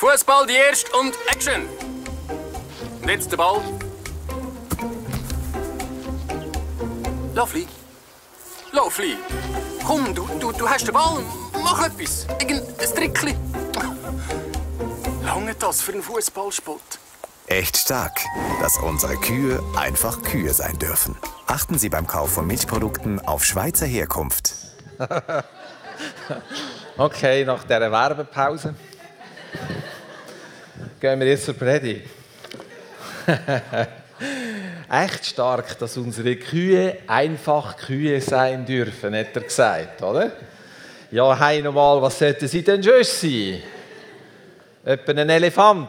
Fußball 0.00 0.46
die 0.46 0.54
erste 0.54 0.90
und 0.92 1.12
Action! 1.30 1.68
Und 3.02 3.08
jetzt 3.10 3.30
der 3.30 3.36
Ball. 3.36 3.60
Lovely. 7.34 7.68
Lovely. 8.72 9.18
Komm, 9.86 10.14
du, 10.14 10.26
du, 10.40 10.52
du 10.52 10.66
hast 10.66 10.86
den 10.86 10.94
Ball. 10.94 11.22
Mach 11.62 11.84
etwas. 11.84 12.26
Irgendein 12.40 12.94
Trickli. 12.94 13.36
Lange 15.22 15.54
das 15.56 15.82
für 15.82 15.92
einen 15.92 16.02
Fußballsport. 16.02 16.98
Echt 17.48 17.76
stark, 17.76 18.22
dass 18.62 18.78
unsere 18.78 19.18
Kühe 19.18 19.62
einfach 19.76 20.22
Kühe 20.22 20.54
sein 20.54 20.78
dürfen. 20.78 21.14
Achten 21.46 21.78
Sie 21.78 21.90
beim 21.90 22.06
Kauf 22.06 22.32
von 22.32 22.46
Milchprodukten 22.46 23.20
auf 23.20 23.44
Schweizer 23.44 23.84
Herkunft. 23.84 24.54
okay, 26.96 27.44
nach 27.44 27.64
dieser 27.64 27.92
Werbepause 27.92 28.74
gehen 31.00 31.18
wir 31.18 31.28
jetzt 31.28 31.46
zur 31.46 31.54
Predigt. 31.54 32.06
Echt 34.90 35.24
stark, 35.24 35.78
dass 35.78 35.96
unsere 35.96 36.36
Kühe 36.36 36.98
einfach 37.06 37.76
Kühe 37.78 38.20
sein 38.20 38.66
dürfen, 38.66 39.16
hat 39.16 39.34
er 39.34 39.42
gesagt, 39.42 40.02
oder? 40.02 40.30
Ja, 41.10 41.38
hey 41.38 41.62
nochmal, 41.62 42.02
was 42.02 42.18
sollten 42.18 42.46
sie 42.46 42.62
denn 42.62 42.82
schon 42.82 43.02
sein? 43.02 43.62
Etwa 44.84 45.12
ein 45.12 45.30
Elefant. 45.30 45.88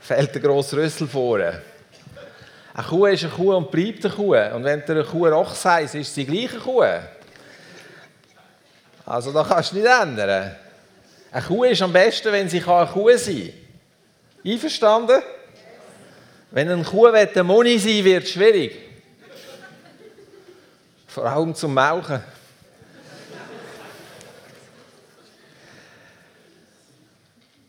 Fällt 0.00 0.36
ein 0.36 0.42
grosser 0.42 0.76
Rüssel 0.76 1.08
vor. 1.08 1.38
Eine 1.38 2.86
Kuh 2.88 3.06
ist 3.06 3.24
eine 3.24 3.32
Kuh 3.32 3.56
und 3.56 3.70
bleibt 3.70 4.04
eine 4.04 4.14
Kuh. 4.14 4.34
Und 4.34 4.64
wenn 4.64 4.84
du 4.86 4.92
eine 4.92 5.04
Kuh 5.04 5.26
Roch 5.26 5.54
sagst, 5.54 5.94
ist 5.96 6.14
sie 6.14 6.24
die 6.24 6.32
gleiche 6.32 6.58
Kuh. 6.58 6.84
Also 9.04 9.32
da 9.32 9.44
kannst 9.44 9.72
du 9.72 9.76
nicht 9.76 9.86
ändern. 9.86 10.56
Eine 11.32 11.44
Kuh 11.44 11.64
ist 11.64 11.82
am 11.82 11.92
besten, 11.92 12.32
wenn 12.32 12.48
sie 12.48 12.62
eine 12.62 12.86
Kuh 12.86 13.10
sein 13.16 13.36
kann. 13.36 13.61
Einverstanden? 14.44 15.22
Wenn 16.50 16.68
eine 16.68 16.84
Kuh 16.84 17.06
eine 17.06 17.42
Moni 17.44 17.78
sein 17.78 18.04
wird 18.04 18.24
es 18.24 18.30
schwierig. 18.30 18.78
Vor 21.06 21.24
allem 21.24 21.54
zum 21.54 21.72
Melken. 21.74 22.22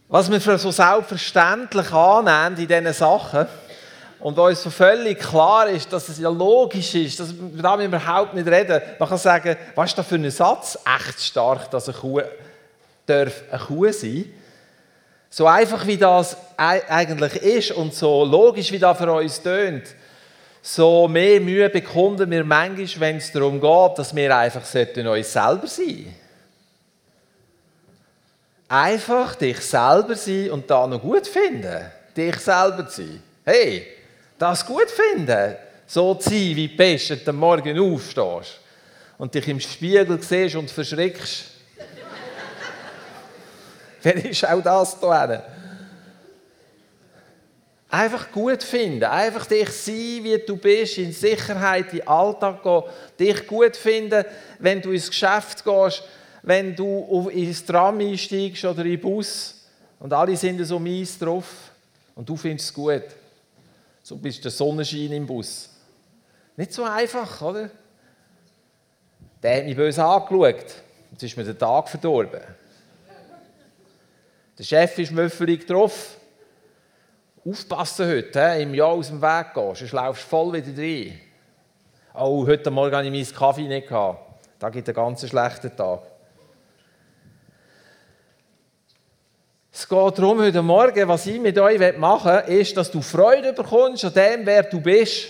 Was 0.09 0.29
wir 0.29 0.39
für 0.39 0.57
so 0.57 0.71
selbstverständlich 0.71 1.91
annehmen 1.91 2.57
in 2.57 2.67
diesen 2.67 2.93
Sachen 2.93 3.47
und 4.19 4.37
uns 4.37 4.61
so 4.61 4.69
völlig 4.69 5.19
klar 5.19 5.67
ist, 5.69 5.91
dass 5.91 6.09
es 6.09 6.19
ja 6.19 6.29
logisch 6.29 6.93
ist, 6.95 7.19
dass 7.19 7.33
wir 7.33 7.63
da 7.63 7.81
überhaupt 7.81 8.33
nicht 8.33 8.47
reden. 8.47 8.81
Man 8.99 9.09
kann 9.09 9.17
sagen, 9.17 9.55
was 9.75 9.89
ist 9.89 9.97
das 9.97 10.07
für 10.07 10.15
ein 10.15 10.29
Satz? 10.29 10.77
Echt 10.85 11.21
stark, 11.21 11.71
dass 11.71 11.89
eine 11.89 11.97
Kuh 11.97 12.21
darf 13.05 13.43
eine 13.51 13.63
Kuh 13.63 13.91
sein 13.91 14.31
So 15.35 15.47
einfach 15.47 15.87
wie 15.87 15.97
das 15.97 16.37
eigentlich 16.57 17.35
ist 17.37 17.71
und 17.71 17.95
so 17.95 18.23
logisch 18.23 18.71
wie 18.71 18.77
das 18.77 18.95
für 18.95 19.11
uns 19.11 19.41
tönt, 19.41 19.83
so 20.61 21.07
mehr 21.07 21.41
Mühe 21.41 21.67
bekunden 21.71 22.29
wir 22.29 22.43
manchmal, 22.43 22.99
wenn 22.99 23.17
es 23.17 23.31
darum 23.31 23.59
geht, 23.59 23.97
dass 23.97 24.15
wir 24.15 24.37
einfach 24.37 24.61
uns 24.61 24.71
selber 25.33 25.65
sein 25.65 25.65
sollten. 25.65 26.15
Einfach 28.67 29.33
dich 29.33 29.59
selber 29.61 30.13
sein 30.13 30.51
und 30.51 30.69
da 30.69 30.85
noch 30.85 31.01
gut 31.01 31.25
finden. 31.25 31.83
Dich 32.15 32.35
selber 32.37 32.87
sein. 32.87 33.23
Hey, 33.43 33.87
das 34.37 34.63
gut 34.63 34.91
finden. 34.91 35.55
So 35.87 36.13
zu 36.13 36.29
sein, 36.29 36.55
wie 36.55 36.67
du 36.67 36.77
bist, 36.77 37.09
du 37.09 37.29
am 37.31 37.37
Morgen 37.37 37.79
aufstehst 37.79 38.59
und 39.17 39.33
dich 39.33 39.47
im 39.47 39.59
Spiegel 39.59 40.21
siehst 40.21 40.55
und 40.57 40.69
verschrickst. 40.69 41.52
Wer 44.03 44.25
ist 44.25 44.45
auch 44.47 44.61
das 44.61 44.99
hier? 44.99 45.43
Einfach 47.89 48.31
gut 48.31 48.63
finden, 48.63 49.03
einfach 49.03 49.45
dich 49.45 49.69
sein, 49.69 50.23
wie 50.23 50.43
du 50.45 50.57
bist, 50.57 50.97
in 50.97 51.13
Sicherheit, 51.13 51.93
in 51.93 51.99
den 51.99 52.07
Alltag 52.07 52.63
gehen, 52.63 52.83
dich 53.19 53.47
gut 53.47 53.77
finden, 53.77 54.25
wenn 54.59 54.81
du 54.81 54.91
ins 54.91 55.09
Geschäft 55.09 55.63
gehst, 55.63 56.03
wenn 56.41 56.75
du 56.75 57.29
ins 57.29 57.63
Tram 57.63 57.99
einsteigst 57.99 58.65
oder 58.65 58.83
in 58.83 58.91
den 58.91 58.99
Bus 58.99 59.67
und 59.99 60.11
alle 60.11 60.35
sind 60.35 60.63
so 60.65 60.79
mies 60.79 61.17
drauf 61.19 61.45
und 62.15 62.27
du 62.27 62.35
findest 62.35 62.69
es 62.69 62.73
gut. 62.73 63.03
So 64.01 64.17
bist 64.17 64.43
der 64.43 64.51
Sonnenschein 64.51 65.11
im 65.11 65.25
Bus. 65.25 65.69
Nicht 66.57 66.73
so 66.73 66.83
einfach, 66.83 67.41
oder? 67.41 67.69
Der 69.41 69.57
hat 69.57 69.65
mich 69.65 69.75
böse 69.75 70.03
angeschaut. 70.03 70.65
Jetzt 71.11 71.23
ist 71.23 71.37
mir 71.37 71.43
der 71.43 71.57
Tag 71.57 71.87
verdorben. 71.87 72.41
Der 74.63 74.87
Chef 74.87 74.97
ist 74.97 75.11
müffelig 75.11 75.67
drauf. 75.67 76.15
Aufpassen 77.45 78.07
heute, 78.07 78.39
im 78.61 78.73
Jahr 78.73 78.91
aus 78.91 79.09
dem 79.09 79.21
Weg 79.21 79.53
gehen, 79.53 79.75
sonst 79.75 79.91
laufst 79.91 80.23
du 80.23 80.29
voll 80.29 80.53
wieder 80.53 80.81
rein. 80.81 81.19
Oh, 82.13 82.47
heute 82.47 82.71
Morgen 82.71 82.95
hatte 82.95 83.09
ich 83.09 83.11
meinen 83.11 83.37
Kaffee 83.37 83.67
nicht. 83.67 83.91
Da 83.91 84.69
gibt 84.71 84.87
einen 84.87 84.95
ganz 84.95 85.27
schlechten 85.27 85.75
Tag. 85.75 86.03
Es 89.69 89.85
geht 89.85 90.17
darum, 90.17 90.39
heute 90.39 90.61
Morgen, 90.61 91.09
was 91.09 91.25
ich 91.25 91.41
mit 91.41 91.59
euch 91.59 91.97
machen 91.97 92.31
will, 92.47 92.59
ist, 92.61 92.77
dass 92.77 92.89
du 92.89 93.01
Freude 93.01 93.51
bekommst 93.51 94.05
an 94.05 94.13
dem, 94.13 94.45
wer 94.45 94.63
du 94.63 94.79
bist. 94.79 95.27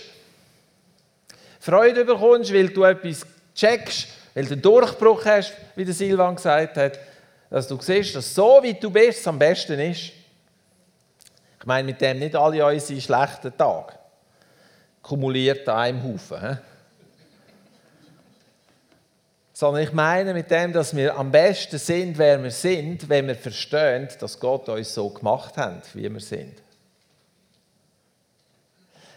Freude 1.58 2.04
bekommst, 2.04 2.54
weil 2.54 2.68
du 2.68 2.84
etwas 2.84 3.26
checkst, 3.52 4.06
weil 4.32 4.44
du 4.44 4.52
einen 4.52 4.62
Durchbruch 4.62 5.24
hast, 5.24 5.54
wie 5.74 5.84
der 5.84 5.94
Silvan 5.94 6.36
gesagt 6.36 6.76
hat, 6.76 7.00
dass 7.50 7.68
du 7.68 7.80
siehst, 7.80 8.14
dass 8.14 8.34
so 8.34 8.60
wie 8.62 8.74
du 8.74 8.90
bist, 8.90 9.26
am 9.28 9.38
besten 9.38 9.78
ist. 9.78 10.12
Ich 11.58 11.66
meine 11.66 11.84
mit 11.84 12.00
dem 12.00 12.18
nicht 12.18 12.34
alle 12.34 12.64
unsere 12.66 13.00
schlechten 13.00 13.56
Tage. 13.56 13.94
Kumuliert 15.02 15.68
an 15.68 15.76
einem 15.76 16.02
Haufen. 16.02 16.40
He? 16.40 16.56
sondern 19.54 19.84
ich 19.84 19.92
meine 19.92 20.34
mit 20.34 20.50
dem, 20.50 20.72
dass 20.72 20.94
wir 20.96 21.16
am 21.16 21.30
besten 21.30 21.78
sind, 21.78 22.18
wer 22.18 22.42
wir 22.42 22.50
sind, 22.50 23.08
wenn 23.08 23.28
wir 23.28 23.36
verstehen, 23.36 24.08
dass 24.18 24.38
Gott 24.40 24.68
uns 24.68 24.92
so 24.92 25.08
gemacht 25.08 25.56
hat, 25.56 25.94
wie 25.94 26.12
wir 26.12 26.20
sind. 26.20 26.60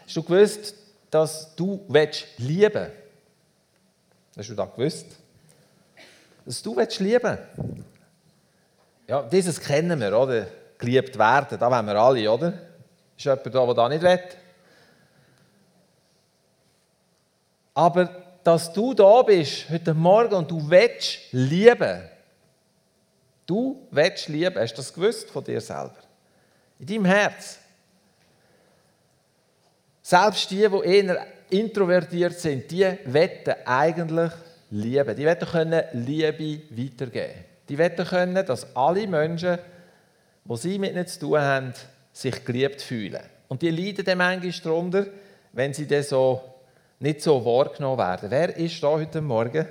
Hast 0.06 0.16
du 0.16 0.22
gewusst, 0.22 0.74
dass 1.10 1.54
du 1.56 1.84
willst 1.88 2.24
lieben 2.38 2.88
Hast 4.36 4.48
du 4.48 4.54
das 4.54 4.72
gewusst? 4.74 5.06
Dass 6.46 6.62
du 6.62 6.76
willst 6.76 7.00
lieben 7.00 7.36
Ja, 9.08 9.22
dieses 9.22 9.58
kennen 9.58 9.98
wir, 9.98 10.16
oder? 10.16 10.46
Geliebt 10.76 11.18
werden, 11.18 11.58
da 11.58 11.70
wollen 11.70 11.86
wir 11.86 11.96
alle, 11.96 12.30
oder? 12.30 12.52
Ist 13.16 13.24
jemand 13.24 13.46
da, 13.46 13.64
der 13.64 13.74
das 13.74 13.88
nicht 13.88 14.02
will? 14.02 14.20
Aber 17.74 18.24
dass 18.44 18.72
du 18.72 18.92
da 18.92 19.22
bist 19.22 19.70
heute 19.70 19.94
Morgen 19.94 20.34
und 20.34 20.50
du 20.50 20.70
willst 20.70 21.18
lieben. 21.32 22.02
Du 23.46 23.88
willst 23.90 24.28
lieben. 24.28 24.56
Hast 24.56 24.74
du 24.74 24.76
das 24.76 24.92
gewusst 24.92 25.30
von 25.30 25.42
dir 25.42 25.60
selber? 25.60 25.96
In 26.78 26.86
deinem 26.86 27.04
Herz. 27.06 27.58
Selbst 30.02 30.50
die, 30.50 30.68
die 30.68 30.86
eher 30.86 31.26
introvertiert 31.48 32.38
sind, 32.38 32.70
die 32.70 32.86
wetten 33.06 33.54
eigentlich 33.64 34.32
lieben. 34.70 35.16
Die 35.16 35.24
wetten 35.24 35.48
können 35.48 35.82
Liebe 35.92 36.60
weitergeben. 36.70 37.47
Die 37.68 37.78
wetten 37.78 38.06
können, 38.06 38.46
dass 38.46 38.74
alle 38.76 39.06
Menschen, 39.06 39.58
die 40.44 40.56
sie 40.56 40.78
mit 40.78 40.92
ihnen 40.92 41.06
zu 41.06 41.20
tun 41.20 41.40
haben, 41.40 41.74
sich 42.12 42.44
geliebt 42.44 42.82
fühlen. 42.82 43.22
Und 43.48 43.62
die 43.62 43.70
leiden 43.70 44.04
dann 44.04 44.18
manchmal 44.18 44.52
darunter, 44.62 45.06
wenn 45.52 45.72
sie 45.74 45.86
dann 45.86 46.02
so 46.02 46.42
nicht 47.00 47.22
so 47.22 47.44
wahrgenommen 47.44 47.98
werden. 47.98 48.30
Wer 48.30 48.56
ist 48.56 48.82
da 48.82 48.88
heute 48.88 49.20
Morgen, 49.20 49.66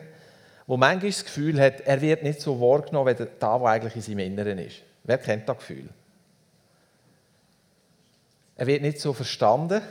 wo 0.66 0.78
manchmal 0.78 1.12
das 1.12 1.26
Gefühl 1.26 1.60
hat, 1.62 1.82
er 1.82 2.02
wird 2.02 2.24
nicht 2.24 2.42
so 2.42 2.60
wahrgenommen, 2.60 3.18
wie 3.18 3.28
da, 3.40 3.62
was 3.62 3.72
eigentlich 3.72 3.96
in 3.96 4.02
seinem 4.02 4.20
Inneren 4.20 4.58
ist? 4.60 4.78
Wer 5.04 5.18
kennt 5.18 5.48
das 5.48 5.58
Gefühl? 5.58 5.90
Er 8.56 8.68
wird 8.68 8.82
nicht 8.82 9.00
so 9.00 9.14
verstanden. 9.14 9.82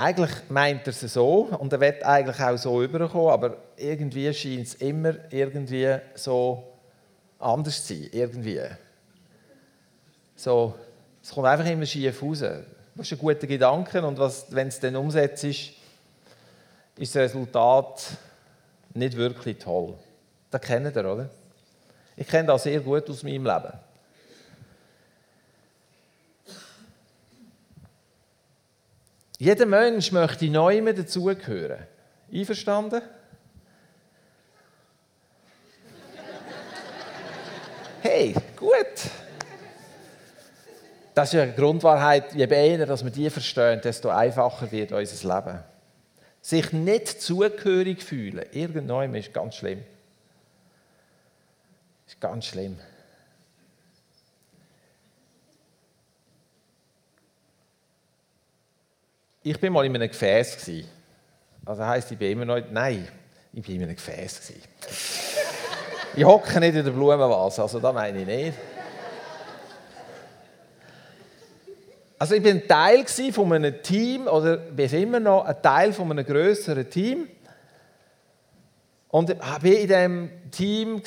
Eigentlich 0.00 0.30
meint 0.48 0.86
er 0.86 0.92
es 0.92 1.00
so 1.00 1.48
und 1.58 1.72
er 1.72 1.80
wird 1.80 2.04
eigentlich 2.04 2.40
auch 2.40 2.56
so 2.56 2.80
überkommen, 2.80 3.30
aber 3.30 3.56
irgendwie 3.76 4.32
scheint 4.32 4.68
es 4.68 4.74
immer 4.76 5.14
irgendwie 5.28 5.96
so 6.14 6.62
anders 7.40 7.84
zu 7.84 7.94
sein. 7.94 8.08
Irgendwie. 8.12 8.60
So, 10.36 10.74
es 11.20 11.30
kommt 11.30 11.48
einfach 11.48 11.66
immer 11.66 11.84
schief 11.84 12.22
raus. 12.22 12.38
Das 12.38 13.06
ist 13.06 13.12
ein 13.12 13.18
guter 13.18 13.48
Gedanke 13.48 14.00
und 14.06 14.18
wenn 14.50 14.68
es 14.68 14.78
dann 14.78 14.94
umsetzt, 14.94 15.42
ist, 15.42 15.70
ist 16.96 17.14
das 17.16 17.22
Resultat 17.30 18.04
nicht 18.94 19.16
wirklich 19.16 19.58
toll. 19.58 19.94
Das 20.48 20.60
kennt 20.60 20.94
ihr, 20.96 21.12
oder? 21.12 21.28
Ich 22.14 22.28
kenne 22.28 22.46
das 22.46 22.62
sehr 22.62 22.78
gut 22.80 23.10
aus 23.10 23.24
meinem 23.24 23.44
Leben. 23.44 23.72
Jeder 29.38 29.66
Mensch 29.66 30.10
möchte 30.10 30.50
neu 30.50 30.92
dazugehören. 30.92 31.86
Einverstanden? 32.32 33.02
Hey, 38.00 38.32
gut. 38.56 39.10
Das 41.14 41.34
ist 41.34 41.40
eine 41.40 41.52
Grundwahrheit. 41.52 42.32
Je 42.34 42.46
eher 42.46 42.86
dass 42.86 43.02
wir 43.02 43.10
die 43.10 43.28
verstehen, 43.28 43.80
desto 43.80 44.08
einfacher 44.08 44.70
wird 44.70 44.92
unser 44.92 45.36
Leben. 45.36 45.64
Sich 46.40 46.72
nicht 46.72 47.20
zugehörig 47.20 48.04
fühlen, 48.04 48.44
irgendwann 48.52 49.14
ist 49.16 49.34
ganz 49.34 49.56
schlimm. 49.56 49.82
Ist 52.06 52.20
ganz 52.20 52.46
schlimm. 52.46 52.78
Ich 59.42 59.60
bin 59.60 59.72
mal 59.72 59.86
in 59.86 59.94
einem 59.94 60.08
Gefäß. 60.08 60.70
Also 61.64 61.84
heisst, 61.84 62.10
ich 62.10 62.18
bin 62.18 62.32
immer 62.32 62.44
noch. 62.44 62.60
Nein, 62.70 63.06
ich 63.52 63.62
bin 63.62 63.76
in 63.76 63.84
einem 63.84 63.96
Gefäß. 63.96 64.52
Ich 66.16 66.24
hocke 66.24 66.58
nicht 66.60 66.74
in 66.74 66.84
der 66.84 66.90
Blumenvase, 66.90 67.62
also 67.62 67.78
das 67.78 67.94
meine 67.94 68.20
ich 68.20 68.26
nicht. 68.26 68.58
Also 72.18 72.34
ich 72.34 72.42
bin 72.42 72.66
Teil 72.66 73.06
von 73.06 73.52
einem 73.52 73.80
Team, 73.80 74.26
oder 74.26 74.56
bin 74.56 74.90
immer 74.92 75.20
noch 75.20 75.44
ein 75.44 75.62
Teil 75.62 75.92
von 75.92 76.10
einem 76.10 76.26
größeren 76.26 76.90
Team. 76.90 77.28
Und 79.10 79.38
war 79.38 79.64
in 79.64 79.86
diesem 79.86 80.50
Team 80.50 81.00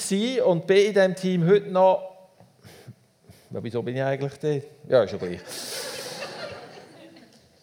und 0.45 0.65
bin 0.65 0.77
in 0.77 0.93
diesem 0.93 1.15
Team 1.15 1.47
heute 1.47 1.69
noch. 1.69 2.11
Wieso 3.49 3.83
bin 3.83 3.97
ich 3.97 4.01
eigentlich 4.01 4.33
da? 4.39 4.47
Ja, 4.87 5.03
ist 5.03 5.11
ja 5.11 5.17
gleich. 5.17 5.41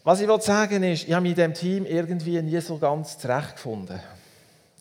Was 0.09 0.23
ich 0.23 0.43
sagen 0.43 0.81
will, 0.81 0.93
ist, 0.95 1.07
ich 1.07 1.13
habe 1.13 1.21
mich 1.21 1.33
in 1.33 1.37
diesem 1.37 1.53
Team 1.53 1.85
irgendwie 1.85 2.41
nie 2.41 2.59
so 2.63 2.79
ganz 2.79 3.19
zurechtgefunden. 3.19 4.01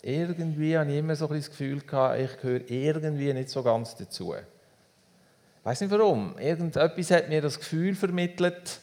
Irgendwie 0.01 0.77
habe 0.77 0.89
ich 0.89 0.99
immer 0.99 1.17
so 1.17 1.27
ein 1.27 1.35
das 1.35 1.49
Gefühl 1.49 1.81
gehabt, 1.81 2.17
ich 2.17 2.37
gehöre 2.39 2.61
irgendwie 2.69 3.33
nicht 3.33 3.49
so 3.49 3.61
ganz 3.61 3.93
dazu. 3.97 4.35
Ich 4.35 5.65
weiß 5.65 5.81
nicht 5.81 5.91
warum. 5.91 6.39
Irgendetwas 6.39 7.11
hat 7.11 7.27
mir 7.27 7.41
das 7.41 7.59
Gefühl 7.59 7.93
vermittelt, 7.93 8.79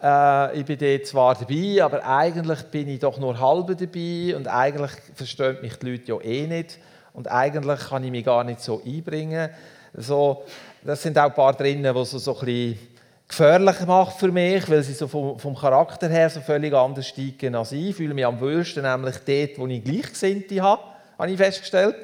äh, 0.00 0.56
ich 0.56 0.64
bin 0.66 0.78
dort 0.78 1.06
zwar 1.06 1.34
dabei, 1.34 1.82
aber 1.82 2.06
eigentlich 2.06 2.62
bin 2.66 2.86
ich 2.86 3.00
doch 3.00 3.18
nur 3.18 3.40
halb 3.40 3.76
dabei 3.76 4.36
und 4.36 4.46
eigentlich 4.46 4.92
verstehen 5.16 5.58
mich 5.62 5.74
die 5.80 5.90
Leute 5.90 6.12
ja 6.12 6.20
eh 6.20 6.46
nicht 6.46 6.78
und 7.12 7.26
eigentlich 7.26 7.80
kann 7.88 8.04
ich 8.04 8.12
mich 8.12 8.24
gar 8.24 8.44
nicht 8.44 8.60
so 8.60 8.80
einbringen. 8.86 9.50
So, 9.94 10.44
das 10.84 11.02
sind 11.02 11.18
auch 11.18 11.24
ein 11.24 11.34
paar 11.34 11.54
drinnen, 11.54 11.92
die 11.92 12.04
so, 12.04 12.18
so 12.18 12.38
ein 12.38 12.46
bisschen 12.46 12.89
gefährlich 13.30 13.86
macht 13.86 14.18
für 14.18 14.32
mich, 14.32 14.68
weil 14.68 14.82
sie 14.82 14.92
so 14.92 15.06
vom, 15.06 15.38
vom 15.38 15.54
Charakter 15.54 16.08
her 16.08 16.28
so 16.28 16.40
völlig 16.40 16.74
anders 16.74 17.06
steigen 17.06 17.54
als 17.54 17.70
ich. 17.70 17.90
Ich 17.90 17.96
fühle 17.96 18.12
mich 18.12 18.26
am 18.26 18.40
wohlsten 18.40 18.82
nämlich 18.82 19.16
dort, 19.24 19.58
wo 19.58 19.66
ich 19.68 19.84
Gleichgesinnte 19.84 20.60
habe, 20.60 20.82
habe 21.16 21.30
ich 21.30 21.36
festgestellt. 21.36 21.94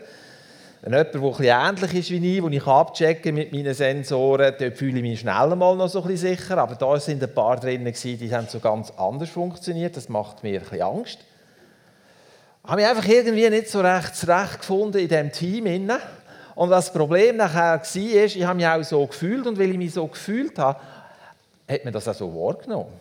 Wenn 0.82 0.92
jemand, 0.92 1.14
der 1.14 1.22
etwas 1.24 1.40
ähnlich 1.40 1.94
ist 1.94 2.10
wie 2.10 2.36
ich, 2.36 2.42
wo 2.42 2.48
ich 2.48 2.64
abchecken 2.64 3.34
mit 3.34 3.52
meinen 3.52 3.74
Sensoren, 3.74 4.54
dort 4.56 4.76
fühle 4.76 4.98
ich 4.98 5.02
mich 5.02 5.20
schnell 5.20 5.56
mal 5.56 5.74
noch 5.74 5.88
so 5.88 6.00
ein 6.02 6.08
bisschen 6.08 6.36
sicher. 6.36 6.58
Aber 6.58 6.76
da 6.76 7.00
sind 7.00 7.20
ein 7.20 7.34
paar 7.34 7.58
drin, 7.58 7.84
die 7.84 8.34
haben 8.34 8.46
so 8.46 8.60
ganz 8.60 8.92
anders 8.96 9.30
funktioniert. 9.30 9.96
Das 9.96 10.08
macht 10.08 10.44
mir 10.44 10.60
ein 10.60 10.60
bisschen 10.60 10.82
Angst. 10.82 11.18
Ich 12.62 12.70
habe 12.70 12.80
mich 12.80 12.88
einfach 12.88 13.08
irgendwie 13.08 13.50
nicht 13.50 13.68
so 13.68 13.80
recht 13.80 14.14
zurechtgefunden 14.14 15.00
in 15.00 15.08
diesem 15.08 15.32
Team. 15.32 15.90
Und 16.54 16.70
das 16.70 16.92
Problem 16.92 17.36
nachher 17.36 17.80
war, 17.80 17.96
ich 17.96 18.44
habe 18.44 18.56
mich 18.56 18.66
auch 18.66 18.82
so 18.84 19.06
gefühlt 19.06 19.46
und 19.46 19.58
weil 19.58 19.70
ich 19.70 19.76
mich 19.76 19.92
so 19.92 20.06
gefühlt 20.06 20.56
habe, 20.58 20.78
hat 21.68 21.84
man 21.84 21.92
das 21.92 22.08
auch 22.08 22.14
so 22.14 22.32
wahrgenommen. 22.34 22.92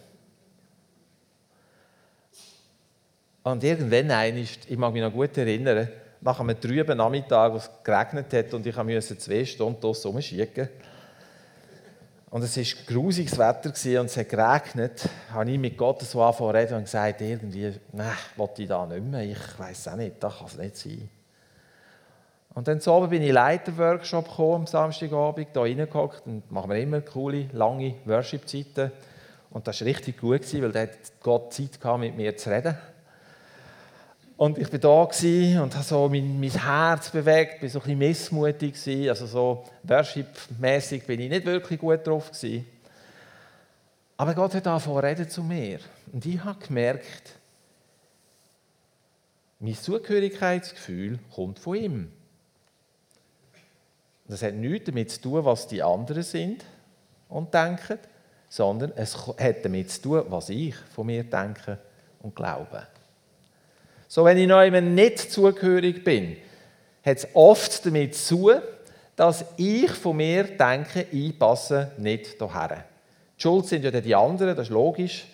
Und 3.44 3.64
irgendwann 3.64 4.10
einmal, 4.10 4.42
ich 4.42 4.78
mag 4.78 4.92
mich 4.92 5.04
noch 5.04 5.14
gut 5.14 5.38
erinnern, 5.38 5.88
nach 6.22 6.40
einem 6.40 6.60
trüben 6.60 6.98
Nachmittag, 6.98 7.54
wo 7.54 7.58
es 7.58 7.70
geregnet 7.84 8.34
hat 8.34 8.54
und 8.56 8.66
ich 8.66 8.76
musste 8.76 9.18
zwei 9.18 9.46
Stunden 9.46 9.80
draussen 9.80 10.12
rumschicken. 10.12 10.68
Und 12.32 12.44
es 12.44 12.58
war 12.58 12.86
grusiges 12.88 13.38
Wetter 13.38 13.70
und 14.02 14.08
es 14.08 14.18
hat 14.18 14.30
geregnet. 14.30 15.08
habe 15.32 15.52
ich 15.52 15.60
mit 15.60 15.78
Gott 15.78 16.02
so 16.02 16.24
angefangen 16.24 16.56
reden 16.56 16.78
und 16.78 16.84
gesagt, 16.86 17.22
irgendwie, 17.22 17.74
nein, 17.94 18.12
wollte 18.36 18.64
ich 18.64 18.68
da 18.68 18.86
nicht 18.88 19.04
mehr. 19.04 19.22
Ich 19.22 19.60
weiß 19.60 19.90
auch 19.90 19.96
nicht, 19.96 20.16
das 20.20 20.38
kann 20.40 20.48
es 20.48 20.58
nicht 20.58 20.78
sein. 20.78 21.10
Und 22.56 22.70
dann 22.70 22.80
so 22.80 23.06
bin 23.08 23.22
ich 23.22 23.34
Leiterworkshop 23.34 24.30
gekommen, 24.30 24.62
am 24.62 24.68
Samstagabend, 24.68 25.50
hier 25.52 25.62
reingehockt 25.62 26.26
und 26.26 26.50
machen 26.50 26.70
wir 26.70 26.78
immer 26.78 27.02
coole, 27.02 27.50
lange 27.52 27.96
Worship-Zeiten. 28.06 28.92
Und 29.52 29.68
das 29.68 29.82
war 29.82 29.88
richtig 29.88 30.18
gut, 30.18 30.42
weil 30.62 30.72
da 30.72 30.88
Gott 31.22 31.54
Zeit 31.54 31.80
gehabt, 31.80 32.00
mit 32.00 32.16
mir 32.16 32.36
zu 32.38 32.50
reden. 32.50 32.78
Und 34.38 34.58
ich 34.58 34.72
war 34.72 34.80
da 34.80 35.62
und 35.62 35.76
habe 35.76 35.84
so 35.84 36.10
mein, 36.10 36.40
mein 36.40 36.50
Herz 36.50 37.10
bewegt, 37.10 37.62
war 37.62 37.70
so 37.70 37.80
ein 37.80 37.84
bisschen 37.84 38.00
missmutig. 38.00 38.74
Gewesen. 38.74 39.10
Also 39.10 39.26
so 39.28 39.64
Worship-mässig 39.84 41.06
bin 41.06 41.20
ich 41.20 41.30
nicht 41.30 41.46
wirklich 41.46 41.80
gut 41.80 42.08
drauf. 42.08 42.32
Gewesen. 42.32 42.66
Aber 44.16 44.34
Gott 44.34 44.54
hat 44.54 44.66
angefangen 44.66 45.30
zu 45.30 45.44
mir. 45.44 45.80
Und 46.12 46.26
ich 46.26 46.42
habe 46.42 46.66
gemerkt, 46.66 47.36
mein 49.60 49.76
Zugehörigkeitsgefühl 49.76 51.20
kommt 51.34 51.60
von 51.60 51.76
ihm. 51.76 52.12
Das 54.28 54.42
hat 54.42 54.56
nichts 54.56 54.86
damit 54.86 55.12
zu 55.12 55.22
tun, 55.22 55.46
was 55.46 55.68
die 55.68 55.84
anderen 55.84 56.24
sind 56.24 56.64
und 57.30 57.54
denken, 57.54 58.00
sondern 58.50 58.92
es 58.96 59.16
hat 59.28 59.64
damit 59.64 59.92
zu 59.92 60.02
tun, 60.02 60.26
was 60.30 60.50
ich 60.50 60.76
von 60.94 61.08
mir 61.08 61.24
denke 61.24 61.78
und 62.22 62.36
glaube. 62.36 62.88
So, 64.08 64.26
wenn 64.26 64.38
ich 64.38 64.48
noch 64.48 64.64
jemandem 64.64 64.96
nicht 64.96 65.32
zugehörig 65.32 66.04
bin, 66.04 66.38
hat 67.04 67.18
es 67.18 67.28
oft 67.34 67.86
damit 67.86 68.16
zu 68.16 68.36
tun, 68.36 68.62
dass 69.16 69.46
ich 69.58 69.92
von 69.92 70.18
mir 70.18 70.44
denke, 70.44 71.06
ich 71.12 71.38
passe 71.38 71.92
nicht 71.98 72.38
hierher. 72.38 72.86
Die 73.38 73.42
Schuld 73.42 73.68
sind 73.68 73.84
ja 73.84 73.92
die 73.92 74.16
anderen, 74.16 74.56
das 74.56 74.68
ist 74.68 74.74
logisch. 74.74 75.26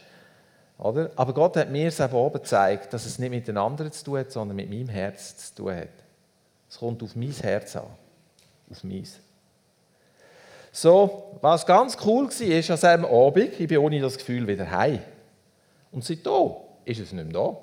Oder? 0.77 1.11
Aber 1.15 1.33
Gott 1.33 1.57
hat 1.57 1.69
mir 1.69 1.87
es 1.87 1.99
oben 1.99 2.33
gezeigt, 2.33 2.91
dass 2.93 3.05
es 3.05 3.19
nicht 3.19 3.29
mit 3.29 3.47
den 3.47 3.57
anderen 3.57 3.91
zu 3.91 4.03
tun 4.03 4.19
hat, 4.19 4.31
sondern 4.31 4.55
mit 4.55 4.69
meinem 4.69 4.89
Herz 4.89 5.53
zu 5.53 5.63
tun 5.63 5.75
hat. 5.75 5.89
Es 6.69 6.77
kommt 6.77 7.03
auf 7.03 7.15
mein 7.15 7.31
Herz 7.31 7.75
an 7.75 8.00
auf 8.71 8.83
meins. 8.83 9.19
So, 10.71 11.37
was 11.41 11.65
ganz 11.65 11.97
cool 12.05 12.25
war, 12.25 12.41
ist 12.41 12.71
an 12.71 12.77
diesem 12.77 13.05
Abend, 13.05 13.59
ich 13.59 13.67
bin 13.67 13.77
ohne 13.79 13.99
das 13.99 14.17
Gefühl 14.17 14.47
wieder 14.47 14.69
heim. 14.71 14.99
Und 15.91 16.05
seitdem 16.05 16.51
ist 16.85 16.99
es 16.99 17.11
nicht 17.11 17.25
mehr 17.25 17.33
da. 17.33 17.57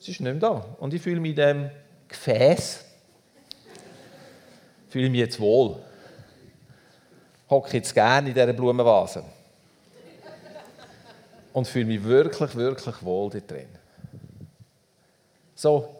Es 0.00 0.08
ist 0.08 0.20
nicht 0.20 0.32
mehr 0.32 0.34
da. 0.34 0.64
Und 0.78 0.94
ich 0.94 1.02
fühle 1.02 1.20
mich 1.20 1.30
in 1.30 1.36
diesem 1.36 1.70
Gefäß, 2.08 2.84
fühle 4.88 5.10
mich 5.10 5.20
jetzt 5.20 5.38
wohl. 5.38 5.76
Hocke 7.50 7.76
jetzt 7.76 7.94
gerne 7.94 8.28
in 8.28 8.34
dieser 8.34 8.52
Blumenvase. 8.52 9.22
Und 11.52 11.66
fühle 11.68 11.86
mich 11.86 12.02
wirklich, 12.02 12.54
wirklich 12.54 13.02
wohl 13.02 13.30
da 13.30 13.38
drin. 13.40 13.68
So, 15.54 15.95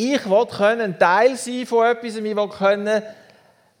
ich 0.00 0.24
will 0.30 0.46
ein 0.80 0.98
Teil 0.98 1.36
sein 1.36 1.66
von 1.66 1.86
etwas, 1.86 2.16
ich 2.16 2.22
will 2.24 2.48
können 2.48 3.02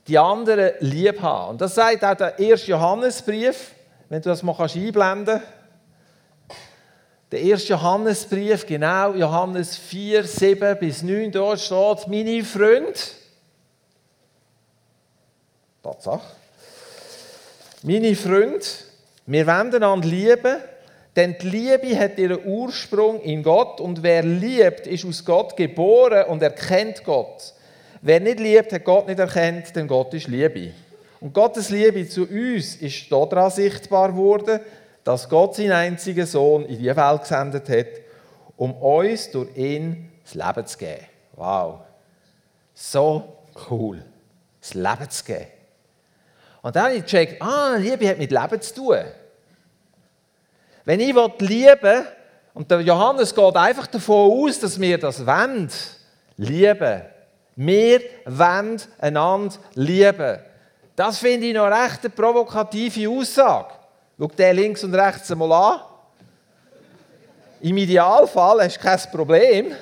die 0.06 0.18
anderen 0.18 0.72
lieb 0.80 1.22
haben. 1.22 1.50
Und 1.50 1.60
das 1.60 1.74
sagt 1.74 2.04
auch 2.04 2.14
der 2.14 2.38
erste 2.38 2.72
Johannesbrief, 2.72 3.72
wenn 4.08 4.20
du 4.20 4.28
das 4.28 4.42
mal 4.42 4.54
einblenden 4.60 5.40
kannst. 5.40 5.60
Der 7.32 7.40
erste 7.40 7.68
Johannesbrief, 7.68 8.66
genau, 8.66 9.14
Johannes 9.14 9.76
4, 9.76 10.24
7 10.24 10.78
bis 10.78 11.02
9, 11.02 11.30
dort 11.30 11.60
steht, 11.60 12.08
meine 12.08 12.44
Freunde, 12.44 12.98
Tatsache, 15.82 16.26
meine 17.82 18.16
Freunde, 18.16 18.60
wir 19.26 19.46
wollen 19.46 19.74
einander 19.74 20.08
lieben, 20.08 20.56
denn 21.20 21.36
die 21.38 21.50
Liebe 21.50 21.98
hat 21.98 22.16
ihren 22.16 22.46
Ursprung 22.46 23.20
in 23.20 23.42
Gott 23.42 23.78
und 23.78 24.02
wer 24.02 24.22
liebt, 24.22 24.86
ist 24.86 25.04
aus 25.04 25.22
Gott 25.22 25.54
geboren 25.54 26.24
und 26.28 26.40
erkennt 26.40 27.04
Gott. 27.04 27.52
Wer 28.00 28.20
nicht 28.20 28.40
liebt, 28.40 28.72
hat 28.72 28.84
Gott 28.84 29.06
nicht 29.06 29.18
erkannt, 29.18 29.76
denn 29.76 29.86
Gott 29.86 30.14
ist 30.14 30.28
Liebe. 30.28 30.72
Und 31.20 31.34
Gottes 31.34 31.68
Liebe 31.68 32.08
zu 32.08 32.22
uns 32.22 32.76
ist 32.76 33.12
daran 33.12 33.50
sichtbar 33.50 34.12
geworden, 34.12 34.60
dass 35.04 35.28
Gott 35.28 35.56
seinen 35.56 35.72
einzigen 35.72 36.24
Sohn 36.24 36.64
in 36.64 36.78
die 36.78 36.96
Welt 36.96 37.20
gesendet 37.20 37.68
hat, 37.68 38.00
um 38.56 38.72
uns 38.72 39.30
durch 39.30 39.54
ihn 39.54 40.10
das 40.24 40.34
Leben 40.34 40.66
zu 40.66 40.78
geben. 40.78 41.06
Wow. 41.36 41.80
So 42.72 43.36
cool. 43.68 44.02
Das 44.62 44.72
Leben 44.72 45.10
zu 45.10 45.24
geben. 45.24 45.46
Und 46.62 46.76
dann 46.76 46.84
habe 46.84 46.94
ich 46.94 47.02
gecheckt, 47.02 47.42
ah, 47.42 47.76
Liebe 47.76 48.08
hat 48.08 48.16
mit 48.16 48.30
Leben 48.30 48.62
zu 48.62 48.74
tun. 48.74 49.04
Wenn 50.84 51.00
ich 51.00 51.14
lieben 51.38 51.82
will, 51.82 52.06
und 52.52 52.70
der 52.70 52.80
Johannes 52.80 53.34
geht 53.34 53.56
einfach 53.56 53.86
davon 53.86 54.32
aus, 54.32 54.58
dass 54.58 54.80
wir 54.80 54.98
das 54.98 55.24
wollen, 55.24 55.70
lieben. 56.36 57.02
Wir 57.56 58.00
wollen 58.26 58.80
einander 58.98 59.54
lieben. 59.74 60.38
Das 60.96 61.18
finde 61.18 61.46
ich 61.46 61.54
noch 61.54 61.66
recht 61.66 62.00
eine 62.02 62.10
provokative 62.10 63.08
Aussage. 63.08 63.74
Schau 64.18 64.26
dir 64.26 64.52
links 64.52 64.84
und 64.84 64.94
rechts 64.94 65.30
einmal 65.30 65.52
an. 65.52 65.80
Im 67.62 67.76
Idealfall 67.76 68.64
hast 68.64 68.76
du 68.76 68.80
kein 68.80 69.00
Problem. 69.12 69.72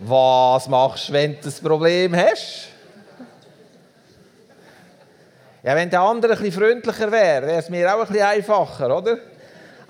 Was 0.00 0.68
machst 0.68 1.08
du, 1.08 1.12
wenn 1.12 1.40
du 1.40 1.48
ein 1.48 1.54
Problem 1.62 2.16
hast? 2.16 2.68
Ja, 5.62 5.74
wenn 5.74 5.90
der 5.90 6.00
andere 6.00 6.32
ein 6.32 6.38
bisschen 6.38 6.60
freundlicher 6.62 7.10
wäre, 7.10 7.46
wäre 7.46 7.58
es 7.58 7.68
mir 7.68 7.92
auch 7.92 8.00
ein 8.00 8.06
bisschen 8.06 8.26
einfacher, 8.26 8.96
oder? 8.96 9.18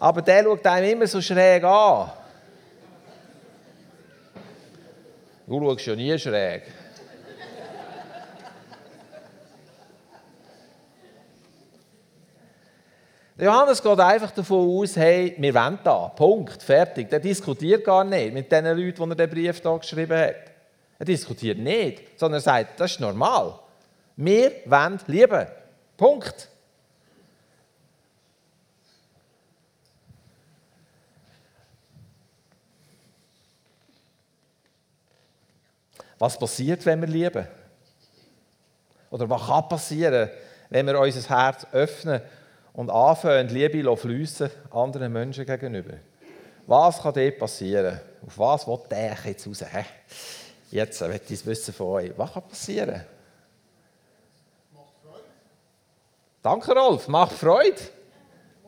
Aber 0.01 0.23
der 0.23 0.45
schaut 0.45 0.67
einem 0.67 0.93
immer 0.93 1.07
so 1.07 1.21
schräg 1.21 1.63
an. 1.65 2.11
Du 5.47 5.61
schaust 5.61 5.87
ja 5.87 5.95
nie 5.95 6.19
schräg. 6.19 6.63
Johannes 13.41 13.81
geht 13.81 14.01
einfach 14.01 14.33
davon 14.33 14.69
aus, 14.69 14.97
hey, 14.97 15.37
wir 15.39 15.55
wollen 15.55 15.79
da, 15.85 16.09
Punkt, 16.09 16.61
fertig. 16.61 17.09
Der 17.09 17.21
diskutiert 17.21 17.85
gar 17.85 18.03
nicht 18.03 18.35
mit 18.35 18.51
den 18.51 18.65
Leuten, 18.65 19.05
die 19.05 19.11
er 19.11 19.27
den 19.27 19.31
Brief 19.31 19.63
hier 19.63 19.79
geschrieben 19.79 20.19
hat. 20.19 20.35
Er 20.99 21.07
diskutiert 21.07 21.59
nicht, 21.59 22.19
sondern 22.19 22.39
er 22.39 22.43
sagt, 22.43 22.81
das 22.81 22.93
ist 22.93 23.01
normal. 23.01 23.61
Wir 24.17 24.51
wollen 24.67 24.99
lieben. 25.07 25.47
Punkt. 25.99 26.49
Was 36.21 36.39
passiert, 36.39 36.87
wenn 36.87 37.01
wir 37.01 37.09
lieben? 37.09 37.47
Oder 39.11 39.29
was 39.29 39.47
kann 39.47 39.69
passieren, 39.69 40.31
wenn 40.71 40.87
wir 40.87 40.99
unser 41.01 41.29
Herz 41.29 41.67
öffnen 41.73 42.23
und 42.75 42.91
anfangen, 42.91 43.49
Liebe 43.49 43.97
fließen 43.97 44.51
anderen 44.71 45.13
Menschen 45.13 45.47
gegenüber? 45.47 45.95
Was 46.67 47.03
kann 47.03 47.15
dort 47.15 47.39
passieren? 47.39 48.01
Auf 48.25 48.39
was 48.39 48.67
will 48.69 48.79
der 48.89 49.17
jetzt 49.25 49.47
raus? 49.47 49.65
Jetzt 50.71 51.01
möchte 51.01 51.33
ich 51.35 51.41
es 51.41 51.47
wissen 51.47 51.75
von 51.75 51.87
euch. 51.87 52.13
Was 52.17 52.33
kann 52.33 52.49
passieren? 52.49 53.05
Danke, 56.43 56.73
Rolf. 56.73 57.09
Macht 57.09 57.33
Freude. 57.33 57.81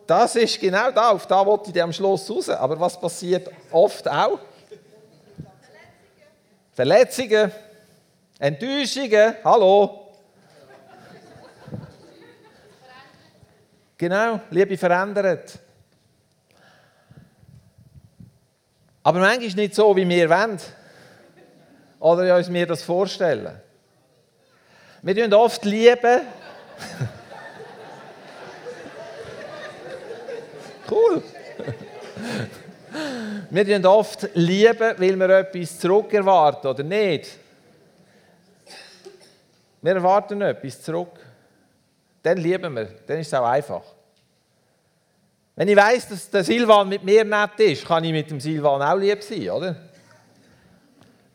Das 0.06 0.34
ist 0.34 0.60
genau 0.60 0.90
da. 0.90 1.10
Auf 1.10 1.26
da 1.26 1.46
wollte 1.46 1.70
ich 1.70 1.82
am 1.82 1.92
Schluss 1.92 2.28
raus. 2.28 2.48
Aber 2.48 2.78
was 2.80 3.00
passiert 3.00 3.48
oft 3.70 4.08
auch? 4.08 4.40
Verletzungen, 6.72 7.52
Enttäuschungen, 8.38 9.36
hallo. 9.44 10.08
Genau, 13.98 14.40
Liebe 14.50 14.78
verändert. 14.78 15.58
Aber 19.02 19.20
manchmal 19.20 19.54
nicht 19.54 19.74
so, 19.74 19.94
wie 19.94 20.08
wir 20.08 20.30
wollen. 20.30 20.58
Oder 21.98 22.36
uns 22.36 22.48
mir 22.48 22.66
das 22.66 22.82
vorstellen. 22.82 23.60
Wir 25.02 25.14
tun 25.14 25.34
oft 25.34 25.64
lieben. 25.64 26.22
cool. 30.90 31.22
Wir 33.50 33.66
tun 33.66 33.86
oft 33.86 34.28
lieben, 34.34 34.94
weil 34.98 35.18
wir 35.18 35.28
etwas 35.28 35.78
zurückerwarten, 35.78 36.70
oder 36.70 36.82
nicht? 36.82 37.38
Wir 39.82 39.94
erwarten 39.94 40.40
etwas 40.42 40.82
zurück. 40.82 41.18
Dann 42.22 42.38
lieben 42.38 42.74
wir. 42.74 42.88
Dann 43.06 43.18
ist 43.18 43.28
es 43.28 43.34
auch 43.34 43.46
einfach. 43.46 43.82
Wenn 45.56 45.68
ich 45.68 45.76
weiß, 45.76 46.08
dass 46.08 46.30
der 46.30 46.44
Silvan 46.44 46.88
mit 46.88 47.02
mir 47.02 47.24
nett 47.24 47.58
ist, 47.58 47.84
kann 47.84 48.04
ich 48.04 48.12
mit 48.12 48.30
dem 48.30 48.40
Silvan 48.40 48.82
auch 48.82 48.98
lieb 48.98 49.22
sein, 49.22 49.50
oder? 49.50 49.76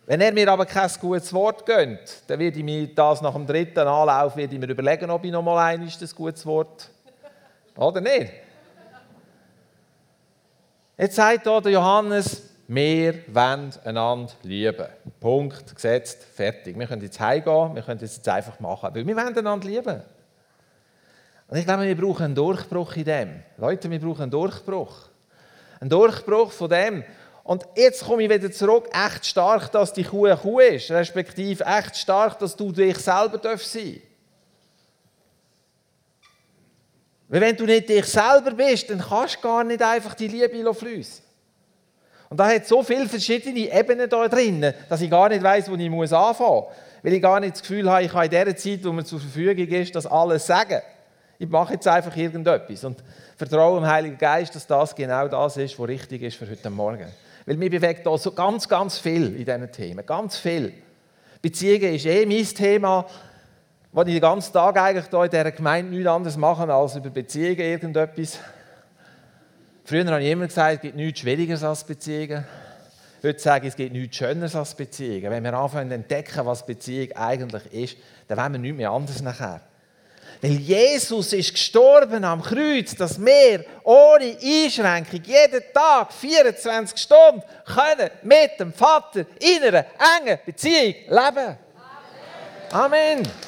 Wenn 0.06 0.22
er 0.22 0.32
mir 0.32 0.52
aber 0.52 0.66
kein 0.66 0.90
gutes 1.02 1.34
Wort 1.34 1.66
gönnt, 1.66 2.22
dann 2.28 2.40
werde 2.40 2.60
ich 2.60 2.64
mir 2.64 2.88
das 2.88 3.22
nach 3.22 3.34
dem 3.34 3.48
dritten 3.48 3.80
Anlauf 3.80 4.38
ich 4.38 4.52
mir 4.52 4.70
überlegen, 4.70 5.10
ob 5.10 5.26
ich 5.26 5.32
noch 5.32 5.42
mal 5.42 5.58
ein 5.58 5.92
gutes 6.16 6.46
Wort. 6.46 6.90
Oder 7.76 8.02
nicht? 8.02 8.45
Jetzt 10.98 11.16
sagt 11.18 11.44
hier 11.44 11.62
der 11.62 11.72
Johannes, 11.74 12.42
wir 12.70 13.16
wollen 13.28 13.74
einander 13.84 14.32
lieben. 14.44 14.88
Punkt, 15.20 15.76
gesetzt, 15.76 16.24
fertig. 16.24 16.80
Wir 16.80 16.88
können 16.88 17.02
jetzt 17.02 17.20
heimgehen, 17.20 17.76
wir 17.76 17.82
können 17.82 18.00
das 18.00 18.16
jetzt 18.16 18.30
einfach 18.30 18.58
machen, 18.62 18.92
weil 18.94 19.06
wir 19.06 19.14
wollen 19.14 19.38
einander 19.38 19.68
lieben. 19.68 20.02
Und 21.50 21.58
ich 21.58 21.66
glaube, 21.66 21.84
wir 21.84 21.98
brauchen 21.98 22.24
einen 22.24 22.36
Durchbruch 22.36 22.96
in 22.96 23.04
dem. 23.04 23.44
Leute, 23.58 23.92
wir 23.92 24.00
brauchen 24.00 24.22
einen 24.22 24.32
Durchbruch. 24.32 25.10
Einen 25.82 25.90
Durchbruch 25.90 26.54
von 26.54 26.70
dem. 26.70 27.04
Und 27.44 27.66
jetzt 27.76 28.06
komme 28.06 28.24
ich 28.24 28.30
wieder 28.30 28.50
zurück, 28.50 28.88
echt 28.94 29.26
stark, 29.26 29.74
dass 29.74 29.92
die 29.92 30.06
Kuh 30.06 30.28
eine 30.28 30.38
Kuh 30.38 30.62
ist, 30.62 30.92
respektive 30.92 31.66
echt 31.66 31.98
stark, 31.98 32.40
dass 32.40 32.56
du 32.56 32.72
dich 32.72 32.98
selber 33.00 33.34
sein 33.34 33.42
darfst. 33.42 33.78
Weil 37.28 37.42
wenn 37.42 37.56
du 37.56 37.66
nicht 37.66 37.90
dich 37.90 38.06
selber 38.06 38.52
bist, 38.52 38.90
dann 38.90 39.00
kannst 39.00 39.38
du 39.38 39.42
gar 39.42 39.64
nicht 39.64 39.82
einfach 39.82 40.14
die 40.14 40.28
Liebe 40.28 40.74
fließen. 40.74 41.24
Und 42.30 42.40
da 42.40 42.48
hat 42.48 42.66
so 42.66 42.84
viele 42.84 43.08
verschiedene 43.08 43.72
Ebenen 43.72 44.10
da 44.10 44.28
drin, 44.28 44.74
dass 44.90 45.02
ich 45.02 45.10
gar 45.10 45.30
nicht 45.30 45.44
weiß, 45.44 45.70
wo 45.70 45.76
ich 45.76 45.90
muss 45.90 46.12
anfangen 46.12 46.50
muss. 46.50 46.66
Weil 47.04 47.14
ich 47.14 47.22
gar 47.22 47.40
nicht 47.40 47.54
das 47.54 47.62
Gefühl 47.62 47.90
habe, 47.90 48.04
ich 48.04 48.12
kann 48.12 48.26
in 48.26 48.32
der 48.32 48.56
Zeit, 48.56 48.84
wo 48.84 48.92
mir 48.92 49.06
zur 49.06 49.20
Verfügung 49.20 49.68
ist, 49.68 49.96
das 49.96 50.08
alles 50.08 50.46
sagen. 50.46 50.82
Ich 51.38 51.48
mache 51.48 51.74
jetzt 51.74 51.88
einfach 51.88 52.16
irgendetwas 52.16 52.84
und 52.84 53.04
vertraue 53.38 53.80
dem 53.80 53.88
Heiligen 53.88 54.18
Geist, 54.18 54.56
dass 54.56 54.66
das 54.66 54.96
genau 54.96 55.28
das 55.28 55.58
ist, 55.58 55.78
was 55.78 55.88
richtig 55.88 56.24
ist 56.24 56.38
für 56.38 56.50
heute 56.50 56.70
Morgen. 56.70 57.08
Weil 57.46 57.58
mir 57.58 57.70
bewegt 57.70 58.06
da 58.06 58.18
so 58.18 58.32
ganz, 58.32 58.68
ganz 58.68 58.98
viel 58.98 59.36
in 59.36 59.46
diesen 59.46 59.72
Themen. 59.72 60.06
Ganz 60.06 60.38
viel. 60.38 60.74
Beziehungen 61.42 61.94
ist 61.94 62.06
eh 62.06 62.26
mein 62.26 62.46
Thema 62.46 63.06
wo 63.96 64.02
ich 64.02 64.08
den 64.08 64.20
ganzen 64.20 64.52
Tag 64.52 64.78
eigentlich 64.78 65.06
hier 65.10 65.24
in 65.24 65.30
dieser 65.30 65.52
Gemeinde 65.52 65.90
nichts 65.92 66.10
anderes 66.10 66.36
mache, 66.36 66.72
als 66.72 66.98
über 66.98 67.10
Beziehungen 67.10 67.62
irgendetwas. 67.62 68.40
Früher 69.86 70.06
habe 70.08 70.22
ich 70.22 70.32
immer 70.32 70.48
gesagt, 70.48 70.76
es 70.76 70.82
gibt 70.82 70.98
nichts 70.98 71.22
Schwierigeres 71.22 71.64
als 71.64 71.86
Beziehungen. 71.86 72.46
Heute 73.24 73.40
sage 73.40 73.68
ich, 73.68 73.70
es 73.70 73.78
gibt 73.78 73.94
nichts 73.94 74.18
Schöneres 74.18 74.54
als 74.54 74.76
Beziehungen. 74.76 75.32
Wenn 75.32 75.46
wir 75.46 75.54
anfangen 75.54 75.88
zu 75.88 75.96
entdecken, 75.96 76.46
was 76.46 76.66
Beziehung 76.66 77.14
eigentlich 77.14 77.72
ist, 77.72 77.98
dann 78.28 78.38
wollen 78.38 78.52
wir 78.52 78.60
nichts 78.60 78.78
mehr 78.78 78.92
anders 78.92 79.22
nachher. 79.22 79.62
Weil 80.42 80.52
Jesus 80.52 81.32
ist 81.32 81.54
gestorben 81.54 82.26
am 82.26 82.42
Kreuz, 82.42 82.96
dass 82.96 83.18
wir 83.18 83.64
ohne 83.86 84.36
Einschränkung 84.44 85.22
jeden 85.24 85.64
Tag 85.74 86.12
24 86.12 86.98
Stunden 86.98 87.42
können 87.66 88.10
mit 88.24 88.60
dem 88.60 88.74
Vater 88.74 89.22
in 89.40 89.64
einer 89.64 89.86
engen 90.20 90.38
Beziehung 90.46 90.96
leben. 91.08 91.08
Amen. 91.12 91.58
Amen. 92.72 93.45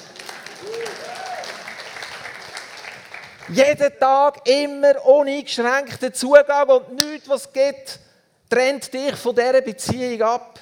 Jeden 3.49 3.97
Tag 3.97 4.45
immer 4.45 5.05
uneingeschränkten 5.05 6.13
Zugang 6.13 6.67
und 6.67 6.95
nichts, 6.95 7.29
was 7.29 7.45
es 7.45 7.53
gibt, 7.53 7.99
trennt 8.49 8.93
dich 8.93 9.15
von 9.15 9.33
dieser 9.33 9.61
Beziehung 9.61 10.21
ab. 10.21 10.59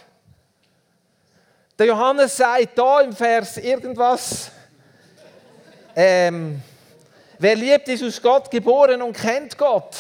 Der 1.80 1.88
Johannes 1.88 2.38
sagt 2.38 2.78
da 2.78 3.02
im 3.02 3.12
Vers 3.12 3.58
irgendwas, 3.58 4.52
ähm, 5.96 6.62
wer 7.40 7.56
liebt, 7.56 7.88
ist 7.88 8.04
aus 8.04 8.22
Gott 8.22 8.52
geboren 8.52 9.02
und 9.02 9.18
kennt 9.18 9.58
Gott. 9.58 9.96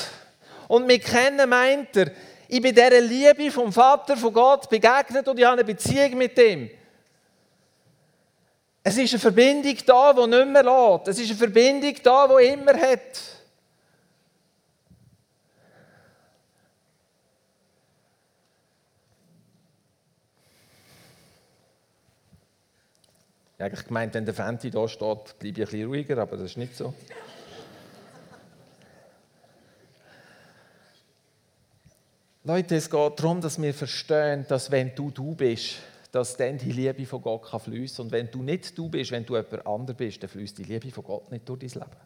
Und 0.67 0.85
mit 0.85 1.03
kennen 1.05 1.49
meint 1.49 1.97
er, 1.97 2.11
ich 2.47 2.61
bin 2.61 2.75
dieser 2.75 3.01
Liebe 3.01 3.49
vom 3.49 3.73
Vater, 3.73 4.15
von 4.15 4.31
Gott 4.31 4.69
begegnet 4.69 5.27
und 5.27 5.39
ich 5.39 5.43
habe 5.45 5.53
eine 5.53 5.63
Beziehung 5.63 6.19
mit 6.19 6.37
ihm. 6.37 6.69
Es 8.87 8.97
ist 8.97 9.13
eine 9.13 9.19
Verbindung 9.19 9.75
da, 9.83 10.13
die 10.13 10.27
nicht 10.27 10.47
mehr 10.47 10.61
lässt. 10.63 11.07
Es 11.07 11.17
ist 11.17 11.29
eine 11.29 11.39
Verbindung 11.39 11.95
da, 12.03 12.27
die 12.27 12.45
immer 12.45 12.73
hat. 12.73 13.17
Ich 23.47 23.59
habe 23.59 23.63
eigentlich 23.63 23.87
gemeint, 23.87 24.13
wenn 24.13 24.23
der 24.23 24.35
Fenty 24.35 24.69
da 24.69 24.87
steht, 24.87 25.39
bleibe 25.39 25.47
ich 25.47 25.49
ein 25.49 25.53
bisschen 25.53 25.87
ruhiger, 25.87 26.17
aber 26.19 26.37
das 26.37 26.51
ist 26.51 26.57
nicht 26.57 26.77
so. 26.77 26.93
Leute, 32.43 32.75
es 32.75 32.87
geht 32.87 33.19
darum, 33.19 33.41
dass 33.41 33.59
wir 33.59 33.73
verstehen, 33.73 34.45
dass 34.47 34.69
wenn 34.69 34.93
du 34.93 35.09
du 35.09 35.33
bist, 35.33 35.77
dass 36.15 36.37
dann 36.37 36.57
die 36.57 36.71
Liebe 36.71 37.05
von 37.05 37.21
Gott 37.21 37.43
kann 37.43 37.59
fließen 37.59 38.05
Und 38.05 38.11
wenn 38.13 38.31
du 38.31 38.41
nicht 38.41 38.77
du 38.77 38.87
bist, 38.87 39.11
wenn 39.11 39.25
du 39.25 39.35
jemand 39.35 39.67
anderes 39.67 39.97
bist, 39.97 40.23
dann 40.23 40.29
fließt 40.29 40.57
die 40.57 40.63
Liebe 40.63 40.89
von 40.89 41.03
Gott 41.03 41.29
nicht 41.29 41.47
durch 41.49 41.59
dein 41.59 41.81
Leben. 41.81 42.01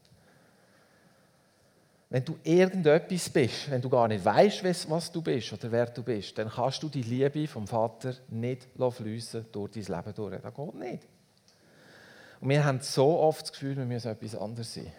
Wenn 2.10 2.25
du 2.25 2.39
irgendetwas 2.44 3.30
bist, 3.30 3.70
wenn 3.70 3.80
du 3.80 3.88
gar 3.88 4.08
nicht 4.08 4.25
weißt, 4.25 4.89
was 4.89 5.12
du 5.12 5.22
bist 5.22 5.54
oder 5.54 5.72
wer 5.72 5.86
du 5.86 6.01
bist, 6.01 6.36
dann 6.39 6.50
kannst 6.50 6.82
du 6.82 6.89
die 6.89 7.04
Liebe 7.04 7.48
vom 7.48 7.68
Vater 7.68 8.16
nicht 8.30 8.68
fließen 8.75 9.46
durch 9.51 9.74
dein 9.74 9.84
Leben 9.84 10.16
durch. 10.16 10.42
Das 10.42 10.56
geht 10.56 10.74
nicht. 10.74 11.08
Und 12.42 12.50
wir 12.50 12.66
haben 12.66 12.80
so 12.82 13.20
oft 13.20 13.44
das 13.44 13.51
Gefühl, 13.51 13.78
wir 13.78 13.86
müssen 13.86 14.10
etwas 14.10 14.36
anderes 14.36 14.74
sein. 14.74 14.92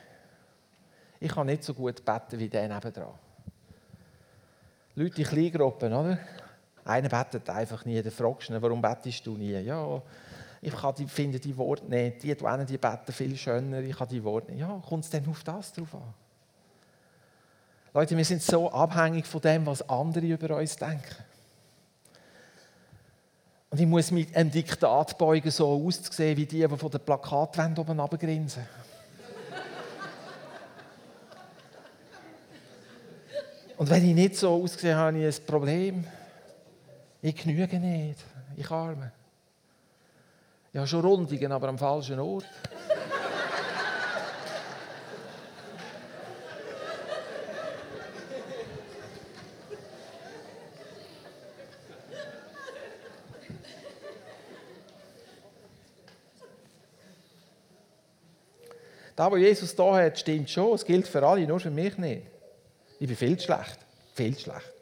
Ich 1.18 1.32
kann 1.32 1.48
nicht 1.48 1.64
so 1.64 1.74
gut 1.74 2.04
beten 2.04 2.38
wie 2.38 2.48
der 2.48 2.68
nebenan. 2.68 3.14
Leute 4.94 5.22
in 5.22 5.26
Kleingruppen, 5.26 5.92
oder? 5.92 6.16
Einer 6.90 7.08
betet 7.08 7.48
einfach 7.48 7.84
nie, 7.84 8.02
dann 8.02 8.10
fragst 8.10 8.48
du 8.48 8.54
ihn, 8.54 8.62
warum 8.62 8.82
betest 8.82 9.24
du 9.24 9.36
nie? 9.36 9.52
Ja, 9.52 10.02
ich 10.60 10.74
kann 10.74 10.94
die, 10.96 11.06
finde 11.06 11.38
die 11.38 11.56
Worte 11.56 11.86
nicht, 11.86 12.22
die 12.22 12.34
tun 12.34 12.66
die 12.66 12.78
beten 12.78 13.12
viel 13.12 13.36
schöner, 13.36 13.80
ich 13.80 13.96
kann 13.96 14.08
die 14.08 14.22
Worte 14.22 14.50
nicht. 14.50 14.60
Ja, 14.60 14.82
kommt 14.86 15.04
es 15.04 15.10
denn 15.10 15.26
auf 15.28 15.44
das 15.44 15.72
drauf 15.72 15.94
an? 15.94 16.14
Leute, 17.94 18.16
wir 18.16 18.24
sind 18.24 18.42
so 18.42 18.70
abhängig 18.70 19.26
von 19.26 19.40
dem, 19.40 19.66
was 19.66 19.88
andere 19.88 20.26
über 20.26 20.56
uns 20.56 20.76
denken. 20.76 21.16
Und 23.70 23.80
ich 23.80 23.86
muss 23.86 24.10
mit 24.10 24.34
einem 24.34 24.50
Diktat 24.50 25.16
beugen, 25.16 25.50
so 25.50 25.68
auszusehen 25.68 26.36
wie 26.36 26.46
die, 26.46 26.66
die 26.66 26.76
von 26.76 26.90
der 26.90 26.98
Plakatwand 26.98 27.78
oben 27.78 28.00
runtergrinsen. 28.00 28.66
Und 33.76 33.88
wenn 33.88 34.06
ich 34.06 34.14
nicht 34.14 34.36
so 34.36 34.62
aussehe, 34.62 34.94
habe 34.94 35.18
ich 35.18 35.38
ein 35.38 35.46
Problem. 35.46 36.04
Ich 37.22 37.36
genüge 37.36 37.78
nicht. 37.78 38.24
Ich 38.56 38.70
arme. 38.70 39.12
Habe 40.74 40.86
schon 40.86 41.04
Rundungen, 41.04 41.52
aber 41.52 41.68
am 41.68 41.78
falschen 41.78 42.18
Ort. 42.18 42.46
Das, 59.16 59.30
was 59.30 59.38
Jesus 59.38 59.76
da 59.76 59.96
hat, 59.96 60.18
stimmt 60.18 60.48
schon. 60.48 60.72
Es 60.74 60.82
gilt 60.82 61.06
für 61.06 61.22
alle, 61.26 61.46
nur 61.46 61.60
für 61.60 61.70
mich 61.70 61.98
nicht. 61.98 62.22
Ich 62.98 63.06
bin 63.06 63.16
viel 63.16 63.38
schlecht. 63.38 63.78
Viel 64.14 64.38
schlecht. 64.38 64.79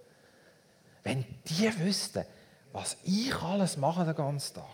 Wenn 1.08 1.24
die 1.46 1.80
wüssten, 1.80 2.22
was 2.70 2.98
ich 3.02 3.34
alles 3.36 3.78
mache 3.78 4.04
den 4.04 4.14
ganzen 4.14 4.56
Tag. 4.56 4.64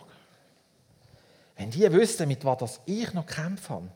Wenn 1.55 1.71
die 1.71 1.89
wüssten, 1.93 2.27
mit 2.27 2.43
was 2.43 2.81
ich 2.85 3.13
noch 3.13 3.25
kämpfe 3.25 3.75
habe. 3.75 3.87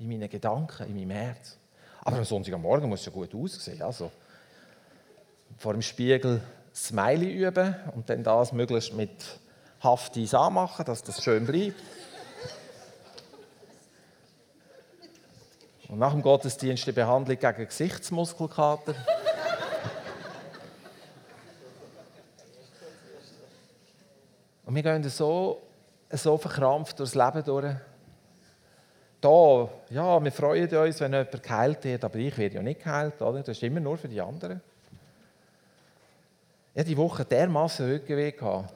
In 0.00 0.08
meinen 0.08 0.28
Gedanken, 0.28 0.88
in 0.88 0.96
meinem 0.96 1.10
Herz. 1.10 1.56
Aber 2.00 2.16
am 2.16 2.24
Sonntagmorgen 2.24 2.88
muss 2.88 2.98
es 2.98 3.06
ja 3.06 3.12
gut 3.12 3.32
aussehen. 3.32 3.80
Also, 3.80 4.10
vor 5.56 5.74
dem 5.74 5.82
Spiegel 5.82 6.42
Smiley 6.74 7.30
üben 7.30 7.76
und 7.94 8.10
dann 8.10 8.24
das 8.24 8.52
möglichst 8.52 8.94
mit 8.94 9.38
Haftis 9.80 10.34
anmachen, 10.34 10.84
dass 10.84 11.04
das 11.04 11.22
schön 11.22 11.46
bleibt. 11.46 11.80
Und 15.86 16.00
nach 16.00 16.10
dem 16.10 16.22
Gottesdienst 16.22 16.88
die 16.88 16.92
Behandlung 16.92 17.38
gegen 17.38 17.66
Gesichtsmuskelkater. 17.66 18.96
Und 24.72 24.76
wir 24.76 24.84
gehen 24.84 25.04
so, 25.04 25.60
so 26.10 26.38
verkrampft 26.38 26.98
durchs 26.98 27.14
Leben 27.14 27.44
durch. 27.44 27.74
Da, 29.20 29.68
ja, 29.90 30.24
wir 30.24 30.32
freuen 30.32 30.74
uns, 30.74 30.98
wenn 30.98 31.12
jemand 31.12 31.42
geheilt 31.42 31.84
wird, 31.84 32.02
aber 32.02 32.16
ich 32.16 32.38
werde 32.38 32.54
ja 32.54 32.62
nicht 32.62 32.82
geheilt, 32.82 33.20
oder? 33.20 33.40
Das 33.40 33.54
ist 33.54 33.62
immer 33.62 33.80
nur 33.80 33.98
für 33.98 34.08
die 34.08 34.18
anderen. 34.18 34.62
Ich 36.72 36.80
hatte 36.80 36.88
die 36.88 36.96
Woche 36.96 37.26
dermaßen 37.26 37.86
Rückenweh 37.86 38.32
gehabt. 38.32 38.72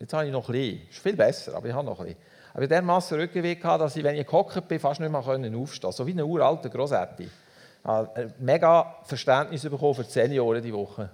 Jetzt 0.00 0.12
habe 0.12 0.26
ich 0.26 0.32
noch 0.32 0.48
ein 0.48 0.52
bisschen, 0.52 0.88
ist 0.90 0.98
viel 0.98 1.14
besser, 1.14 1.54
aber 1.54 1.68
ich 1.68 1.74
habe 1.74 1.86
noch 1.86 2.00
ein 2.00 2.06
bisschen. 2.06 2.20
Aber 2.52 2.66
dermaßen 2.66 3.16
Rückenweh 3.16 3.54
gehabt, 3.54 3.82
dass 3.82 3.94
ich, 3.94 4.02
wenn 4.02 4.16
ich 4.16 4.26
gehockt 4.26 4.66
bin, 4.66 4.80
fast 4.80 4.98
nicht 4.98 5.10
mehr 5.10 5.20
aufstehen 5.20 5.54
konnte. 5.54 5.92
So 5.92 6.04
wie 6.08 6.12
ein 6.12 6.22
uralter 6.22 6.70
Grossetti. 6.70 7.22
Ich 7.22 7.30
habe 7.84 8.32
mega 8.40 8.96
Verständnis 9.04 9.62
bekommen 9.62 9.94
für 9.94 10.02
die 10.02 10.10
Senioren 10.10 10.60
diese 10.60 10.74
Woche. 10.74 11.08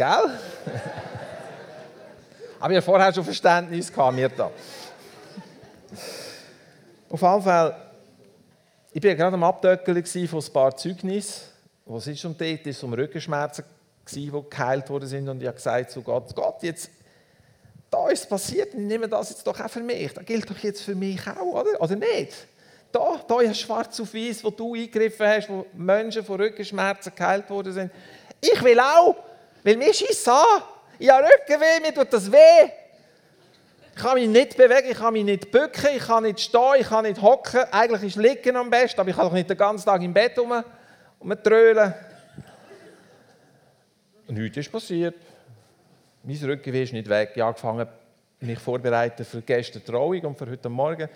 Gell? 0.00 0.08
Aber 2.58 2.70
ich 2.70 2.76
hatte 2.78 2.82
vorher 2.82 3.12
schon 3.12 3.22
Verständnis 3.22 3.92
gehabt, 3.92 4.16
mir 4.16 4.30
da. 4.30 4.50
Auf 7.10 7.20
jeden 7.20 7.42
Fall, 7.42 7.76
ich 8.92 9.04
war 9.04 9.14
gerade 9.14 9.34
am 9.34 9.44
Abdöckeln 9.44 10.02
von 10.26 10.42
ein 10.42 10.52
paar 10.54 10.74
Zeugnissen. 10.74 11.42
Was 11.84 12.06
ist 12.06 12.24
um 12.24 12.34
dort? 12.34 12.66
Es 12.66 12.82
um 12.82 12.94
Rückenschmerzen 12.94 13.62
die 14.10 14.32
geheilt 14.48 14.88
worden 14.88 15.06
sind. 15.06 15.28
Und 15.28 15.42
ich 15.42 15.46
habe 15.46 15.56
gesagt 15.56 15.90
zu 15.90 16.00
Gott, 16.00 16.34
Gott, 16.34 16.62
jetzt, 16.62 16.90
da 17.90 18.08
ist 18.08 18.20
es 18.20 18.26
passiert, 18.26 18.72
ich 18.72 18.80
nehme 18.80 19.06
das 19.06 19.28
jetzt 19.28 19.46
doch 19.46 19.60
auch 19.60 19.68
für 19.68 19.82
mich. 19.82 20.14
Das 20.14 20.24
gilt 20.24 20.48
doch 20.48 20.56
jetzt 20.60 20.80
für 20.80 20.94
mich 20.94 21.20
auch, 21.28 21.60
oder? 21.60 21.78
Oder 21.78 21.96
nicht? 21.96 22.32
Da, 22.90 23.20
da 23.28 23.40
ist 23.40 23.60
schwarz 23.60 24.00
auf 24.00 24.14
weiß, 24.14 24.44
wo 24.44 24.50
du 24.50 24.74
eingegriffen 24.74 25.26
hast, 25.26 25.50
wo 25.50 25.66
Menschen 25.74 26.24
von 26.24 26.40
Rückenschmerzen 26.40 27.12
geheilt 27.14 27.50
worden 27.50 27.74
sind. 27.74 27.92
Ich 28.40 28.64
will 28.64 28.80
auch, 28.80 29.14
weil 29.62 29.76
mir 29.76 29.92
schießt 29.92 30.28
an. 30.28 30.62
Ich 30.98 31.08
habe 31.10 31.26
Rückenweh, 31.26 31.80
mir 31.80 31.94
tut 31.94 32.12
das 32.12 32.30
weh. 32.30 32.70
Ich 33.94 34.02
kann 34.02 34.14
mich 34.14 34.28
nicht 34.28 34.56
bewegen, 34.56 34.88
ich 34.90 34.96
kann 34.96 35.12
mich 35.12 35.24
nicht 35.24 35.50
bücken, 35.50 35.88
ich 35.94 36.02
kann 36.02 36.22
nicht 36.22 36.40
stehen, 36.40 36.76
ich 36.78 36.88
kann 36.88 37.04
nicht 37.04 37.20
hocken. 37.20 37.64
Eigentlich 37.70 38.16
ist 38.16 38.22
Liegen 38.22 38.56
am 38.56 38.70
besten, 38.70 39.00
aber 39.00 39.10
ich 39.10 39.16
kann 39.16 39.26
doch 39.26 39.32
nicht 39.32 39.50
den 39.50 39.56
ganzen 39.56 39.84
Tag 39.84 40.00
im 40.02 40.14
Bett 40.14 40.38
rum, 40.38 40.62
rumtrölen. 41.20 41.94
Und 44.28 44.38
heute 44.38 44.60
ist 44.60 44.70
passiert. 44.70 45.16
Mein 46.22 46.36
Rückenweh 46.36 46.82
ist 46.82 46.92
nicht 46.92 47.08
weg. 47.08 47.32
Ich 47.34 47.42
habe 47.42 47.48
angefangen, 47.48 47.88
mich 48.40 48.58
vorbereiten 48.58 49.24
für 49.24 49.42
gestern 49.42 49.84
Trauung 49.84 50.20
und 50.20 50.38
für 50.38 50.48
heute 50.48 50.68
Morgen. 50.68 51.08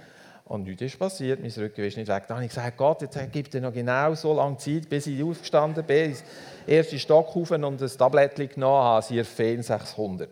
Und 0.46 0.64
nichts 0.64 0.83
ist 0.83 0.98
passiert, 0.98 1.40
mein 1.40 1.50
Rückenweh 1.50 1.88
ist 1.88 1.96
nicht 1.96 2.09
weg. 2.09 2.24
Dann 2.28 2.37
habe 2.37 2.44
ich 2.44 2.50
gesagt, 2.50 2.76
Gott, 2.76 3.00
jetzt 3.00 3.18
gibt 3.33 3.54
dir 3.54 3.62
noch 3.62 3.72
genau 3.72 4.14
so 4.14 4.35
lange 4.35 4.59
Zeit, 4.59 4.88
bis 4.90 5.07
ich 5.07 5.22
aufgestanden 5.22 5.85
bin, 5.85 6.11
ins 6.11 6.22
erste 6.66 6.98
Stock 6.98 7.35
rauf 7.35 7.50
und 7.50 7.64
ein 7.64 7.78
Tablettchen 7.78 8.50
genommen 8.50 8.83
habe, 8.83 9.02
Sirfen 9.02 9.62
600. 9.62 10.28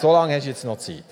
so 0.00 0.12
lange 0.12 0.36
hast 0.36 0.44
du 0.44 0.50
jetzt 0.50 0.64
noch 0.64 0.78
Zeit. 0.78 1.04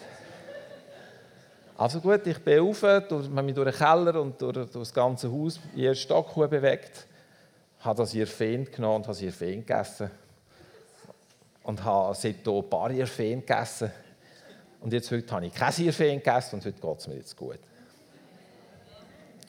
Also 1.76 2.00
gut, 2.00 2.24
ich 2.26 2.38
bin 2.38 2.60
rauf, 2.60 2.80
durch, 3.08 3.28
mich 3.28 3.54
durch 3.54 3.70
den 3.70 3.78
Keller 3.78 4.20
und 4.20 4.40
durch, 4.40 4.54
durch 4.54 4.70
das 4.72 4.94
ganze 4.94 5.30
Haus 5.30 5.60
in 5.74 5.80
den 5.80 5.88
ersten 5.88 6.04
Stock 6.04 6.34
bewegt, 6.34 7.06
habe 7.80 7.98
das 7.98 8.12
Sirfen 8.12 8.64
genommen 8.70 8.96
und 8.96 9.06
habe 9.08 9.14
Sirfen 9.14 9.66
gegessen 9.66 10.10
und 11.64 11.84
habe 11.84 12.14
seitdem 12.14 12.54
ein 12.54 12.70
paar 12.70 12.90
Irrfeen 12.92 13.40
gegessen. 13.40 13.90
Und 14.80 14.92
jetzt 14.92 15.10
heute 15.10 15.34
habe 15.34 15.46
ich 15.46 15.54
keine 15.54 15.86
Irrfeen 15.86 16.18
gegessen 16.18 16.56
und 16.56 16.64
heute 16.64 16.80
geht 16.80 16.98
es 16.98 17.08
mir 17.08 17.16
jetzt 17.16 17.36
gut. 17.36 17.58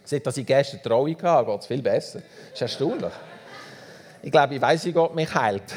Seit 0.03 0.25
dass 0.25 0.37
ich 0.37 0.45
gestern 0.45 0.81
Trauung 0.81 1.21
hatte, 1.21 1.51
geht 1.51 1.59
es 1.61 1.67
viel 1.67 1.81
besser. 1.81 2.19
Das 2.19 2.53
ist 2.53 2.61
erstaunlich. 2.61 3.13
Ich 4.23 4.31
glaube, 4.31 4.55
ich 4.55 4.61
weiß, 4.61 4.85
wie 4.85 4.93
Gott 4.93 5.13
mich 5.13 5.33
heilt. 5.33 5.73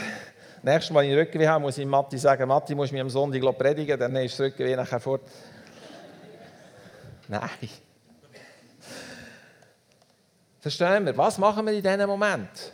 Nächstes 0.63 0.93
Mal, 0.93 1.05
wenn 1.05 1.11
ich 1.11 1.17
Rückenweh 1.17 1.49
habe, 1.49 1.63
muss 1.63 1.79
ich 1.79 1.87
Matti 1.87 2.19
sagen, 2.19 2.47
Matti, 2.47 2.75
muss 2.75 2.93
mich 2.93 3.01
am 3.01 3.11
Sonntag 3.11 3.59
predigen, 3.59 3.99
dann 3.99 4.15
ist 4.17 4.39
das 4.39 4.47
Rückenweh 4.47 4.77
nachher 4.77 5.01
fort. 5.01 5.23
Nein. 7.29 7.71
Verstehen 10.61 11.07
wir? 11.07 11.17
Was 11.17 11.39
machen 11.39 11.65
wir 11.65 11.73
in 11.73 11.83
diesem 11.83 12.07
Moment? 12.07 12.73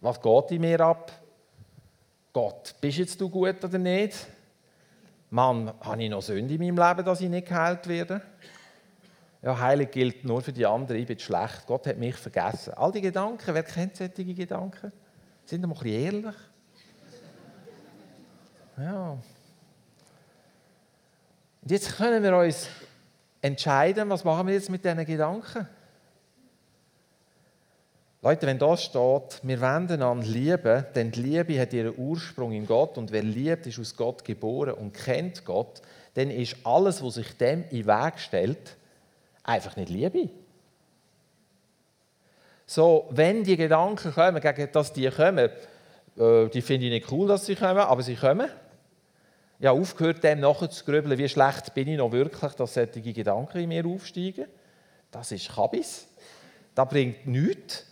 Was 0.00 0.20
geht 0.20 0.50
in 0.50 0.60
mir 0.60 0.80
ab? 0.80 1.10
Gott, 2.32 2.74
bist 2.80 2.98
jetzt 2.98 3.20
du 3.20 3.30
gut 3.30 3.64
oder 3.64 3.78
nicht? 3.78 4.26
Mann, 5.30 5.72
habe 5.80 6.02
ich 6.02 6.10
noch 6.10 6.22
Sünde 6.22 6.54
in 6.54 6.60
meinem 6.60 6.76
Leben, 6.76 7.04
dass 7.04 7.20
ich 7.20 7.28
nicht 7.28 7.48
geheilt 7.48 7.86
werde? 7.88 8.22
Ja, 9.42 9.58
Heilig 9.58 9.90
gilt 9.90 10.24
nur 10.24 10.40
für 10.40 10.52
die 10.52 10.66
anderen, 10.66 11.00
ich 11.00 11.06
bin 11.06 11.18
schlecht, 11.18 11.66
Gott 11.66 11.86
hat 11.86 11.98
mich 11.98 12.16
vergessen. 12.16 12.74
All 12.74 12.90
die 12.90 13.00
Gedanken, 13.00 13.54
wer 13.54 13.62
kennt 13.62 13.96
solche 13.96 14.24
Gedanken? 14.24 14.92
Sind 15.44 15.60
wir 15.60 15.68
mal 15.68 15.86
ehrlich? 15.86 16.34
Ja. 18.78 19.10
Und 21.62 21.70
jetzt 21.70 21.96
können 21.96 22.22
wir 22.22 22.36
uns 22.36 22.68
entscheiden, 23.40 24.08
was 24.10 24.24
machen 24.24 24.46
wir 24.46 24.54
jetzt 24.54 24.70
mit 24.70 24.84
diesen 24.84 25.04
Gedanken? 25.04 25.68
Leute, 28.22 28.46
wenn 28.46 28.58
da 28.58 28.76
steht, 28.76 29.40
wir 29.42 29.60
wenden 29.60 30.02
an 30.02 30.22
lieben, 30.22 30.84
denn 30.94 31.10
die 31.10 31.22
Liebe 31.22 31.60
hat 31.60 31.72
ihren 31.72 31.96
Ursprung 31.96 32.52
in 32.52 32.66
Gott 32.66 32.98
und 32.98 33.12
wer 33.12 33.22
liebt, 33.22 33.66
ist 33.66 33.78
aus 33.78 33.94
Gott 33.94 34.24
geboren 34.24 34.74
und 34.74 34.94
kennt 34.94 35.44
Gott, 35.44 35.82
dann 36.14 36.30
ist 36.30 36.56
alles, 36.64 37.02
was 37.02 37.14
sich 37.14 37.36
dem 37.36 37.64
in 37.70 37.82
den 37.82 37.86
Weg 37.86 38.18
stellt, 38.18 38.76
einfach 39.44 39.76
nicht 39.76 39.90
Liebe. 39.90 40.30
So, 42.64 43.06
wenn 43.10 43.44
die 43.44 43.56
Gedanken 43.56 44.12
kommen, 44.12 44.40
gegen 44.40 44.68
das 44.72 44.92
die 44.92 45.08
kommen, 45.08 45.50
äh, 46.18 46.48
die 46.48 46.62
finde 46.62 46.86
ich 46.86 46.92
nicht 46.92 47.12
cool, 47.12 47.28
dass 47.28 47.46
sie 47.46 47.54
kommen, 47.54 47.78
aber 47.78 48.02
sie 48.02 48.16
kommen. 48.16 48.48
Ich 49.58 49.68
aufgehört, 49.68 50.24
dem 50.24 50.40
nachher 50.40 50.68
zu 50.68 50.84
grübeln, 50.84 51.16
wie 51.16 51.28
schlecht 51.28 51.72
bin 51.74 51.88
ich 51.88 51.96
noch 51.96 52.12
wirklich, 52.12 52.52
dass 52.54 52.74
solche 52.74 53.00
Gedanken 53.00 53.58
in 53.58 53.68
mir 53.68 53.86
aufsteigen. 53.86 54.46
Das 55.10 55.32
ist 55.32 55.48
Kabis. 55.48 56.08
Das 56.74 56.88
bringt 56.88 57.26
nichts. 57.26 57.85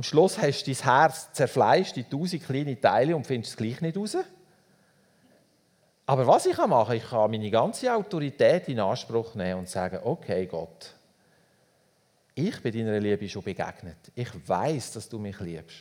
Am 0.00 0.04
Schluss 0.04 0.38
hast 0.38 0.66
du 0.66 0.72
dein 0.72 0.82
Herz 0.82 1.30
zerfleischt 1.30 1.94
in 1.98 2.08
tausend 2.08 2.42
kleine 2.42 2.80
Teile 2.80 3.14
und 3.14 3.26
findest 3.26 3.52
es 3.52 3.56
gleich 3.58 3.82
nicht 3.82 3.98
raus. 3.98 4.16
Aber 6.06 6.26
was 6.26 6.46
ich 6.46 6.56
machen 6.56 6.86
kann, 6.86 6.96
ich 6.96 7.04
kann 7.10 7.30
meine 7.30 7.50
ganze 7.50 7.94
Autorität 7.94 8.66
in 8.68 8.80
Anspruch 8.80 9.34
nehmen 9.34 9.58
und 9.58 9.68
sagen, 9.68 9.98
okay 10.02 10.46
Gott, 10.46 10.94
ich 12.34 12.62
bin 12.62 12.72
deiner 12.72 12.98
Liebe 12.98 13.28
schon 13.28 13.42
begegnet. 13.42 13.98
Ich 14.14 14.30
weiß, 14.48 14.92
dass 14.92 15.06
du 15.06 15.18
mich 15.18 15.38
liebst. 15.38 15.80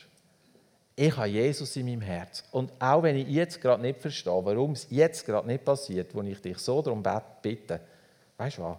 ich 0.98 1.16
habe 1.16 1.28
Jesus 1.30 1.74
in 1.78 1.86
meinem 1.86 2.02
Herz. 2.02 2.44
Und 2.52 2.74
auch 2.78 3.02
wenn 3.02 3.16
ich 3.16 3.30
jetzt 3.30 3.62
gerade 3.62 3.82
nicht 3.82 4.02
verstehe, 4.02 4.44
warum 4.44 4.74
es 4.74 4.86
jetzt 4.90 5.26
gerade 5.26 5.48
nicht 5.48 5.64
passiert, 5.64 6.14
wo 6.14 6.22
ich 6.24 6.42
dich 6.42 6.58
so 6.58 6.82
darum 6.82 7.02
bitte, 7.42 7.80
weißt 8.36 8.58
du 8.58 8.64
was? 8.64 8.78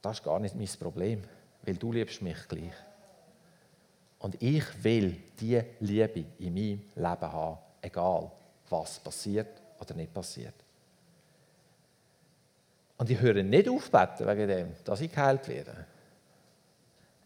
Das 0.00 0.18
ist 0.18 0.24
gar 0.24 0.38
nicht 0.38 0.54
mein 0.54 0.68
Problem, 0.78 1.24
weil 1.64 1.74
du 1.74 1.90
liebst 1.90 2.22
mich 2.22 2.38
gleich. 2.46 2.72
Und 4.22 4.40
ich 4.40 4.64
will 4.84 5.16
diese 5.38 5.66
Liebe 5.80 6.24
in 6.38 6.54
meinem 6.54 6.80
Leben 6.94 7.32
haben, 7.32 7.58
egal 7.82 8.30
was 8.70 9.00
passiert 9.00 9.60
oder 9.80 9.94
nicht 9.94 10.14
passiert. 10.14 10.54
Und 12.96 13.10
ich 13.10 13.20
höre 13.20 13.42
nicht 13.42 13.68
auf 13.68 13.90
beten 13.90 14.26
wegen 14.26 14.46
dem, 14.48 14.68
dass 14.84 15.00
ich 15.00 15.10
geheilt 15.10 15.48
werde. 15.48 15.86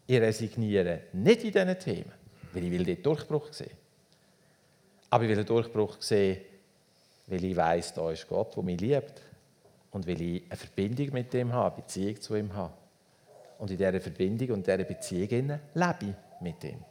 Ich 0.07 0.19
resigniere 0.19 1.01
nicht 1.13 1.43
in 1.43 1.51
diesen 1.51 1.79
Themen, 1.79 2.11
weil 2.51 2.63
ich 2.63 2.71
will 2.71 2.83
den 2.83 3.03
Durchbruch 3.03 3.53
sehen. 3.53 3.77
Aber 5.11 5.23
ich 5.23 5.29
will 5.29 5.37
den 5.37 5.45
Durchbruch 5.45 5.97
sehen, 6.01 6.41
weil 7.27 7.43
ich 7.43 7.55
weiß, 7.55 7.93
da 7.93 8.11
ist 8.11 8.27
Gott, 8.27 8.55
der 8.55 8.63
mich 8.63 8.81
liebt. 8.81 9.21
Und 9.91 10.07
weil 10.07 10.19
ich 10.19 10.43
eine 10.49 10.57
Verbindung 10.57 11.13
mit 11.13 11.31
ihm 11.35 11.53
habe, 11.53 11.75
eine 11.75 11.83
Beziehung 11.83 12.19
zu 12.19 12.35
ihm 12.35 12.53
habe. 12.55 12.73
Und 13.59 13.69
in 13.69 13.77
dieser 13.77 14.01
Verbindung 14.01 14.49
und 14.51 14.65
dieser 14.65 14.83
Beziehung 14.83 15.59
lebe 15.75 15.97
ich 16.01 16.26
mit 16.41 16.63
ihm. 16.63 16.83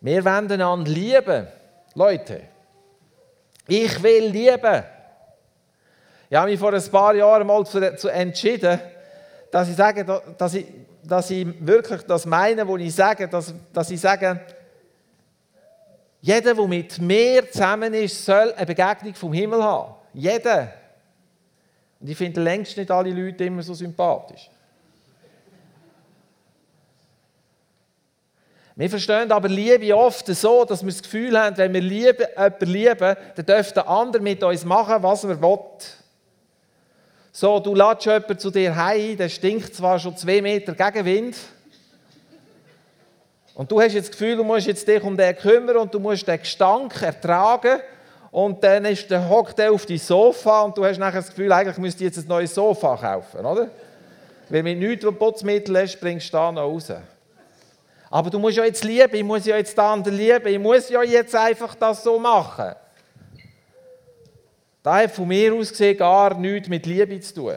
Wir 0.00 0.24
wollen 0.24 0.50
einander 0.50 0.90
lieben. 0.90 1.46
Leute, 1.94 2.42
ich 3.66 4.02
will 4.02 4.26
lieben. 4.26 4.84
Ich 6.30 6.36
habe 6.36 6.50
mich 6.50 6.60
vor 6.60 6.72
ein 6.72 6.90
paar 6.90 7.14
Jahren 7.14 7.46
mal 7.46 7.64
dazu 7.64 8.08
entschieden, 8.08 8.78
dass 9.50 9.68
ich 9.68 9.76
sage, 9.76 10.04
dass 10.36 10.54
ich, 10.54 10.66
dass 11.02 11.30
ich 11.30 11.46
wirklich 11.66 12.02
das 12.02 12.26
meine, 12.26 12.66
wo 12.68 12.76
ich 12.76 12.94
sage, 12.94 13.28
dass, 13.28 13.54
dass 13.72 13.90
ich 13.90 14.00
sage, 14.00 14.40
jeder, 16.20 16.54
der 16.54 16.66
mit 16.66 17.00
mir 17.00 17.50
zusammen 17.50 17.94
ist, 17.94 18.24
soll 18.24 18.52
eine 18.52 18.66
Begegnung 18.66 19.14
vom 19.14 19.32
Himmel 19.32 19.62
haben. 19.62 19.94
Jeder. 20.12 20.72
Und 22.00 22.08
ich 22.08 22.16
finde 22.16 22.42
längst 22.42 22.76
nicht 22.76 22.90
alle 22.90 23.10
Leute 23.10 23.44
immer 23.44 23.62
so 23.62 23.74
sympathisch. 23.74 24.50
Wir 28.78 28.88
verstehen 28.88 29.32
aber 29.32 29.48
Liebe 29.48 29.96
oft 29.96 30.28
so, 30.28 30.64
dass 30.64 30.84
wir 30.84 30.92
das 30.92 31.02
Gefühl 31.02 31.36
haben, 31.36 31.56
wenn 31.56 31.74
wir 31.74 31.80
lieben, 31.80 32.24
jemanden 32.36 32.66
lieben, 32.66 33.16
dann 33.34 33.44
dürfte 33.44 33.74
der 33.74 33.88
andere 33.88 34.22
mit 34.22 34.40
uns 34.40 34.64
machen, 34.64 35.02
was 35.02 35.24
er 35.24 35.42
will. 35.42 35.58
So, 37.32 37.58
du 37.58 37.74
lädst 37.74 38.06
jemanden 38.06 38.38
zu 38.38 38.52
dir 38.52 38.76
heim, 38.76 39.16
der 39.16 39.30
stinkt 39.30 39.74
zwar 39.74 39.98
schon 39.98 40.16
zwei 40.16 40.40
Meter 40.40 40.74
Gegenwind. 40.74 41.36
Und 43.54 43.68
du 43.68 43.80
hast 43.80 43.94
jetzt 43.94 44.10
das 44.10 44.16
Gefühl, 44.16 44.36
du 44.36 44.44
musst 44.44 44.68
jetzt 44.68 44.86
dich 44.86 45.02
um 45.02 45.16
den 45.16 45.36
kümmern 45.36 45.78
und 45.78 45.92
du 45.92 45.98
musst 45.98 46.28
den 46.28 46.38
Gestank 46.38 47.02
ertragen. 47.02 47.80
Und 48.30 48.62
dann 48.62 48.84
ist 48.84 49.10
der, 49.10 49.28
hockt 49.28 49.60
auf 49.60 49.86
dein 49.86 49.98
Sofa 49.98 50.62
und 50.62 50.78
du 50.78 50.84
hast 50.84 50.98
nachher 50.98 51.22
das 51.22 51.30
Gefühl, 51.30 51.50
eigentlich 51.50 51.78
müsste 51.78 52.04
ich 52.04 52.14
jetzt 52.14 52.24
ein 52.24 52.28
neues 52.28 52.54
Sofa 52.54 52.96
kaufen, 52.96 53.44
oder? 53.44 53.70
Weil 54.48 54.62
mit 54.62 54.78
nichts, 54.78 55.04
was 55.04 55.16
Putzmittel 55.16 55.76
hast, 55.76 55.98
bringst 55.98 56.28
du 56.28 56.36
da 56.36 56.52
noch 56.52 56.62
raus. 56.62 56.92
Aber 58.10 58.30
du 58.30 58.38
musst 58.38 58.56
ja 58.56 58.64
jetzt 58.64 58.84
lieben, 58.84 59.14
ich 59.14 59.24
muss 59.24 59.44
ja 59.44 59.56
jetzt 59.56 59.76
den 59.76 59.84
anderen 59.84 60.16
lieben, 60.16 60.46
ich 60.46 60.58
muss 60.58 60.88
ja 60.88 61.02
jetzt 61.02 61.34
einfach 61.34 61.74
das 61.74 62.02
so 62.02 62.18
machen. 62.18 62.74
Das 64.82 64.94
hat 64.94 65.10
von 65.10 65.28
mir 65.28 65.52
aus 65.54 65.70
gesehen 65.70 65.98
gar 65.98 66.34
nichts 66.34 66.68
mit 66.68 66.86
Liebe 66.86 67.20
zu 67.20 67.34
tun. 67.34 67.56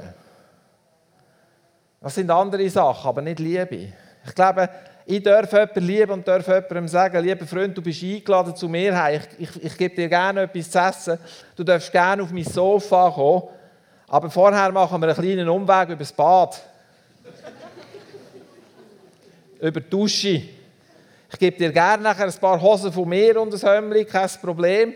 Das 2.01 2.15
sind 2.15 2.29
andere 2.29 2.69
Sachen, 2.69 3.07
aber 3.07 3.21
nicht 3.21 3.39
Liebe. 3.39 3.93
Ich 4.25 4.35
glaube, 4.35 4.69
ich 5.05 5.23
darf 5.23 5.51
jemanden 5.51 5.83
lieben 5.83 6.11
und 6.11 6.27
darf 6.27 6.47
jemandem 6.47 6.87
sagen, 6.87 7.23
lieber 7.23 7.45
Freund, 7.45 7.77
du 7.77 7.81
bist 7.81 8.03
eingeladen 8.03 8.55
zu 8.55 8.67
mir. 8.67 8.93
Ich, 9.11 9.49
ich, 9.49 9.63
ich 9.63 9.77
gebe 9.77 9.95
dir 9.95 10.09
gerne 10.09 10.41
etwas 10.41 10.69
zu 10.69 10.79
essen. 10.79 11.19
Du 11.55 11.63
darfst 11.63 11.91
gerne 11.91 12.23
auf 12.23 12.31
mein 12.31 12.43
Sofa 12.43 13.09
kommen. 13.11 13.43
Aber 14.07 14.29
vorher 14.29 14.71
machen 14.71 15.01
wir 15.01 15.07
einen 15.07 15.17
kleinen 15.17 15.49
Umweg 15.49 15.89
über 15.89 15.95
das 15.97 16.11
Bad 16.11 16.61
über 19.61 19.79
die 19.79 19.89
Dusche. 19.89 20.41
Ich 21.31 21.39
gebe 21.39 21.57
dir 21.57 21.71
gerne 21.71 22.03
nachher 22.03 22.25
ein 22.25 22.33
paar 22.33 22.61
Hosen 22.61 22.91
von 22.91 23.07
mir 23.07 23.39
und 23.39 23.53
ein 23.53 23.61
Hömmli, 23.61 24.03
kein 24.05 24.29
Problem. 24.41 24.93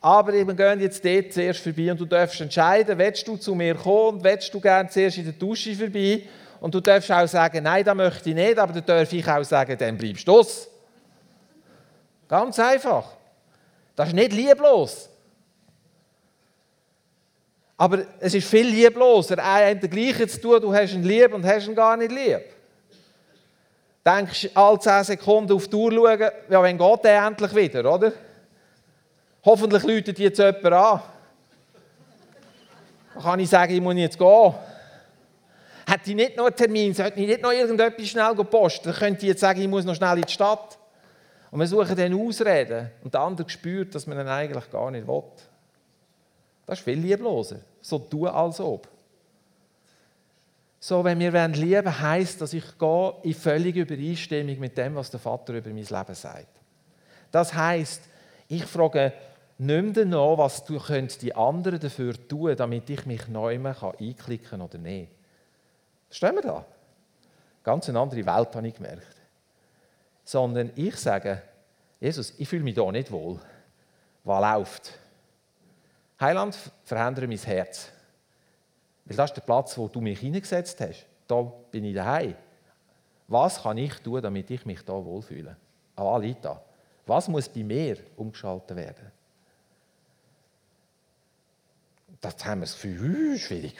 Aber 0.00 0.32
wir 0.32 0.44
gehen 0.44 0.80
jetzt 0.80 1.04
dort 1.04 1.32
zuerst 1.32 1.60
vorbei 1.60 1.90
und 1.90 2.00
du 2.00 2.04
darfst 2.04 2.40
entscheiden, 2.40 2.98
willst 2.98 3.26
du 3.26 3.36
zu 3.36 3.54
mir 3.54 3.74
kommen 3.74 4.16
und 4.16 4.24
willst 4.24 4.52
du 4.52 4.60
gerne 4.60 4.88
zuerst 4.88 5.18
in 5.18 5.24
der 5.24 5.32
Dusche 5.32 5.74
vorbei? 5.74 6.22
Und 6.60 6.74
du 6.74 6.80
darfst 6.80 7.10
auch 7.10 7.26
sagen, 7.26 7.62
nein, 7.62 7.84
das 7.84 7.94
möchte 7.94 8.30
ich 8.30 8.34
nicht, 8.34 8.58
aber 8.58 8.72
dann 8.72 8.84
darf 8.84 9.12
ich 9.12 9.26
auch 9.26 9.44
sagen, 9.44 9.76
dann 9.78 9.96
bleibst 9.96 10.26
du 10.26 10.38
aus. 10.38 10.68
Ganz 12.26 12.58
einfach. 12.58 13.12
Das 13.94 14.08
ist 14.08 14.14
nicht 14.14 14.32
lieblos. 14.32 15.08
Aber 17.76 18.00
es 18.18 18.34
ist 18.34 18.48
viel 18.48 18.66
liebloser, 18.66 19.42
einen 19.42 19.80
der 19.80 19.88
Gleiche 19.88 20.26
zu 20.26 20.40
tun, 20.40 20.60
du 20.60 20.74
hast 20.74 20.94
ihn 20.94 21.04
lieb 21.04 21.32
und 21.32 21.46
hast 21.46 21.68
ihn 21.68 21.76
gar 21.76 21.96
nicht 21.96 22.10
lieb 22.10 22.57
denkst 24.08 24.50
alle 24.54 24.78
10 24.78 25.04
Sekunden 25.04 25.52
auf 25.52 25.68
die 25.68 25.76
Uhr 25.76 25.92
schauen, 25.92 26.30
ja, 26.48 26.62
wenn 26.62 26.78
geht 26.78 27.04
der 27.04 27.26
endlich 27.26 27.54
wieder, 27.54 27.94
oder? 27.94 28.12
Hoffentlich 29.44 29.82
läutet 29.82 30.18
jetzt 30.18 30.38
jemand 30.38 30.64
an. 30.66 31.00
Dann 33.14 33.22
kann 33.22 33.40
ich 33.40 33.48
sagen, 33.48 33.72
ich 33.72 33.80
muss 33.80 33.94
jetzt 33.96 34.18
gehen. 34.18 34.54
Hätte 35.86 36.10
ich 36.10 36.16
nicht 36.16 36.36
noch 36.36 36.46
einen 36.46 36.56
Termin, 36.56 36.94
sollte 36.94 37.18
ich 37.20 37.26
nicht 37.26 37.42
noch 37.42 37.52
irgendetwas 37.52 38.08
schnell 38.08 38.34
posten, 38.34 38.90
dann 38.90 38.94
könnte 38.94 39.22
ich 39.22 39.28
jetzt 39.28 39.40
sagen, 39.40 39.60
ich 39.60 39.68
muss 39.68 39.84
noch 39.84 39.94
schnell 39.94 40.16
in 40.16 40.22
die 40.22 40.32
Stadt. 40.32 40.78
Und 41.50 41.60
wir 41.60 41.66
suchen 41.66 41.96
dann 41.96 42.14
Ausreden. 42.14 42.90
Und 43.02 43.14
der 43.14 43.22
andere 43.22 43.48
spürt, 43.48 43.94
dass 43.94 44.06
man 44.06 44.20
ihn 44.20 44.28
eigentlich 44.28 44.70
gar 44.70 44.90
nicht 44.90 45.06
will. 45.06 45.22
Das 46.66 46.78
ist 46.78 46.84
viel 46.84 46.98
liebloser. 46.98 47.56
So 47.80 47.98
tun, 47.98 48.28
als 48.28 48.60
ob. 48.60 48.86
So, 50.80 51.02
wenn 51.02 51.18
wir 51.18 51.32
lieben 51.48 51.84
wollen, 51.84 52.00
heisst, 52.00 52.40
dass 52.40 52.52
ich 52.52 52.78
gehe 52.78 53.14
in 53.22 53.34
völlige 53.34 53.80
Übereinstimmung 53.80 54.58
mit 54.60 54.78
dem, 54.78 54.94
was 54.94 55.10
der 55.10 55.18
Vater 55.18 55.54
über 55.54 55.70
mein 55.70 55.84
Leben 55.84 56.14
sagt. 56.14 56.60
Das 57.32 57.52
heisst, 57.52 58.02
ich 58.46 58.64
frage 58.64 59.12
nicht 59.58 59.96
mehr 59.96 60.04
nach, 60.04 60.38
was 60.38 60.64
die 60.64 61.34
anderen 61.34 61.80
dafür 61.80 62.14
tun 62.28 62.56
damit 62.56 62.88
ich 62.90 63.04
mich 63.06 63.26
neu 63.26 63.58
einklicken 63.58 64.48
kann 64.48 64.60
oder 64.60 64.78
nicht. 64.78 65.10
Verstehen 66.08 66.36
wir 66.36 66.42
da? 66.42 66.64
Ganz 67.64 67.88
eine 67.88 67.98
andere 67.98 68.24
Welt 68.24 68.54
habe 68.54 68.68
ich 68.68 68.74
gemerkt. 68.74 69.16
Sondern 70.24 70.70
ich 70.76 70.96
sage, 70.96 71.42
Jesus, 72.00 72.32
ich 72.38 72.48
fühle 72.48 72.62
mich 72.62 72.76
da 72.76 72.90
nicht 72.90 73.10
wohl. 73.10 73.40
Was 74.24 74.56
läuft? 74.56 74.92
Heiland, 76.20 76.56
verändere 76.84 77.26
mein 77.26 77.38
Herz. 77.38 77.90
Weil 79.08 79.16
das 79.16 79.30
ist 79.30 79.36
der 79.36 79.42
Platz, 79.42 79.76
wo 79.78 79.88
du 79.88 80.00
mich 80.00 80.20
hineingesetzt 80.20 80.78
hast. 80.80 81.06
Da 81.26 81.42
bin 81.70 81.84
ich 81.84 81.94
daheim. 81.94 82.34
Was 83.26 83.62
kann 83.62 83.78
ich 83.78 83.94
tun, 83.94 84.20
damit 84.22 84.50
ich 84.50 84.66
mich 84.66 84.82
da 84.82 84.92
wohlfühle? 84.92 85.56
Alita, 85.96 86.62
was 87.06 87.26
muss 87.28 87.48
bei 87.48 87.64
mir 87.64 87.96
umgeschaltet 88.16 88.76
werden? 88.76 89.10
Das 92.20 92.44
haben 92.44 92.60
wir 92.60 92.66
das 92.66 92.74
Gefühl, 92.74 93.38
schwierig. 93.38 93.74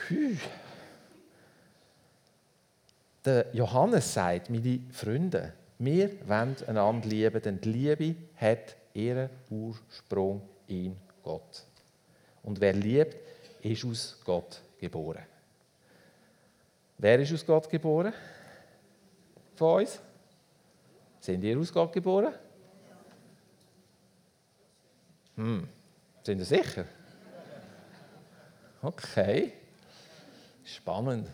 Der 3.24 3.46
Johannes 3.52 4.14
sagt, 4.14 4.48
meine 4.48 4.80
Freunde, 4.92 5.52
wir 5.78 6.26
wollen 6.26 6.56
einander 6.66 7.08
lieben, 7.08 7.42
denn 7.42 7.60
die 7.60 7.72
Liebe 7.72 8.16
hat 8.36 8.76
ihren 8.94 9.28
Ursprung 9.50 10.42
in 10.68 10.96
Gott. 11.22 11.64
Und 12.42 12.60
wer 12.60 12.72
liebt, 12.72 13.16
ist 13.62 13.84
aus 13.84 14.18
Gott 14.24 14.62
geboren. 14.78 15.24
Wer 16.98 17.20
ist 17.20 17.32
aus 17.32 17.46
Gott 17.46 17.68
geboren? 17.68 18.12
Von 19.54 19.80
uns? 19.80 20.00
Sind 21.20 21.42
ihr 21.44 21.58
aus 21.58 21.72
Gott 21.72 21.92
geboren? 21.92 22.34
Hm. 25.36 25.68
Sind 26.22 26.38
ihr 26.38 26.44
sicher? 26.44 26.84
Okay. 28.82 29.52
Spannend. 30.64 31.28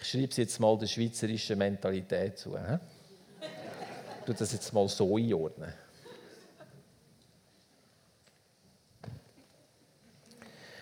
Ich 0.00 0.08
schreibe 0.08 0.28
es 0.28 0.36
jetzt 0.36 0.60
mal 0.60 0.76
der 0.78 0.86
schweizerischen 0.86 1.58
Mentalität 1.58 2.38
zu. 2.38 2.56
Ich 2.56 4.24
tue 4.26 4.34
das 4.34 4.52
jetzt 4.52 4.72
mal 4.72 4.88
so 4.88 5.16
einordnen. 5.16 5.72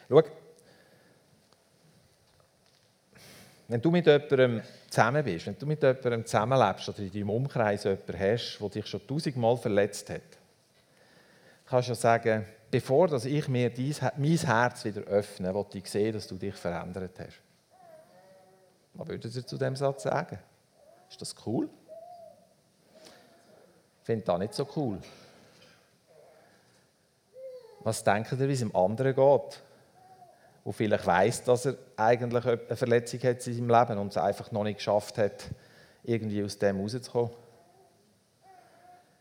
Schau, 0.09 0.23
wenn 3.69 3.81
du 3.81 3.91
mit 3.91 4.07
jemandem 4.07 4.63
zusammen 4.91 5.25
bist, 5.25 5.47
wenn 5.47 5.59
du 5.59 5.67
mit 5.67 5.83
jemandem 5.83 6.27
zusammenlebst 6.27 6.89
oder 6.89 6.99
in 6.99 7.13
deinem 7.13 7.31
Umkreis 7.31 7.85
jemanden 7.85 8.19
hast, 8.21 8.59
der 8.61 8.69
dich 8.69 8.87
schon 8.87 9.07
tausendmal 9.07 9.57
verletzt 9.57 10.11
hat, 10.11 10.23
kannst 11.67 11.89
du 11.89 11.95
sagen, 11.95 12.45
bevor 12.71 13.09
dass 13.09 13.25
ich 13.25 13.49
mir 13.49 13.71
dies, 13.71 14.01
mein 14.17 14.37
Herz 14.39 14.85
wieder 14.85 15.03
öffne, 15.03 15.55
will 15.55 15.67
ich 15.75 15.87
sehen, 15.91 16.13
dass 16.13 16.27
du 16.27 16.37
dich 16.37 16.55
verändert 16.55 17.19
hast. 17.19 17.41
Was 18.95 19.09
würdet 19.09 19.35
ihr 19.35 19.47
zu 19.47 19.59
dem 19.59 19.75
Satz 19.75 20.05
sagen? 20.05 20.39
Ist 21.11 21.21
das 21.21 21.35
cool? 21.47 21.69
finde 24.05 24.25
das 24.25 24.39
nicht 24.39 24.55
so 24.55 24.69
cool. 24.77 24.99
Was 27.81 28.05
denkt 28.05 28.33
ihr, 28.33 28.49
wie 28.49 28.53
es 28.53 28.61
dem 28.61 28.75
anderen 28.75 29.15
geht? 29.15 29.63
Der 30.65 30.73
vielleicht 30.73 31.07
weiß, 31.07 31.45
dass 31.45 31.67
er 31.67 31.77
eigentlich 31.97 32.45
eine 32.47 32.77
Verletzung 32.77 33.21
hat 33.21 33.47
in 33.47 33.55
seinem 33.55 33.69
Leben 33.69 33.99
und 33.99 34.09
es 34.09 34.17
einfach 34.17 34.51
noch 34.51 34.65
nicht 34.65 34.79
geschafft 34.79 35.19
hat, 35.19 35.45
irgendwie 36.03 36.43
aus 36.43 36.59
dem 36.59 36.81
rauszukommen. 36.81 37.31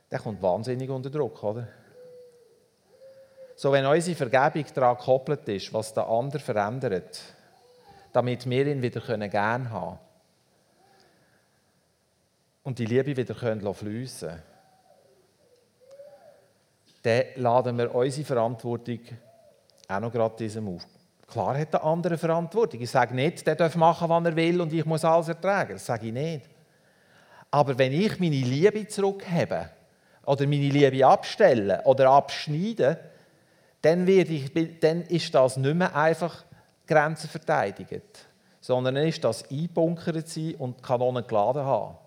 Der 0.10 0.20
kommt 0.20 0.42
wahnsinnig 0.42 0.90
unter 0.90 1.10
Druck, 1.10 1.44
oder? 1.44 1.68
So, 3.56 3.72
wenn 3.72 3.86
unsere 3.86 4.16
Vergebung 4.16 4.66
daran 4.74 4.98
gekoppelt 4.98 5.48
ist, 5.50 5.74
was 5.74 5.94
der 5.94 6.08
andere 6.08 6.40
verändert, 6.40 7.22
damit 8.12 8.50
wir 8.50 8.68
ihn 8.68 8.82
wieder 8.82 9.02
gerne 9.02 9.70
haben 9.72 9.96
können 9.96 10.00
und 12.64 12.80
die 12.80 12.86
Liebe 12.86 13.16
wieder 13.18 13.36
fließen 13.74 14.30
können, 14.30 14.44
dann 17.04 17.24
laden 17.36 17.78
wir 17.78 17.94
unsere 17.94 18.26
Verantwortung 18.26 19.00
auch 19.88 20.00
noch 20.00 20.12
gerade 20.12 20.36
diesem 20.38 20.68
auf. 20.68 20.93
Klar 21.28 21.58
hat 21.58 21.74
der 21.74 21.84
andere 21.84 22.18
Verantwortung. 22.18 22.82
Ich 22.82 22.92
sage 22.92 23.16
nicht, 23.16 23.46
der 23.48 23.56
darf 23.56 23.76
machen, 23.76 24.10
was 24.10 24.26
er 24.26 24.36
will 24.36 24.62
und 24.62 24.72
ich 24.74 24.86
muss 24.86 25.06
alles 25.06 25.30
ertragen. 25.30 25.74
Das 25.74 25.86
sage 25.86 26.08
ich 26.08 26.14
nicht. 26.14 26.50
Aber 27.50 27.78
wenn 27.78 27.92
ich 27.92 28.20
meine 28.20 28.36
Liebe 28.36 28.88
zurückhebe 28.88 29.70
oder 30.26 30.48
meine 30.48 30.70
Liebe 30.70 31.06
abstelle 31.06 31.82
oder 31.86 32.10
abschneide, 32.10 33.00
dann, 33.82 34.08
ich, 34.08 34.52
dann 34.80 35.02
ist 35.04 35.36
das 35.36 35.58
nicht 35.58 35.76
mehr 35.76 35.96
einfach 35.96 36.46
Grenzen 36.88 37.30
verteidigt, 37.30 38.28
sondern 38.60 38.96
dann 38.96 39.08
ist 39.08 39.24
das 39.24 39.50
einbunkert 39.50 40.28
sein 40.28 40.56
und 40.56 40.82
Kanonen 40.82 41.28
geladen 41.28 41.64
haben. 41.64 41.98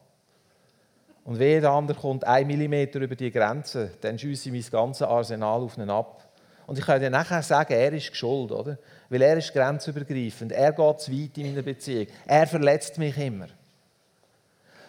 Und 1.24 1.38
wenn 1.38 1.61
der 1.61 1.70
andere 1.70 1.98
kommt 1.98 2.24
ein 2.24 2.46
Millimeter 2.46 3.00
über 3.00 3.16
die 3.16 3.31
Grenze, 3.31 3.90
dann 4.00 4.18
schieße 4.18 4.48
ich 4.48 4.52
mein 4.52 4.70
ganzes 4.70 5.07
Arsenal 5.07 5.61
auf 5.61 5.76
ihn 5.76 5.90
ab. 5.90 6.22
Und 6.66 6.79
ich 6.79 6.85
kann 6.85 7.00
dir 7.00 7.11
nachher 7.11 7.42
sagen, 7.42 7.72
er 7.72 7.92
ist 7.92 8.14
schuld, 8.16 8.52
oder? 8.52 8.79
Weil 9.09 9.23
er 9.23 9.37
ist 9.37 9.53
grenzübergreifend. 9.53 10.53
Er 10.53 10.73
geht 10.73 11.01
zu 11.01 11.12
weit 11.12 11.38
in 11.38 11.51
meiner 11.51 11.62
Beziehung. 11.62 12.07
Er 12.27 12.47
verletzt 12.47 12.99
mich 12.99 13.16
immer. 13.16 13.47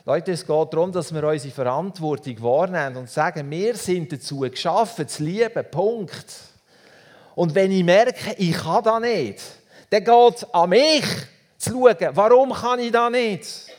Leute, 0.05 0.31
es 0.31 0.45
geht 0.45 0.73
darum, 0.73 0.91
dass 0.91 1.13
wir 1.13 1.23
unsere 1.23 1.53
Verantwortung 1.53 2.41
wahrnehmen 2.41 2.95
und 2.95 3.09
sagen, 3.09 3.49
wir 3.51 3.75
sind 3.75 4.11
dazu 4.11 4.39
geschaffen, 4.39 5.07
zu 5.07 5.23
lieben. 5.23 5.65
Punkt. 5.69 6.25
Und 7.35 7.53
wenn 7.53 7.71
ich 7.71 7.83
merke, 7.83 8.33
ich 8.37 8.55
kann 8.55 8.83
das 8.83 9.01
nicht, 9.01 9.41
dann 9.89 10.03
geht 10.03 10.35
es 10.35 10.53
an 10.53 10.69
mich 10.69 11.05
zu 11.57 11.71
schauen, 11.71 12.09
warum 12.13 12.53
kann 12.53 12.79
ich 12.79 12.91
das 12.91 13.11
nicht? 13.11 13.76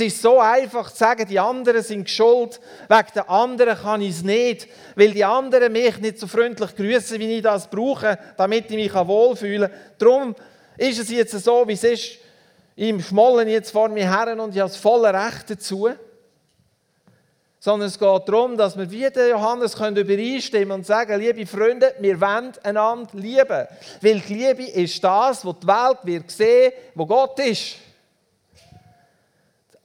Es 0.00 0.12
ist 0.14 0.22
so 0.22 0.38
einfach 0.38 0.92
zu 0.92 0.96
sagen, 0.96 1.26
die 1.26 1.40
anderen 1.40 1.82
sind 1.82 2.08
schuld, 2.08 2.60
wegen 2.88 3.08
der 3.16 3.28
anderen 3.28 3.76
kann 3.76 4.00
ich 4.00 4.10
es 4.10 4.22
nicht, 4.22 4.68
weil 4.94 5.10
die 5.10 5.24
anderen 5.24 5.72
mich 5.72 5.98
nicht 5.98 6.20
so 6.20 6.28
freundlich 6.28 6.76
grüßen, 6.76 7.18
wie 7.18 7.38
ich 7.38 7.42
das 7.42 7.68
brauche, 7.68 8.16
damit 8.36 8.70
ich 8.70 8.76
mich 8.76 8.94
wohlfühlen 8.94 9.68
kann. 9.68 9.80
Darum 9.98 10.36
ist 10.76 11.00
es 11.00 11.10
jetzt 11.10 11.32
so, 11.32 11.66
wie 11.66 11.72
es 11.72 11.82
ist. 11.82 12.18
Ich 12.76 13.06
schmollen 13.06 13.48
jetzt 13.48 13.72
vor 13.72 13.88
mir 13.88 14.08
her 14.08 14.40
und 14.40 14.54
ich 14.54 14.60
habe 14.60 14.70
das 14.70 14.76
volle 14.76 15.12
Recht 15.12 15.50
dazu. 15.50 15.90
Sondern 17.58 17.88
es 17.88 17.98
geht 17.98 18.28
darum, 18.28 18.56
dass 18.56 18.78
wir 18.78 18.88
wie 18.88 19.10
der 19.10 19.30
Johannes 19.30 19.74
können 19.74 19.96
übereinstimmen 19.96 20.70
und 20.70 20.86
sagen, 20.86 21.18
liebe 21.18 21.44
Freunde, 21.44 21.92
wir 21.98 22.20
wollen 22.20 22.52
einander 22.62 23.10
lieben. 23.14 23.66
Weil 24.00 24.20
die 24.20 24.34
Liebe 24.34 24.62
ist 24.62 25.02
das, 25.02 25.44
was 25.44 25.58
die 25.58 25.66
Welt 25.66 25.98
wird 26.04 26.30
sehen, 26.30 26.72
wo 26.94 27.04
Gott 27.04 27.36
ist. 27.40 27.87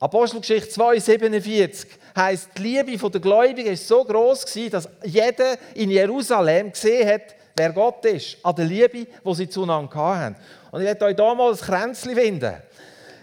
Apostelgeschichte 0.04 0.70
2,47 0.70 1.88
heißt, 2.14 2.50
die 2.58 2.62
Liebe 2.62 3.10
der 3.10 3.22
Gläubigen 3.22 3.72
ist 3.72 3.88
so 3.88 4.04
groß 4.04 4.46
dass 4.70 4.90
jeder 5.06 5.56
in 5.76 5.90
Jerusalem 5.90 6.74
gesehen 6.74 7.08
hat, 7.08 7.34
wer 7.56 7.72
Gott 7.72 8.04
ist, 8.04 8.36
an 8.44 8.54
der 8.54 8.66
Liebe, 8.66 9.08
die 9.26 9.34
sie 9.34 9.48
zueinander 9.48 9.96
hatten. 9.96 10.36
Und 10.72 10.82
ich 10.82 10.88
werde 10.88 11.06
euch 11.06 11.16
hier 11.16 11.36
mal 11.36 11.52
ein 11.52 11.58
Kränzchen 11.58 12.16
finden. 12.16 12.54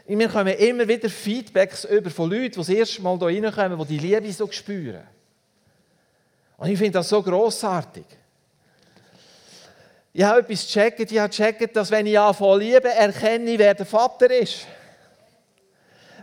Wir 0.06 0.28
kommen 0.30 0.54
immer 0.54 0.88
wieder 0.88 1.10
Feedbacks 1.10 1.84
über 1.84 2.08
von 2.08 2.30
Leuten, 2.30 2.52
die 2.52 2.56
das 2.56 2.68
erste 2.70 3.02
Mal 3.02 3.18
hier 3.30 3.44
reinkommen, 3.44 3.86
die 3.86 3.98
die 3.98 4.06
Liebe 4.06 4.32
so 4.32 4.50
spüren. 4.50 5.06
Und 6.56 6.70
ich 6.70 6.78
finde 6.78 6.92
das 6.92 7.10
so 7.10 7.22
grossartig. 7.22 8.06
Ich 10.14 10.22
habe 10.22 10.40
etwas 10.40 10.66
gecheckt, 10.66 11.12
ich 11.12 11.18
habe 11.18 11.28
gecheckt, 11.28 11.76
dass 11.76 11.90
wenn 11.90 12.06
ich 12.06 12.18
anfange 12.18 12.56
liebe, 12.56 12.88
erkenne 12.88 13.58
wer 13.58 13.74
der 13.74 13.84
Vater 13.84 14.30
ist. 14.30 14.66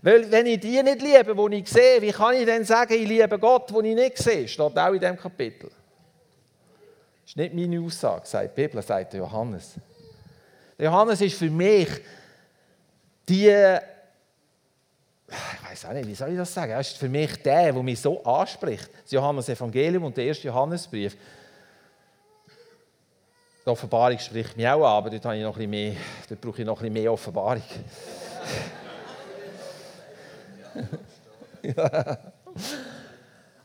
Weil 0.08 0.32
wenn 0.32 0.46
ich 0.46 0.62
die 0.62 0.82
nicht 0.82 1.02
liebe, 1.02 1.36
die 1.36 1.58
ich 1.58 1.68
sehe, 1.68 2.02
wie 2.02 2.14
kann 2.14 2.34
ich 2.34 2.46
denn 2.46 2.64
sagen, 2.64 2.94
ich 2.94 3.06
liebe 3.06 3.38
Gott, 3.38 3.70
den 3.72 3.84
ich 3.84 3.96
nicht 3.96 4.18
sehe? 4.18 4.48
Steht 4.48 4.80
auch 4.80 4.94
in 4.94 5.02
diesem 5.02 5.18
Kapitel. 5.18 5.68
Das 5.68 7.32
ist 7.32 7.36
nicht 7.36 7.54
meine 7.54 7.82
Aussage, 7.82 8.26
sagt 8.26 8.58
die 8.58 8.62
Bibel, 8.62 8.82
sagt 8.82 9.16
Johannes. 9.16 9.74
Johannes 10.78 11.20
ist 11.20 11.38
für 11.38 11.50
mich 11.50 11.90
die, 13.28 13.78
ich 15.28 15.70
weiß 15.70 15.86
auch 15.88 15.92
nicht, 15.92 16.08
wie 16.08 16.16
soll 16.16 16.30
ich 16.30 16.38
das 16.38 16.54
sagen? 16.54 16.72
Er 16.72 16.80
ist 16.80 16.96
für 16.96 17.10
mich 17.10 17.44
der, 17.44 17.74
der 17.74 17.84
mich 17.84 18.00
so 18.00 18.24
anspricht. 18.24 18.90
Das 19.04 19.12
Johannes-Evangelium 19.12 20.06
und 20.06 20.16
der 20.16 20.24
erste 20.24 20.48
Johannesbrief. 20.48 21.18
Die 23.66 23.70
Offenbarung 23.70 24.20
spricht 24.20 24.56
mich 24.56 24.70
auch 24.70 24.86
an, 24.86 25.04
aber 25.04 25.10
dort, 25.10 25.26
habe 25.26 25.36
ich 25.36 25.44
noch 25.44 25.58
ein 25.58 25.70
bisschen 25.70 25.70
mehr, 25.70 25.96
dort 26.30 26.40
brauche 26.40 26.62
ich 26.62 26.66
noch 26.66 26.78
ein 26.78 26.84
bisschen 26.84 26.94
mehr 26.94 27.12
Offenbarung. 27.12 27.64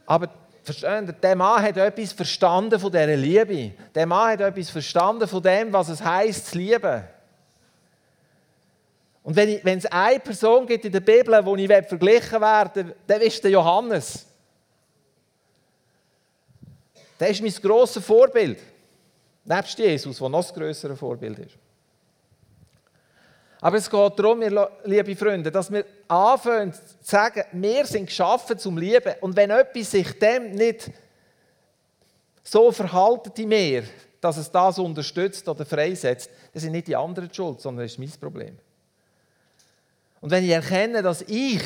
Aber 0.07 0.29
verstehen 0.62 1.07
Sie, 1.07 1.12
der 1.12 1.37
Mann 1.37 1.62
hat 1.62 1.77
etwas 1.77 2.12
verstanden 2.12 2.79
von 2.79 2.90
dieser 2.90 3.16
Liebe. 3.16 3.72
Der 3.94 4.07
Mann 4.07 4.33
hat 4.33 4.40
etwas 4.40 4.70
verstanden 4.70 5.29
von 5.29 5.42
dem, 5.42 5.72
was 5.72 5.88
es 5.88 6.03
heißt 6.03 6.46
zu 6.48 6.59
lieben. 6.59 7.05
Und 9.22 9.37
wenn, 9.37 9.48
ich, 9.48 9.64
wenn 9.64 9.79
es 9.79 9.87
eine 9.87 10.18
Person 10.18 10.66
gibt 10.66 10.85
in 10.85 10.92
der 10.92 11.01
Bibel, 11.01 11.44
wo 11.44 11.55
ich 11.55 11.68
verglichen 11.68 12.40
werde, 12.40 12.96
dann 13.07 13.20
ist 13.20 13.42
der 13.44 13.53
Johannes. 13.53 14.27
Der 17.20 17.29
ist 17.29 17.40
mein 17.40 17.53
grosses 17.53 18.05
Vorbild. 18.05 18.59
Nebst 19.44 19.79
Jesus, 19.79 20.18
der 20.18 20.29
noch 20.29 20.42
das 20.42 20.53
größere 20.53 20.96
Vorbild 20.96 21.38
ist. 21.38 21.57
Aber 23.62 23.77
es 23.77 23.88
geht 23.88 24.18
darum, 24.18 24.42
liebe 24.83 25.14
Freunde, 25.14 25.53
dass 25.53 25.70
wir 25.70 25.85
anfangen 26.09 26.72
zu 26.72 26.81
sagen, 27.01 27.44
wir 27.53 27.87
sind 27.87 28.07
geschaffen 28.07 28.59
zum 28.59 28.77
Lieben. 28.77 29.14
Und 29.20 29.37
wenn 29.37 29.51
etwas 29.51 29.92
sich 29.92 30.18
dem 30.18 30.51
nicht 30.51 30.90
so 32.42 32.72
verhalten 32.72 33.31
in 33.40 33.48
mir, 33.48 33.85
dass 34.20 34.37
es 34.37 34.51
das 34.51 34.81
unterstützt 34.81 35.48
oder 35.48 35.64
freisetzt, 35.64 36.29
dann 36.53 36.61
sind 36.61 36.72
nicht 36.72 36.88
die 36.88 36.96
anderen 36.96 37.33
schuld, 37.33 37.61
sondern 37.61 37.85
das 37.85 37.92
ist 37.92 37.98
mein 38.01 38.11
Problem. 38.11 38.59
Und 40.20 40.33
wenn 40.33 40.42
ich 40.42 40.51
erkenne, 40.51 41.01
dass 41.01 41.22
ich 41.22 41.62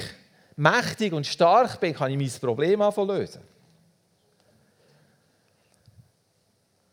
mächtig 0.55 1.15
und 1.15 1.27
stark 1.27 1.81
bin, 1.81 1.95
kann 1.95 2.11
ich 2.11 2.19
mein 2.19 2.41
Problem 2.41 2.81
lösen. 3.09 3.41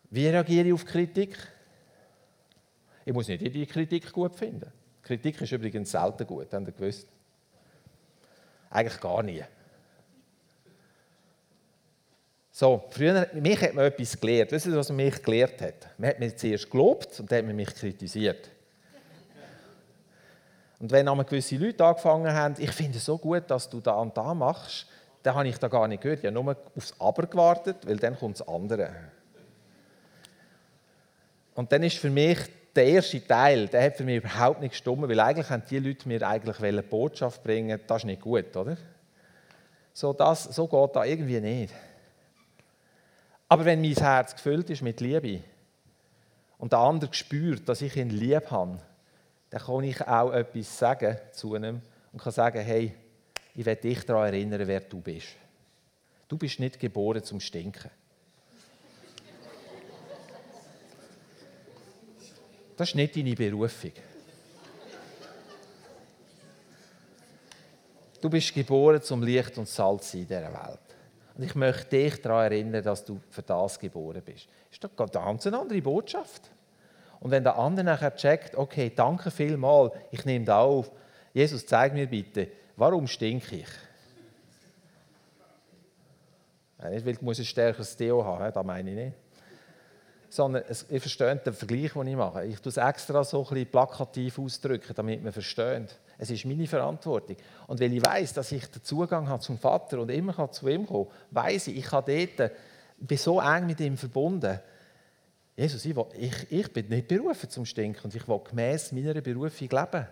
Wie 0.09 0.27
reagiere 0.29 0.67
ich 0.67 0.73
auf 0.73 0.85
Kritik? 0.85 1.35
Ich 3.03 3.11
muss 3.11 3.27
nicht 3.27 3.41
jede 3.41 3.65
Kritik 3.65 4.09
gut 4.13 4.33
finden. 4.33 4.71
Kritik 5.03 5.41
ist 5.41 5.51
übrigens 5.51 5.91
selten 5.91 6.25
gut, 6.25 6.53
habt 6.53 6.67
ihr 6.67 6.71
gewusst? 6.71 7.07
Eigentlich 8.69 8.99
gar 8.99 9.21
nie. 9.21 9.43
So, 12.51 12.83
früher, 12.89 13.27
mich 13.33 13.61
hat 13.61 13.73
man 13.73 13.85
etwas 13.85 14.19
gelehrt. 14.19 14.51
Wisst 14.51 14.67
ihr, 14.67 14.75
was 14.75 14.89
man 14.89 14.97
mich 14.97 15.21
gelehrt 15.21 15.61
hat? 15.61 15.87
Man 15.97 16.11
hat 16.11 16.19
mich 16.19 16.37
zuerst 16.37 16.69
gelobt 16.69 17.19
und 17.19 17.31
dann 17.31 17.39
hat 17.39 17.45
man 17.45 17.55
mich 17.55 17.73
kritisiert. 17.73 18.49
Und 20.79 20.91
wenn 20.91 21.07
einmal 21.07 21.25
gewisse 21.25 21.55
Leute 21.55 21.83
angefangen 21.83 22.31
haben, 22.31 22.55
ich 22.59 22.71
finde 22.71 22.97
es 22.97 23.05
so 23.05 23.17
gut, 23.17 23.43
dass 23.47 23.69
du 23.69 23.79
da 23.79 23.93
und 23.93 24.15
da 24.15 24.33
machst, 24.33 24.87
dann 25.23 25.35
habe 25.35 25.47
ich 25.47 25.57
da 25.57 25.67
gar 25.67 25.87
nicht 25.87 26.01
gehört. 26.01 26.19
Ich 26.19 26.25
habe 26.25 26.33
nur 26.33 26.55
aufs 26.75 26.93
Aber 26.99 27.25
gewartet, 27.25 27.77
weil 27.87 27.97
dann 27.97 28.17
kommt 28.17 28.39
das 28.39 28.47
andere. 28.47 28.93
Und 31.55 31.71
dann 31.71 31.83
ist 31.83 31.97
für 31.97 32.09
mich 32.09 32.37
der 32.75 32.86
erste 32.86 33.25
Teil, 33.25 33.67
der 33.67 33.83
hat 33.83 33.97
für 33.97 34.03
mich 34.03 34.17
überhaupt 34.17 34.62
nicht 34.62 34.71
gestimmt, 34.71 35.07
weil 35.07 35.19
eigentlich 35.19 35.49
haben 35.49 35.63
die 35.69 35.79
Leute 35.79 36.07
mir 36.07 36.27
eigentlich 36.27 36.59
eine 36.59 36.83
Botschaft 36.83 37.43
bringen, 37.43 37.79
das 37.86 37.97
ist 38.01 38.05
nicht 38.05 38.21
gut, 38.21 38.55
oder? 38.55 38.77
So, 39.93 40.12
das, 40.13 40.43
so 40.45 40.67
geht 40.67 40.95
das 40.95 41.07
irgendwie 41.07 41.39
nicht. 41.39 41.73
Aber 43.47 43.65
wenn 43.65 43.81
mein 43.81 43.93
Herz 43.93 44.33
gefüllt 44.33 44.69
ist 44.71 44.81
mit 44.81 44.99
Liebe 45.01 45.41
und 46.57 46.71
der 46.71 46.79
andere 46.79 47.13
spürt, 47.13 47.69
dass 47.69 47.81
ich 47.83 47.95
ihn 47.95 48.09
lieb 48.09 48.49
habe, 48.49 48.79
dann 49.51 49.62
kann 49.62 49.83
ich 49.83 50.01
auch 50.07 50.33
etwas 50.33 50.79
sagen 50.79 51.17
zu 51.31 51.55
ihm 51.55 51.81
und 52.12 52.21
kann 52.21 52.33
sagen, 52.33 52.62
hey, 52.62 52.95
ich 53.53 53.65
werde 53.65 53.81
dich 53.81 54.03
daran 54.03 54.33
erinnern, 54.33 54.67
wer 54.67 54.79
du 54.79 54.99
bist. 54.99 55.27
Du 56.27 56.38
bist 56.38 56.59
nicht 56.59 56.79
geboren 56.79 57.23
zum 57.23 57.39
Stinken. 57.39 57.91
Das 62.75 62.89
ist 62.89 62.95
nicht 62.95 63.15
deine 63.15 63.36
Berufung. 63.36 63.91
Du 68.21 68.29
bist 68.29 68.53
geboren 68.53 69.01
zum 69.01 69.21
Licht 69.21 69.57
und 69.57 69.67
Salz 69.67 70.13
in 70.13 70.21
dieser 70.21 70.53
Welt. 70.53 70.79
Und 71.36 71.43
ich 71.43 71.55
möchte 71.55 71.97
dich 71.97 72.21
daran 72.21 72.51
erinnern, 72.51 72.83
dass 72.83 73.03
du 73.03 73.19
für 73.29 73.41
das 73.41 73.79
geboren 73.79 74.21
bist. 74.23 74.47
Das 74.69 74.73
ist 74.73 74.83
doch 74.83 74.91
eine 74.97 75.09
ganz 75.09 75.45
andere 75.47 75.81
Botschaft. 75.81 76.49
Und 77.19 77.31
wenn 77.31 77.43
der 77.43 77.57
andere 77.57 77.86
nachher 77.86 78.15
checkt, 78.15 78.55
okay, 78.55 78.91
danke 78.95 79.31
vielmals, 79.31 79.93
ich 80.12 80.25
nehme 80.25 80.45
da 80.45 80.62
auf, 80.62 80.91
Jesus, 81.33 81.65
zeig 81.65 81.93
mir 81.93 82.07
bitte, 82.07 82.49
warum 82.75 83.07
stinke 83.07 83.57
ich? 83.57 83.67
Nicht, 86.89 87.05
weil 87.05 87.13
ich 87.13 87.39
ein 87.39 87.45
stärkeres 87.45 87.95
Deo 87.95 88.23
haben, 88.25 88.53
das 88.53 88.65
meine 88.65 88.89
ich 88.89 88.95
nicht. 88.95 89.22
Sondern 90.34 90.63
ihr 90.89 91.00
versteht 91.00 91.46
den 91.46 91.54
Vergleich, 91.54 91.93
den 91.93 92.08
ich 92.08 92.15
mache. 92.15 92.46
Ich 92.46 92.60
tue 92.60 92.72
es 92.72 92.78
extra 92.78 93.24
so 93.24 93.43
ein 93.43 93.50
bisschen 93.50 93.69
plakativ 93.69 94.39
ausdrücken, 94.39 94.91
damit 94.96 95.24
man 95.24 95.32
versteht. 95.32 96.00
Es 96.17 96.32
ist 96.32 96.46
meine 96.46 96.65
Verantwortung. 96.65 97.36
Und 97.67 97.80
weil 97.80 97.93
ich 97.93 98.04
weiß, 98.04 98.34
dass 98.34 98.52
ich 98.52 98.65
den 98.65 98.84
Zugang 98.84 99.30
habe 99.30 99.43
zum 99.43 99.60
Vater 99.60 100.00
und 100.00 100.10
immer 100.10 100.52
zu 100.52 100.67
ihm 100.67 100.88
kommen 100.88 101.06
kann, 101.06 101.15
weiß 101.30 101.67
ich, 101.67 101.78
ich 101.78 101.86
kann 101.86 102.04
dort, 102.08 102.52
bin 102.98 103.17
so 103.19 103.39
eng 103.39 103.67
mit 103.67 103.80
ihm 103.80 103.96
verbunden. 103.96 104.60
Jesus, 105.56 105.86
ich, 105.86 105.96
will, 105.96 106.08
ich, 106.17 106.52
ich 106.52 106.74
bin 106.74 106.89
nicht 106.89 107.10
berufen 107.10 107.48
zum 107.52 107.63
Stinken 107.63 108.06
und 108.06 108.15
ich 108.15 108.28
will 108.28 108.39
gemäß 108.39 108.91
meiner 108.91 109.22
Berufung 109.22 109.69
leben. 109.69 110.08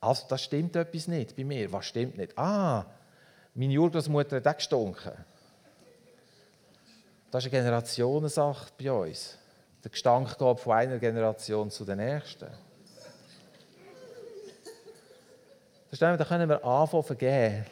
Also, 0.00 0.26
das 0.28 0.42
stimmt 0.42 0.74
etwas 0.74 1.06
nicht 1.06 1.36
bei 1.36 1.44
mir. 1.44 1.70
Was 1.70 1.86
stimmt 1.86 2.16
nicht? 2.16 2.36
Ah, 2.36 2.86
meine 3.54 3.78
Urgroßmutter 3.78 4.38
hat 4.38 4.48
auch 4.48 4.56
gestunken. 4.56 5.12
Das 7.30 7.44
ist 7.44 7.52
eine 7.52 7.62
Generationensache 7.62 8.70
bei 8.78 8.90
uns. 8.90 9.36
Der 9.84 9.90
Gestank 9.90 10.38
geht 10.38 10.60
von 10.60 10.72
einer 10.72 10.98
Generation 10.98 11.70
zu 11.70 11.84
der 11.84 11.96
nächsten. 11.96 12.48
Da 15.90 16.24
können 16.24 16.48
wir 16.48 16.64
anfangen 16.64 17.02
vergeben. 17.02 17.66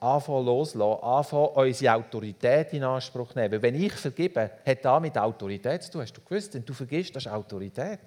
Anfangen 0.00 0.46
loslassen, 0.46 1.02
anfangen 1.02 1.48
unsere 1.54 1.94
Autorität 1.94 2.72
in 2.72 2.82
Anspruch 2.82 3.34
nehmen. 3.34 3.62
Wenn 3.62 3.80
ich 3.80 3.92
vergebe, 3.92 4.50
hat 4.66 4.84
das 4.84 5.00
mit 5.00 5.16
Autorität 5.16 5.82
zu 5.84 5.92
tun. 5.92 6.02
Hast 6.02 6.16
du 6.16 6.20
gewusst, 6.20 6.54
wenn 6.54 6.64
du 6.64 6.74
vergisst, 6.74 7.14
das 7.14 7.26
ist 7.26 7.32
Autorität. 7.32 8.00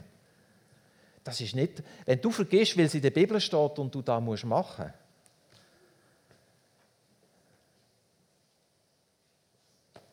Das 1.23 1.39
ist 1.39 1.55
nicht, 1.55 1.81
wenn 2.05 2.21
du 2.21 2.31
vergisst, 2.31 2.77
weil 2.77 2.85
es 2.85 2.95
in 2.95 3.01
der 3.01 3.11
Bibel 3.11 3.39
steht 3.39 3.79
und 3.79 3.95
du 3.95 4.01
das 4.01 4.21
machen 4.21 4.45
musst. 4.45 5.04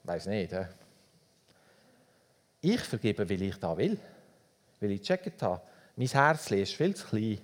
Weiß 0.05 0.27
nicht. 0.27 0.53
He? 0.53 0.65
Ich 2.61 2.81
vergebe, 2.81 3.29
weil 3.29 3.43
ich 3.43 3.57
da 3.57 3.77
will. 3.77 3.99
Weil 4.81 4.91
ich 4.93 5.01
gecheckt 5.01 5.43
habe. 5.43 5.63
Mein 5.97 6.09
Herz 6.09 6.51
ist 6.51 6.75
viel 6.75 6.95
zu 6.95 7.07
klein 7.07 7.41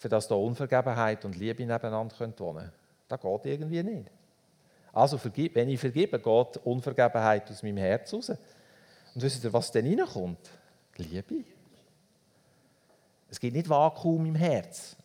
für 0.00 0.08
das 0.08 0.26
da 0.26 0.34
Unvergebenheit 0.34 1.26
und 1.26 1.36
Liebe 1.36 1.62
nebeneinander 1.66 2.18
wohnen 2.18 2.34
können. 2.34 2.72
Das 3.06 3.20
geht 3.20 3.44
irgendwie 3.44 3.82
nicht. 3.82 4.10
Also, 4.94 5.20
wenn 5.22 5.68
ich 5.68 5.78
vergebe, 5.78 6.18
geht 6.18 6.56
Unvergebenheit 6.64 7.50
aus 7.50 7.62
meinem 7.62 7.76
Herz 7.76 8.14
raus. 8.14 8.30
Und 8.30 9.22
wisst 9.22 9.44
ihr, 9.44 9.52
was 9.52 9.70
dann 9.70 9.86
reinkommt? 9.86 10.50
Liebe. 10.96 11.44
Es 13.28 13.38
gibt 13.38 13.54
nicht 13.54 13.68
Vakuum 13.68 14.24
im 14.24 14.34
Herz. 14.34 14.96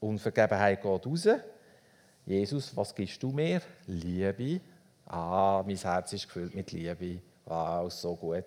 Unvergebenheit 0.00 0.82
geht 0.82 1.06
raus. 1.06 1.28
Jesus, 2.26 2.76
was 2.76 2.92
gibst 2.92 3.22
du 3.22 3.30
mir? 3.30 3.62
Liebe. 3.86 4.60
Ah, 5.06 5.62
mein 5.64 5.76
Herz 5.76 6.12
ist 6.12 6.26
gefüllt 6.26 6.54
mit 6.54 6.72
Liebe. 6.72 7.20
Wow, 7.44 7.92
so 7.92 8.16
gut. 8.16 8.44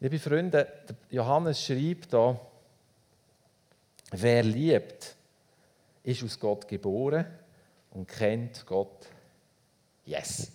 Liebe 0.00 0.18
Freunde, 0.18 0.66
Johannes 1.10 1.62
schreibt 1.62 2.12
da, 2.12 2.40
wer 4.12 4.42
liebt, 4.42 5.14
ist 6.02 6.24
aus 6.24 6.40
Gott 6.40 6.66
geboren 6.66 7.26
und 7.90 8.08
kennt 8.08 8.64
Gott. 8.66 9.06
Yes. 10.06 10.50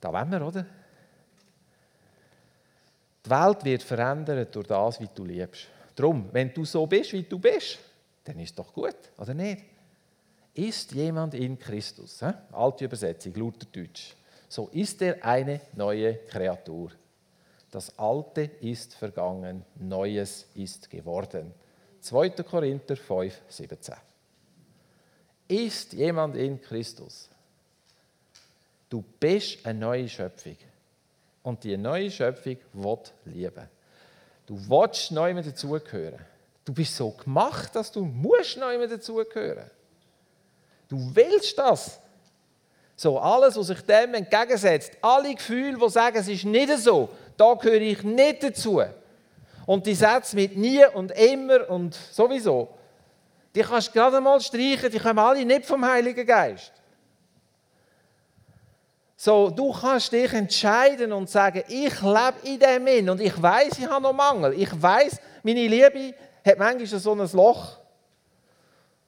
Da 0.00 0.12
wollen 0.12 0.30
wir, 0.30 0.46
oder? 0.46 0.66
Die 3.24 3.30
Welt 3.30 3.64
wird 3.64 3.82
verändert 3.82 4.54
durch 4.54 4.66
das, 4.66 5.00
wie 5.00 5.08
du 5.14 5.24
liebst. 5.24 5.66
Darum, 5.96 6.28
wenn 6.32 6.54
du 6.54 6.64
so 6.64 6.86
bist, 6.86 7.12
wie 7.12 7.22
du 7.22 7.38
bist, 7.38 7.78
dann 8.24 8.38
ist 8.38 8.50
es 8.50 8.54
doch 8.54 8.72
gut, 8.72 8.96
oder 9.18 9.34
nicht? 9.34 9.64
Ist 10.54 10.92
jemand 10.92 11.34
in 11.34 11.58
Christus? 11.58 12.20
He? 12.20 12.32
Alte 12.52 12.84
Übersetzung, 12.84 13.34
Lutherdeutsch. 13.34 14.14
So 14.48 14.68
ist 14.72 15.00
er 15.00 15.24
eine 15.24 15.60
neue 15.74 16.14
Kreatur. 16.26 16.90
Das 17.70 17.96
Alte 17.98 18.42
ist 18.60 18.94
vergangen, 18.94 19.64
Neues 19.76 20.46
ist 20.54 20.90
geworden. 20.90 21.54
2. 22.00 22.30
Korinther 22.30 22.96
5, 22.96 23.42
17. 23.48 23.94
Ist 25.46 25.92
jemand 25.92 26.36
in 26.36 26.60
Christus? 26.60 27.28
Du 28.88 29.04
bist 29.20 29.64
eine 29.64 29.78
neue 29.78 30.08
Schöpfung. 30.08 30.56
Und 31.42 31.62
die 31.62 31.76
neue 31.76 32.10
Schöpfung 32.10 32.56
wird 32.72 33.12
lieben. 33.24 33.68
Du 34.46 34.56
willst 34.68 35.12
neu 35.12 35.32
dazugehören. 35.34 36.18
Du 36.64 36.74
bist 36.74 36.96
so 36.96 37.10
gemacht, 37.12 37.74
dass 37.76 37.92
du 37.92 38.04
musst 38.04 38.56
neu 38.56 38.84
dazugehören. 38.86 39.70
Du 40.90 41.14
willst 41.14 41.56
das. 41.56 42.00
So, 42.96 43.18
alles, 43.18 43.56
was 43.56 43.68
sich 43.68 43.80
dem 43.82 44.12
entgegensetzt, 44.12 44.92
alle 45.00 45.34
Gefühle, 45.34 45.78
die 45.78 45.88
sagen, 45.88 46.18
es 46.18 46.28
ist 46.28 46.44
nicht 46.44 46.76
so, 46.78 47.08
da 47.36 47.54
gehöre 47.54 47.80
ich 47.80 48.02
nicht 48.02 48.42
dazu. 48.42 48.82
Und 49.64 49.86
die 49.86 49.94
Sätze 49.94 50.36
mit 50.36 50.56
nie 50.56 50.84
und 50.84 51.12
immer 51.12 51.70
und 51.70 51.94
sowieso, 51.94 52.68
die 53.54 53.62
kannst 53.62 53.88
du 53.88 53.92
gerade 53.92 54.20
mal 54.20 54.40
streichen, 54.40 54.90
die 54.90 54.98
kommen 54.98 55.18
alle 55.18 55.44
nicht 55.44 55.64
vom 55.64 55.84
Heiligen 55.84 56.26
Geist. 56.26 56.72
So, 59.16 59.50
du 59.50 59.72
kannst 59.72 60.12
dich 60.12 60.32
entscheiden 60.32 61.12
und 61.12 61.30
sagen, 61.30 61.62
ich 61.68 62.02
lebe 62.02 62.34
in 62.42 62.58
dem 62.58 62.86
Sinn 62.86 63.10
und 63.10 63.20
ich 63.20 63.40
weiß, 63.40 63.78
ich 63.78 63.88
habe 63.88 64.02
noch 64.02 64.12
Mangel. 64.12 64.54
Ich 64.54 64.70
weiß, 64.82 65.20
meine 65.42 65.68
Liebe 65.68 66.14
hat 66.44 66.58
manchmal 66.58 67.00
so 67.00 67.12
ein 67.12 67.30
Loch. 67.32 67.78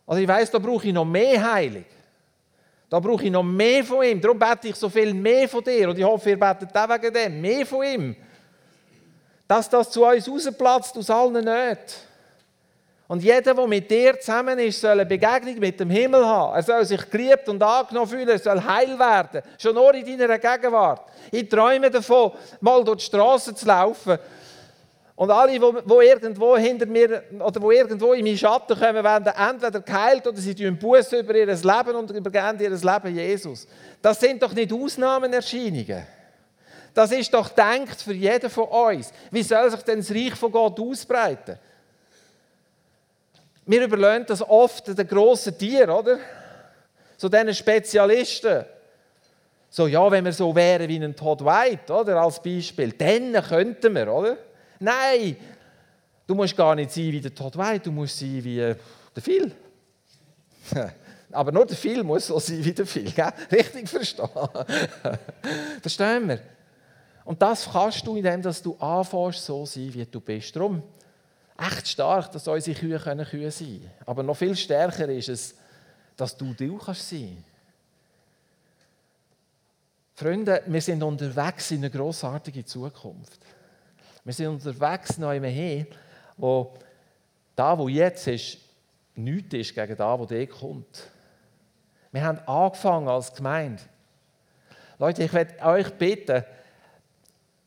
Also 0.06 0.20
ich 0.20 0.28
weiß, 0.28 0.50
da 0.50 0.58
brauche 0.58 0.86
ich 0.86 0.92
noch 0.92 1.04
mehr 1.04 1.52
Heilung. 1.52 1.84
Da 2.90 3.00
brauche 3.00 3.24
ich 3.24 3.30
noch 3.30 3.42
mehr 3.42 3.82
von 3.84 4.04
ihm. 4.04 4.20
Darum 4.20 4.38
bete 4.38 4.68
ich 4.68 4.76
so 4.76 4.88
viel 4.88 5.14
mehr 5.14 5.48
von 5.48 5.64
dir. 5.64 5.88
Und 5.88 5.98
ich 5.98 6.04
hoffe, 6.04 6.30
ihr 6.30 6.38
betet 6.38 6.76
auch 6.76 6.88
wegen 6.90 7.14
dem. 7.14 7.40
Mehr 7.40 7.64
von 7.64 7.84
ihm. 7.84 8.16
Dass 9.48 9.70
das 9.70 9.90
zu 9.90 10.04
uns 10.04 10.28
rausplatzt 10.28 10.98
aus 10.98 11.08
allen 11.08 11.44
Nöten. 11.44 11.94
Und 13.08 13.22
jeder, 13.22 13.54
der 13.54 13.66
mit 13.66 13.90
dir 13.90 14.18
zusammen 14.18 14.58
ist, 14.58 14.80
soll 14.80 14.92
eine 14.92 15.06
Begegnung 15.06 15.58
mit 15.58 15.78
dem 15.78 15.90
Himmel 15.90 16.24
haben. 16.24 16.54
Er 16.54 16.62
soll 16.62 16.84
sich 16.84 17.10
geliebt 17.10 17.48
und 17.48 17.62
angenommen 17.62 18.08
fühlen, 18.08 18.28
er 18.28 18.38
soll 18.38 18.62
heil 18.62 18.98
werden. 18.98 19.42
Schon 19.58 19.74
nur 19.74 19.94
in 19.94 20.18
deiner 20.18 20.38
Gegenwart. 20.38 21.02
Ich 21.30 21.48
träume 21.48 21.90
davon, 21.90 22.32
mal 22.60 22.82
durch 22.84 23.00
die 23.00 23.04
Straße 23.04 23.54
zu 23.54 23.66
laufen 23.66 24.18
und 25.22 25.30
alle, 25.30 25.52
die 25.52 25.64
irgendwo 26.04 26.56
hinter 26.56 26.84
mir 26.86 27.22
oder 27.38 27.62
wo 27.62 27.70
irgendwo 27.70 28.12
in 28.12 28.24
meinen 28.24 28.36
Schatten 28.36 28.76
kommen, 28.76 29.04
werden 29.04 29.28
entweder 29.28 29.80
geheilt 29.80 30.26
oder 30.26 30.36
sie 30.36 30.52
tun 30.52 30.76
Buße 30.76 31.20
über 31.20 31.36
ihr 31.36 31.46
Leben 31.46 31.94
und 31.94 32.10
übergeben 32.10 32.58
ihr 32.58 32.70
Leben 32.70 33.14
Jesus. 33.14 33.68
Das 34.02 34.18
sind 34.18 34.42
doch 34.42 34.52
nicht 34.52 34.72
Ausnahmenerscheinungen. 34.72 36.04
Das 36.92 37.12
ist 37.12 37.32
doch 37.32 37.50
denkt 37.50 38.02
für 38.02 38.14
jeden 38.14 38.50
von 38.50 38.64
uns. 38.64 39.12
Wie 39.30 39.44
soll 39.44 39.70
sich 39.70 39.82
denn 39.82 40.00
das 40.00 40.10
Reich 40.10 40.34
von 40.34 40.50
Gott 40.50 40.80
ausbreiten? 40.80 41.56
Wir 43.64 43.84
überlegen 43.84 44.26
das 44.26 44.42
oft 44.42 44.88
den 44.88 45.06
grossen 45.06 45.56
Tieren, 45.56 45.90
oder? 45.90 46.18
So 47.16 47.28
diesen 47.28 47.54
Spezialisten. 47.54 48.64
So, 49.70 49.86
ja, 49.86 50.10
wenn 50.10 50.24
wir 50.24 50.32
so 50.32 50.52
wären 50.52 50.88
wie 50.88 50.96
ein 50.96 51.14
Todd 51.14 51.44
White, 51.44 51.92
oder? 51.92 52.20
Als 52.20 52.42
Beispiel, 52.42 52.90
dann 52.90 53.40
könnten 53.40 53.94
wir, 53.94 54.12
oder? 54.12 54.36
Nein, 54.82 55.36
du 56.26 56.34
musst 56.34 56.56
gar 56.56 56.74
nicht 56.74 56.90
sein 56.90 57.12
wie 57.12 57.20
der 57.20 57.32
Todd 57.32 57.56
White, 57.56 57.84
du 57.84 57.92
musst 57.92 58.18
sein 58.18 58.42
wie 58.42 58.58
äh, 58.58 58.74
der 59.14 59.22
Phil. 59.22 59.52
Aber 61.30 61.52
nur 61.52 61.64
der 61.64 61.76
Phil 61.76 62.02
muss 62.02 62.26
so 62.26 62.38
sein 62.40 62.64
wie 62.64 62.72
der 62.72 62.84
Phil, 62.84 63.10
gell? 63.12 63.32
richtig 63.50 63.88
verstehen. 63.88 64.28
Verstehen 65.80 66.28
wir? 66.28 66.40
Und 67.24 67.40
das 67.40 67.70
kannst 67.70 68.04
du, 68.04 68.16
indem 68.16 68.42
du 68.42 68.76
anfängst, 68.78 69.44
so 69.44 69.64
sein, 69.64 69.94
wie 69.94 70.04
du 70.04 70.20
bist. 70.20 70.56
Darum 70.56 70.82
echt 71.56 71.86
stark, 71.86 72.32
dass 72.32 72.48
unsere 72.48 72.76
Kühe 72.76 72.98
können 72.98 73.24
Kühe 73.24 73.52
sein 73.52 73.68
können. 73.68 73.90
Aber 74.04 74.24
noch 74.24 74.36
viel 74.36 74.56
stärker 74.56 75.08
ist 75.08 75.28
es, 75.28 75.54
dass 76.16 76.36
du 76.36 76.52
du 76.54 76.76
kannst 76.76 77.08
sein. 77.08 77.44
Freunde, 80.14 80.62
wir 80.66 80.82
sind 80.82 81.02
unterwegs 81.04 81.70
in 81.70 81.78
eine 81.78 81.90
grossartige 81.90 82.64
Zukunft. 82.64 83.38
Wir 84.24 84.32
sind 84.32 84.48
unterwegs 84.48 85.18
noch 85.18 85.32
immer 85.32 85.48
hin, 85.48 85.86
wo 86.36 86.74
da, 87.56 87.76
wo 87.76 87.88
jetzt 87.88 88.26
ist, 88.28 88.58
nichts 89.14 89.54
ist 89.54 89.74
gegen 89.74 89.96
da, 89.96 90.18
wo 90.18 90.24
der 90.24 90.46
kommt. 90.46 91.08
Wir 92.12 92.24
haben 92.24 92.38
angefangen 92.46 93.08
als 93.08 93.34
Gemeinde. 93.34 93.82
Leute, 94.98 95.24
ich 95.24 95.32
werde 95.32 95.60
euch 95.64 95.92
bitten, 95.94 96.44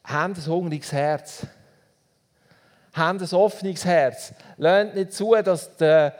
habt 0.03 0.37
ein 0.37 0.45
hungriges 0.45 0.91
Herz. 0.91 1.45
Habt 2.93 3.21
ein 3.21 3.33
offenes 3.33 3.83
Herz. 3.83 4.33
Lernt 4.57 4.95
nicht 4.95 5.11
zu, 5.11 5.35
dass 5.35 5.75
der, 5.75 6.15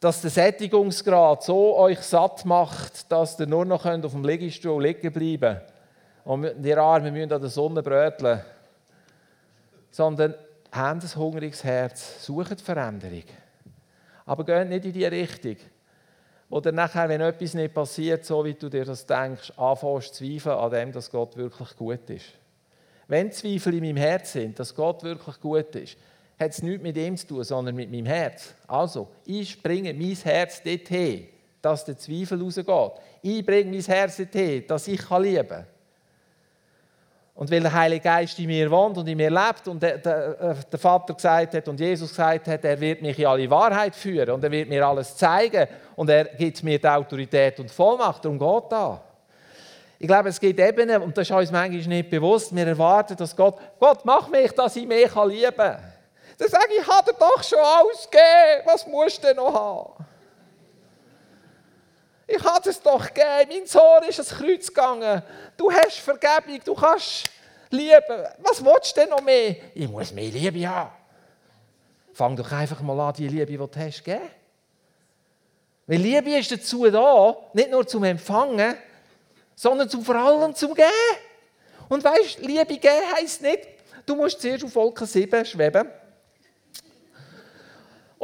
dass 0.00 0.20
der 0.20 0.30
Sättigungsgrad 0.30 1.42
so 1.42 1.76
euch 1.78 2.00
satt 2.00 2.44
macht, 2.44 3.10
dass 3.10 3.40
ihr 3.40 3.46
nur 3.46 3.64
noch 3.64 3.86
auf 3.86 4.12
dem 4.12 4.24
Liegestuhl 4.24 4.82
liegen 4.82 5.12
bleiben 5.12 5.58
könnt 5.58 5.74
und 6.24 6.64
die 6.64 6.74
Arme 6.74 7.10
müssen 7.10 7.32
an 7.32 7.40
der 7.40 7.50
Sonne 7.50 7.82
bröteln. 7.82 8.42
Sondern 9.94 10.34
habt 10.72 11.04
ein 11.04 11.14
hungriges 11.14 11.62
Herz, 11.62 12.26
sucht 12.26 12.60
Veränderung. 12.60 13.22
Aber 14.26 14.44
geht 14.44 14.68
nicht 14.68 14.86
in 14.86 14.92
die 14.92 15.04
Richtung, 15.04 15.54
wo 16.48 16.58
dann 16.58 16.74
nachher, 16.74 17.08
wenn 17.08 17.20
etwas 17.20 17.54
nicht 17.54 17.72
passiert, 17.72 18.24
so 18.24 18.44
wie 18.44 18.54
du 18.54 18.68
dir 18.68 18.84
das 18.84 19.06
denkst, 19.06 19.52
anfängst 19.56 20.16
zu 20.16 20.24
zweifeln 20.24 20.58
an 20.58 20.70
dem, 20.72 20.90
dass 20.90 21.08
Gott 21.12 21.36
wirklich 21.36 21.76
gut 21.76 22.10
ist. 22.10 22.24
Wenn 23.06 23.30
Zweifel 23.30 23.74
in 23.74 23.84
meinem 23.84 23.98
Herz 23.98 24.32
sind, 24.32 24.58
dass 24.58 24.74
Gott 24.74 25.04
wirklich 25.04 25.40
gut 25.40 25.76
ist, 25.76 25.96
hat 26.40 26.50
es 26.50 26.60
nichts 26.60 26.82
mit 26.82 26.96
ihm 26.96 27.16
zu 27.16 27.28
tun, 27.28 27.44
sondern 27.44 27.76
mit 27.76 27.88
meinem 27.88 28.06
Herz. 28.06 28.52
Also, 28.66 29.06
ich 29.24 29.62
bringe 29.62 29.94
mein 29.94 30.16
Herz 30.16 30.60
dorthin, 30.60 31.28
dass 31.62 31.84
der 31.84 31.96
Zweifel 31.98 32.42
rausgeht. 32.42 33.00
Ich 33.22 33.46
bringe 33.46 33.70
mein 33.70 33.80
Herz 33.80 34.16
dorthin, 34.16 34.66
dass 34.66 34.88
ich 34.88 35.08
lieben 35.08 35.48
kann. 35.48 35.66
Und 37.34 37.50
weil 37.50 37.60
der 37.60 37.72
Heilige 37.72 38.04
Geist 38.04 38.38
in 38.38 38.46
mir 38.46 38.70
wohnt 38.70 38.96
und 38.96 39.08
in 39.08 39.16
mir 39.16 39.30
lebt 39.30 39.66
und 39.66 39.82
der, 39.82 39.98
der, 39.98 40.40
äh, 40.40 40.54
der, 40.70 40.78
Vater 40.78 41.14
gesagt 41.14 41.54
hat 41.54 41.66
und 41.66 41.80
Jesus 41.80 42.10
gesagt 42.10 42.46
hat, 42.46 42.64
er 42.64 42.80
wird 42.80 43.02
mich 43.02 43.18
in 43.18 43.26
alle 43.26 43.50
Wahrheit 43.50 43.96
führen 43.96 44.30
und 44.30 44.44
er 44.44 44.50
wird 44.52 44.68
mir 44.68 44.86
alles 44.86 45.16
zeigen 45.16 45.66
und 45.96 46.08
er 46.08 46.26
gibt 46.26 46.62
mir 46.62 46.78
die 46.78 46.86
Autorität 46.86 47.58
und 47.58 47.72
Vollmacht. 47.72 48.24
Darum 48.24 48.38
geht 48.38 48.70
da. 48.70 49.00
Ich 49.98 50.06
glaube, 50.06 50.28
es 50.28 50.38
gibt 50.38 50.60
Ebenen, 50.60 51.02
und 51.02 51.16
das 51.16 51.28
ist 51.28 51.34
uns 51.34 51.50
manchmal 51.50 51.88
nicht 51.88 52.10
bewusst, 52.10 52.54
wir 52.54 52.66
erwarten, 52.66 53.16
dass 53.16 53.34
Gott, 53.34 53.58
Gott, 53.80 54.04
mach 54.04 54.28
mich, 54.28 54.52
dass 54.52 54.76
ich 54.76 54.86
mehr 54.86 55.08
lieben 55.26 55.56
kann. 55.56 55.78
Dann 56.38 56.48
sage 56.48 56.66
ich, 56.70 56.82
ich 56.82 56.88
habe 56.88 57.12
doch 57.18 57.42
schon 57.42 57.58
alles 57.58 58.08
gegeben, 58.10 58.62
was 58.64 58.86
musst 58.86 59.22
du 59.22 59.26
denn 59.28 59.36
noch 59.36 59.54
haben? 59.54 60.04
Ich 62.26 62.42
habe 62.42 62.68
es 62.68 62.80
doch 62.80 63.06
gegeben, 63.06 63.50
mein 63.50 63.66
Sohn 63.66 64.02
ist 64.08 64.18
ans 64.18 64.30
Kreuz 64.30 64.68
gegangen. 64.68 65.22
Du 65.56 65.70
hast 65.70 65.98
Vergebung, 65.98 66.60
du 66.64 66.74
kannst 66.74 67.24
lieben. 67.70 68.26
Was 68.38 68.64
willst 68.64 68.96
du 68.96 69.00
denn 69.00 69.10
noch 69.10 69.20
mehr? 69.20 69.56
Ich 69.74 69.88
muss 69.88 70.12
mehr 70.12 70.30
Liebe 70.30 70.66
haben. 70.68 70.90
Fang 72.14 72.34
doch 72.36 72.50
einfach 72.50 72.80
mal 72.80 72.98
an, 73.00 73.14
die 73.14 73.28
Liebe, 73.28 73.46
die 73.46 73.56
du 73.56 73.68
hast, 73.76 73.96
zu 73.96 74.02
geben. 74.02 74.22
Weil 75.86 75.98
Liebe 75.98 76.38
ist 76.38 76.50
dazu 76.50 76.90
da, 76.90 77.36
nicht 77.52 77.70
nur 77.70 77.86
zum 77.86 78.04
Empfangen, 78.04 78.76
sondern 79.54 79.88
zum, 79.90 80.02
vor 80.02 80.16
allem 80.16 80.54
zum 80.54 80.74
Geben. 80.74 80.88
Und 81.88 82.02
weißt, 82.02 82.38
Liebe 82.38 82.78
geben 82.78 83.12
heisst 83.16 83.42
nicht, 83.42 83.68
du 84.06 84.16
musst 84.16 84.40
zuerst 84.40 84.64
auf 84.64 84.74
Wolke 84.74 85.04
7 85.04 85.44
schweben 85.44 85.90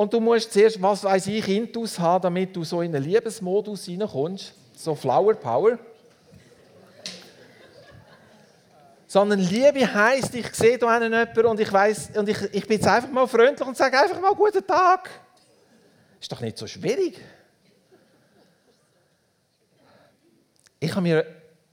und 0.00 0.10
du 0.14 0.18
musst 0.18 0.50
zuerst, 0.50 0.80
was 0.80 1.04
weiß 1.04 1.26
ich, 1.26 1.46
Intus 1.46 1.98
haben, 1.98 2.22
damit 2.22 2.56
du 2.56 2.64
so 2.64 2.80
in 2.80 2.96
einen 2.96 3.04
Liebesmodus 3.04 3.84
hineinkommst. 3.84 4.54
So 4.74 4.94
Flower 4.94 5.34
Power. 5.34 5.78
Sondern 9.06 9.40
Liebe 9.40 9.92
heisst, 9.92 10.34
ich 10.34 10.54
sehe 10.54 10.78
da 10.78 10.96
einen 10.96 11.12
jemanden 11.12 11.44
und 11.44 11.60
ich 11.60 11.70
weiß 11.70 12.16
und 12.16 12.30
ich, 12.30 12.40
ich 12.44 12.66
bin 12.66 12.78
jetzt 12.78 12.88
einfach 12.88 13.10
mal 13.10 13.26
freundlich 13.26 13.68
und 13.68 13.76
sage 13.76 14.00
einfach 14.00 14.18
mal 14.22 14.32
guten 14.32 14.66
Tag. 14.66 15.10
Ist 16.18 16.32
doch 16.32 16.40
nicht 16.40 16.56
so 16.56 16.66
schwierig. 16.66 17.20
Ich 20.78 20.92
habe 20.92 21.02
mir, 21.02 21.26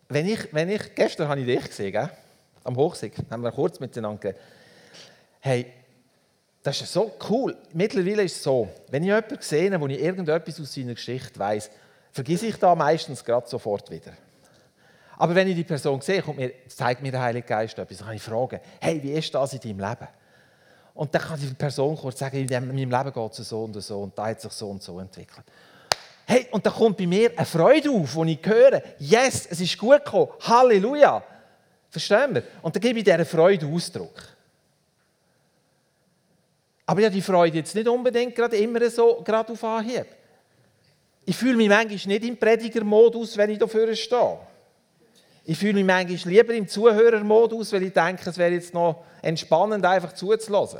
wenn 0.09 0.27
ich, 0.27 0.53
wenn 0.53 0.67
ich, 0.67 0.93
gestern 0.95 1.29
habe 1.29 1.39
ich 1.39 1.45
dich 1.45 1.63
gesehen, 1.63 1.93
gell? 1.93 2.09
am 2.65 2.75
Hochsee, 2.75 3.09
haben 3.31 3.41
wir 3.41 3.53
kurz 3.53 3.79
miteinander 3.79 4.19
geredet. 4.19 4.41
Hey, 5.39 5.76
das 6.67 6.81
ist 6.81 6.91
so 6.91 7.13
cool. 7.29 7.55
Mittlerweile 7.71 8.23
ist 8.23 8.35
es 8.35 8.43
so, 8.43 8.67
wenn 8.89 9.01
ich 9.01 9.07
jemanden 9.07 9.37
sehe, 9.39 9.79
wo 9.79 9.87
ich 9.87 10.01
irgendetwas 10.01 10.59
aus 10.59 10.73
seiner 10.73 10.95
Geschichte 10.95 11.39
weiß, 11.39 11.71
vergesse 12.11 12.47
ich 12.47 12.57
da 12.57 12.75
meistens 12.75 13.23
gerade 13.23 13.47
sofort 13.47 13.89
wieder. 13.89 14.11
Aber 15.17 15.33
wenn 15.33 15.47
ich 15.47 15.55
die 15.55 15.63
Person 15.63 16.01
sehe, 16.01 16.21
mir, 16.35 16.51
zeigt 16.67 17.01
mir 17.01 17.11
der 17.11 17.21
Heilige 17.21 17.47
Geist 17.47 17.77
etwas, 17.77 17.99
dann 17.99 18.07
kann 18.07 18.17
ich 18.17 18.21
fragen, 18.21 18.59
hey, 18.81 19.01
wie 19.01 19.13
ist 19.13 19.33
das 19.33 19.53
in 19.53 19.61
deinem 19.61 19.79
Leben? 19.79 20.07
Und 20.93 21.15
dann 21.15 21.21
kann 21.21 21.39
die 21.39 21.53
Person 21.53 21.95
kurz 21.95 22.19
sagen, 22.19 22.35
in 22.35 22.47
meinem 22.47 22.75
Leben 22.75 23.13
geht 23.13 23.39
es 23.39 23.47
so 23.47 23.63
und 23.63 23.81
so 23.81 24.01
und 24.01 24.17
da 24.17 24.27
hat 24.27 24.41
sich 24.41 24.51
so 24.51 24.69
und 24.69 24.83
so 24.83 24.99
entwickelt. 24.99 25.45
Hey, 26.25 26.47
und 26.51 26.65
da 26.65 26.69
kommt 26.69 26.97
bei 26.97 27.07
mir 27.07 27.31
eine 27.33 27.45
Freude 27.45 27.89
auf, 27.91 28.13
wo 28.13 28.25
ich 28.25 28.39
höre, 28.43 28.81
yes, 28.99 29.47
es 29.49 29.61
ist 29.61 29.77
gut 29.77 30.03
gekommen, 30.03 30.33
Halleluja. 30.41 31.23
Verstehen 31.89 32.35
wir? 32.35 32.43
Und 32.61 32.75
dann 32.75 32.81
gebe 32.81 32.99
ich 32.99 33.05
dieser 33.05 33.25
Freude 33.25 33.65
Ausdruck. 33.67 34.36
Aber 36.89 37.01
ja, 37.01 37.09
die 37.09 37.21
Freude 37.21 37.57
jetzt 37.57 37.75
nicht 37.75 37.87
unbedingt 37.87 38.33
gerade 38.33 38.55
immer 38.55 38.89
so 38.89 39.21
gerade 39.23 39.51
auf 39.51 39.63
Anhieb. 39.63 40.05
Ich 41.25 41.35
fühle 41.35 41.57
mich 41.57 41.67
manchmal 41.67 42.15
nicht 42.15 42.25
im 42.25 42.37
Predigermodus, 42.37 43.35
wenn 43.35 43.49
ich 43.49 43.59
dafür 43.59 43.93
stehe. 43.93 44.37
Ich 45.43 45.57
fühle 45.57 45.73
mich 45.73 45.85
manchmal 45.85 46.33
lieber 46.33 46.53
im 46.53 46.65
Zuhörermodus, 46.65 47.73
weil 47.73 47.83
ich 47.83 47.93
denke, 47.93 48.29
es 48.29 48.37
wäre 48.37 48.53
jetzt 48.53 48.73
noch 48.73 49.03
entspannend, 49.21 49.85
einfach 49.85 50.13
zuzulassen. 50.13 50.79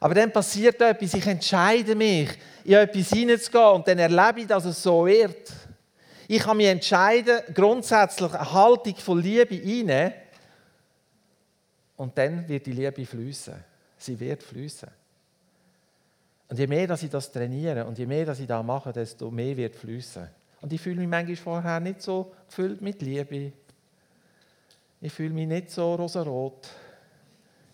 Aber 0.00 0.14
dann 0.14 0.32
passiert 0.32 0.80
etwas, 0.80 1.14
ich 1.14 1.26
entscheide 1.28 1.94
mich, 1.94 2.30
in 2.64 2.72
etwas 2.72 3.10
hineinzugehen 3.10 3.70
und 3.74 3.86
dann 3.86 4.00
erlebe 4.00 4.40
ich, 4.40 4.46
dass 4.48 4.64
es 4.64 4.82
so 4.82 5.06
wird. 5.06 5.52
Ich 6.26 6.42
kann 6.42 6.56
mich 6.56 6.66
entscheiden, 6.66 7.40
grundsätzlich 7.54 8.32
eine 8.34 8.52
Haltung 8.52 8.96
von 8.96 9.22
Liebe 9.22 9.54
einnehmen 9.54 10.12
und 11.96 12.18
dann 12.18 12.48
wird 12.48 12.66
die 12.66 12.72
Liebe 12.72 13.06
fließen 13.06 13.71
sie 14.02 14.18
wird 14.18 14.42
fließen. 14.42 14.88
Und 16.48 16.58
je 16.58 16.66
mehr, 16.66 16.86
dass 16.86 17.02
ich 17.02 17.10
das 17.10 17.32
trainiere 17.32 17.86
und 17.86 17.98
je 17.98 18.06
mehr, 18.06 18.26
dass 18.26 18.40
ich 18.40 18.46
das 18.46 18.64
mache, 18.64 18.92
desto 18.92 19.30
mehr 19.30 19.56
wird 19.56 19.74
fließen. 19.74 20.28
Und 20.60 20.72
ich 20.72 20.80
fühle 20.80 20.96
mich 20.96 21.08
manchmal 21.08 21.36
vorher 21.36 21.80
nicht 21.80 22.02
so 22.02 22.32
gefüllt 22.46 22.82
mit 22.82 23.00
Liebe. 23.02 23.52
Ich 25.00 25.12
fühle 25.12 25.30
mich 25.30 25.48
nicht 25.48 25.70
so 25.70 25.94
rosarot. 25.94 26.68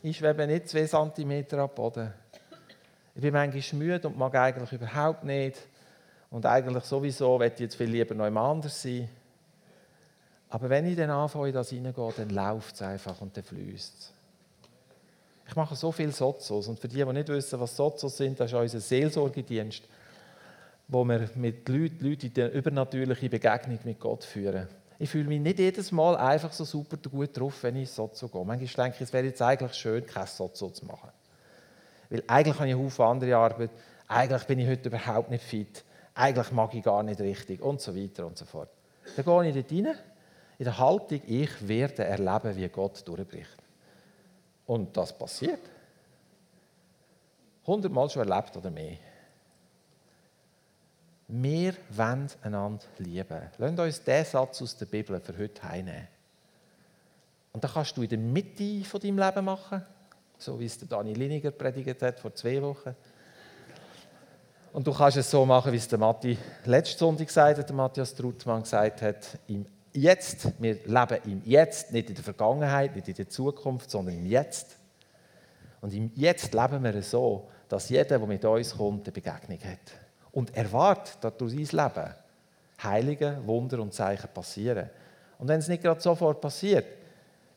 Ich 0.02 0.16
schwebe 0.16 0.46
nicht 0.46 0.68
zwei 0.68 0.86
Zentimeter 0.86 1.58
am 1.58 1.70
Boden. 1.74 2.12
Ich 3.14 3.20
bin 3.20 3.32
manchmal 3.32 3.78
müde 3.78 4.08
und 4.08 4.16
mag 4.16 4.34
eigentlich 4.36 4.72
überhaupt 4.72 5.24
nicht. 5.24 5.58
Und 6.30 6.46
eigentlich 6.46 6.84
sowieso 6.84 7.36
möchte 7.36 7.56
ich 7.56 7.60
jetzt 7.70 7.76
viel 7.76 7.90
lieber 7.90 8.14
noch 8.14 8.26
anders 8.26 8.80
sein. 8.80 9.08
Aber 10.50 10.70
wenn 10.70 10.86
ich 10.86 10.96
dann 10.96 11.10
anfange, 11.10 11.48
in 11.48 11.54
das 11.54 11.70
hineingehe, 11.70 12.12
dann 12.16 12.30
läuft 12.30 12.76
es 12.76 12.82
einfach 12.82 13.20
und 13.20 13.36
dann 13.36 13.44
fließt 13.44 13.94
es. 13.98 14.12
Ich 15.48 15.56
mache 15.56 15.74
so 15.74 15.90
viele 15.90 16.12
Sozos 16.12 16.68
und 16.68 16.78
für 16.78 16.88
die, 16.88 16.96
die 16.96 17.04
nicht 17.06 17.28
wissen, 17.28 17.58
was 17.58 17.74
Sozos 17.74 18.18
sind, 18.18 18.38
das 18.38 18.52
ist 18.52 18.58
unser 18.58 18.80
Seelsorgedienst, 18.80 19.82
wo 20.88 21.04
wir 21.04 21.30
mit 21.36 21.66
Leuten, 21.70 22.04
Leuten 22.04 22.26
in 22.26 22.34
die 22.34 22.46
übernatürliche 22.48 23.30
Begegnung 23.30 23.78
mit 23.82 23.98
Gott 23.98 24.24
führen. 24.24 24.68
Ich 24.98 25.08
fühle 25.08 25.26
mich 25.26 25.40
nicht 25.40 25.58
jedes 25.58 25.90
Mal 25.90 26.16
einfach 26.16 26.52
so 26.52 26.64
super 26.64 26.98
gut 27.08 27.34
drauf, 27.34 27.62
wenn 27.62 27.76
ich 27.76 27.90
Sozo 27.90 28.28
gehe. 28.28 28.44
Manchmal 28.44 28.86
denke 28.86 28.96
ich, 28.96 29.08
es 29.08 29.12
wäre 29.12 29.24
jetzt 29.24 29.40
eigentlich 29.40 29.72
schön, 29.72 30.04
kein 30.04 30.26
Sozo 30.26 30.68
zu 30.68 30.84
machen. 30.84 31.08
Weil 32.10 32.22
eigentlich 32.26 32.54
habe 32.54 32.68
ich 32.68 32.74
eine 32.74 32.84
Haufen 32.84 33.04
andere 33.06 33.36
Arbeit, 33.36 33.70
eigentlich 34.06 34.44
bin 34.44 34.58
ich 34.58 34.68
heute 34.68 34.88
überhaupt 34.90 35.30
nicht 35.30 35.44
fit, 35.44 35.82
eigentlich 36.14 36.52
mag 36.52 36.74
ich 36.74 36.84
gar 36.84 37.02
nicht 37.02 37.20
richtig 37.20 37.62
und 37.62 37.80
so 37.80 37.96
weiter 37.96 38.26
und 38.26 38.36
so 38.36 38.44
fort. 38.44 38.68
Dann 39.16 39.24
gehe 39.24 39.48
ich 39.48 39.66
dort 39.66 39.72
rein, 39.72 39.96
in 40.58 40.64
der 40.64 40.78
Haltung, 40.78 41.22
ich 41.26 41.66
werde 41.66 42.04
erleben, 42.04 42.54
wie 42.54 42.68
Gott 42.68 43.06
durchbricht. 43.06 43.67
Und 44.68 44.94
das 44.94 45.16
passiert. 45.16 45.62
Hundertmal 47.66 48.10
schon 48.10 48.28
erlebt 48.28 48.54
oder 48.54 48.70
mehr. 48.70 48.98
Wir 51.26 51.74
wollen 51.88 52.28
einander 52.42 52.84
lieben. 52.98 53.50
Lasst 53.56 53.78
uns 53.78 54.04
diesen 54.04 54.24
Satz 54.26 54.60
aus 54.62 54.76
der 54.76 54.84
Bibel 54.84 55.18
für 55.20 55.38
heute 55.38 55.62
heimnehmen. 55.62 56.08
Und 57.52 57.64
das 57.64 57.72
kannst 57.72 57.96
du 57.96 58.02
in 58.02 58.10
der 58.10 58.18
Mitte 58.18 58.84
von 58.84 59.00
deinem 59.00 59.18
Leben 59.18 59.44
machen, 59.46 59.82
so 60.36 60.60
wie 60.60 60.66
es 60.66 60.78
der 60.78 60.86
Dani 60.86 61.14
Liniger 61.14 61.50
predigt 61.50 62.02
hat 62.02 62.20
vor 62.20 62.34
zwei 62.34 62.60
Wochen. 62.60 62.94
Und 64.74 64.86
du 64.86 64.92
kannst 64.92 65.16
es 65.16 65.30
so 65.30 65.46
machen, 65.46 65.72
wie 65.72 65.78
es 65.78 65.88
der 65.88 65.98
Matti 65.98 66.36
letzte 66.66 66.98
Sonntag 66.98 67.26
gesagt 67.26 67.58
hat, 67.58 67.68
der 67.68 67.76
Matthias 67.76 68.14
Trutmann 68.14 68.62
gesagt 68.62 69.00
hat, 69.00 69.38
im 69.46 69.64
Jetzt. 69.92 70.48
Wir 70.58 70.74
leben 70.74 71.18
im 71.24 71.42
Jetzt, 71.44 71.92
nicht 71.92 72.08
in 72.08 72.14
der 72.14 72.24
Vergangenheit, 72.24 72.94
nicht 72.94 73.08
in 73.08 73.14
der 73.14 73.28
Zukunft, 73.28 73.90
sondern 73.90 74.14
im 74.14 74.26
Jetzt. 74.26 74.76
Und 75.80 75.92
im 75.94 76.10
Jetzt 76.14 76.52
leben 76.52 76.82
wir 76.82 77.02
so, 77.02 77.48
dass 77.68 77.88
jeder, 77.88 78.18
der 78.18 78.26
mit 78.26 78.44
uns 78.44 78.76
kommt, 78.76 79.06
eine 79.06 79.12
Begegnung 79.12 79.58
hat. 79.58 79.92
Und 80.32 80.54
erwartet, 80.56 81.18
dass 81.20 81.36
durch 81.36 81.52
sein 81.52 81.84
Leben 81.84 82.14
Heilige, 82.82 83.38
Wunder 83.44 83.80
und 83.80 83.92
Zeichen 83.92 84.28
passieren. 84.32 84.88
Und 85.38 85.48
wenn 85.48 85.58
es 85.58 85.68
nicht 85.68 85.82
gerade 85.82 86.00
sofort 86.00 86.40
passiert, 86.40 86.86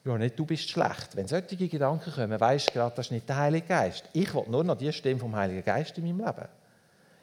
ja, 0.04 0.18
nicht 0.18 0.38
du 0.38 0.46
bist 0.46 0.68
schlecht. 0.70 1.16
Wenn 1.16 1.28
solche 1.28 1.56
Gedanken 1.56 2.12
kommen, 2.12 2.40
weißt 2.40 2.70
du 2.70 2.74
gerade, 2.74 2.96
das 2.96 3.08
ist 3.08 3.12
nicht 3.12 3.30
der 3.30 3.38
Heilige 3.38 3.68
Geist. 3.68 4.06
Ich 4.14 4.34
will 4.34 4.46
nur 4.48 4.64
noch 4.64 4.78
die 4.78 4.92
Stimme 4.92 5.20
vom 5.20 5.36
Heiligen 5.36 5.64
Geist 5.64 5.98
in 5.98 6.06
meinem 6.06 6.26
Leben. 6.26 6.48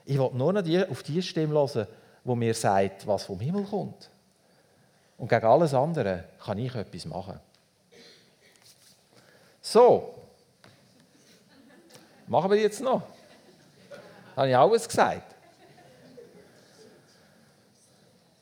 Ich 0.05 0.17
will 0.17 0.31
nur 0.33 0.53
noch 0.53 0.63
die, 0.63 0.85
auf 0.85 1.03
die 1.03 1.21
Stimme 1.21 1.55
hören, 1.55 1.87
die 2.25 2.35
mir 2.35 2.55
sagt, 2.55 3.07
was 3.07 3.25
vom 3.25 3.41
Himmel 3.41 3.65
kommt. 3.65 4.11
Und 5.19 5.29
gegen 5.29 5.45
alles 5.45 5.75
andere 5.75 6.25
kann 6.43 6.59
ich 6.59 6.75
etwas 6.75 7.05
machen. 7.05 7.41
So. 9.61 10.15
Machen 12.29 12.51
wir 12.51 12.59
jetzt 12.59 12.81
noch? 12.81 13.03
Habe 14.37 14.49
ich 14.49 14.57
alles 14.57 14.87
gesagt? 14.89 15.35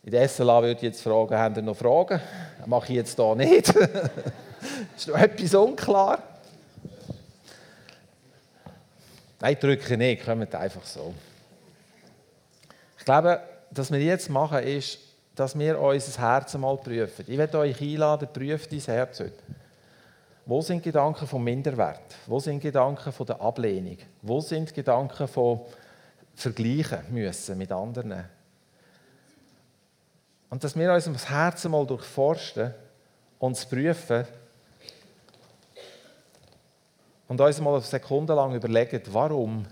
In 0.05 0.13
der 0.13 0.29
SLA 0.29 0.63
würde 0.63 0.77
ich 0.77 0.83
jetzt 0.83 1.03
fragen, 1.03 1.35
haben 1.35 1.57
ihr 1.57 1.63
noch 1.63 1.77
Fragen? 1.77 2.21
Das 2.59 2.67
mache 2.67 2.93
ich 2.93 2.97
jetzt 2.97 3.17
hier 3.17 3.35
nicht. 3.35 3.69
ist 4.97 5.09
noch 5.09 5.19
etwas 5.19 5.55
unklar? 5.55 6.23
Nein, 9.41 9.57
drücke 9.59 9.97
nicht, 9.97 10.25
kommt 10.25 10.55
einfach 10.55 10.85
so. 10.85 11.15
Ich 12.99 13.05
glaube, 13.05 13.41
was 13.71 13.91
wir 13.91 14.01
jetzt 14.01 14.29
machen 14.31 14.59
ist, 14.59 14.99
dass 15.37 15.57
wir 15.57 15.79
unser 15.79 16.21
Herz 16.21 16.55
mal 16.55 16.77
prüfen. 16.79 17.27
Ich 17.29 17.37
werde 17.37 17.59
euch 17.59 17.81
einladen, 17.81 18.27
prüft 18.33 18.73
dein 18.73 18.81
Herz 18.81 19.21
heute. 19.21 19.39
Wo 20.47 20.63
sind 20.63 20.83
Gedanken 20.83 21.27
vom 21.27 21.45
Minderwert? 21.45 22.17
Wo 22.27 22.41
sind 22.41 22.61
Gedanken 22.61 23.13
von 23.13 23.27
der 23.27 23.41
Ablehnung? 23.41 23.99
Wo 24.23 24.41
sind 24.41 24.73
Gedanken 24.73 25.29
von 25.29 25.61
Vergleichen 26.35 27.01
müssen 27.11 27.59
mit 27.59 27.71
anderen? 27.71 28.25
Und 30.49 30.65
dass 30.65 30.75
wir 30.75 30.93
unser 30.93 31.13
Herz 31.29 31.65
mal 31.67 31.87
durchforsten 31.87 32.73
und 33.39 33.69
prüfen 33.69 34.25
und 37.29 37.41
uns 37.41 37.61
mal 37.61 37.75
eine 37.75 37.83
Sekunde 37.83 38.35
lang 38.35 38.55
überlegen, 38.55 39.03
warum? 39.09 39.67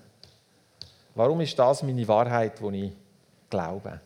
Warum 1.15 1.41
ist 1.41 1.59
das 1.59 1.83
meine 1.83 2.07
Wahrheit, 2.07 2.61
die 2.61 2.87
ich 2.87 2.93
glaube? 3.49 4.01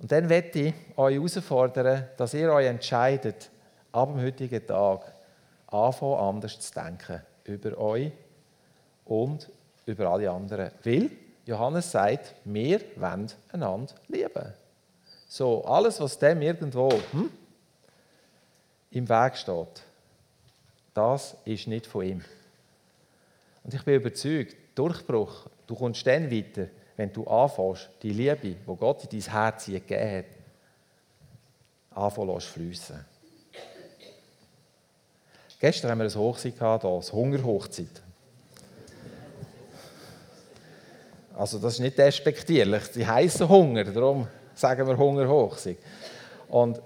Und 0.00 0.10
dann 0.10 0.28
werde 0.28 0.58
ich 0.58 0.74
euch 0.96 1.14
herausfordern, 1.16 2.08
dass 2.16 2.32
ihr 2.32 2.50
euch 2.52 2.66
entscheidet, 2.66 3.50
ab 3.92 4.08
dem 4.12 4.22
heutigen 4.22 4.66
Tag 4.66 5.12
anfangen, 5.66 6.14
anders 6.14 6.58
zu 6.58 6.72
denken 6.72 7.20
über 7.44 7.76
euch 7.78 8.10
und 9.04 9.50
über 9.84 10.10
alle 10.10 10.30
anderen. 10.30 10.70
Weil 10.84 11.10
Johannes 11.44 11.90
sagt, 11.90 12.34
wir 12.44 12.80
wollen 12.96 13.30
einander 13.52 13.94
lieben. 14.08 14.54
So, 15.28 15.64
alles, 15.64 16.00
was 16.00 16.18
dem 16.18 16.40
irgendwo 16.42 16.90
hm, 17.12 17.30
im 18.92 19.08
Weg 19.08 19.36
steht, 19.36 19.82
das 20.94 21.36
ist 21.44 21.66
nicht 21.66 21.86
von 21.86 22.04
ihm. 22.04 22.24
Und 23.62 23.74
ich 23.74 23.84
bin 23.84 23.94
überzeugt, 23.96 24.56
Durchbruch, 24.74 25.46
du 25.66 25.74
kommst 25.74 26.06
dann 26.06 26.30
weiter, 26.30 26.68
wenn 27.00 27.10
du 27.10 27.26
anfängst, 27.26 27.88
die 28.02 28.10
Liebe, 28.10 28.36
die 28.36 28.56
Gott 28.66 29.04
in 29.04 29.08
dein 29.18 29.32
Herz 29.32 29.64
gegeben 29.64 30.18
hat, 30.18 30.24
anfangen 31.96 32.38
fließen. 32.38 33.02
Gestern 35.58 35.90
haben 35.90 35.98
wir 36.00 36.04
eine 36.04 36.14
Hochzeit 36.14 36.58
gehabt, 36.58 36.84
eine 36.84 37.00
Hungerhochzeit. 37.00 38.02
Also 41.34 41.58
das 41.58 41.72
ist 41.72 41.80
nicht 41.80 41.96
despektierlich, 41.96 42.82
sie 42.92 43.06
heißen 43.06 43.48
Hunger, 43.48 43.84
darum 43.84 44.28
sagen 44.54 44.86
wir 44.86 44.98
Hungerhochzeit. 44.98 45.78
Und 46.48 46.82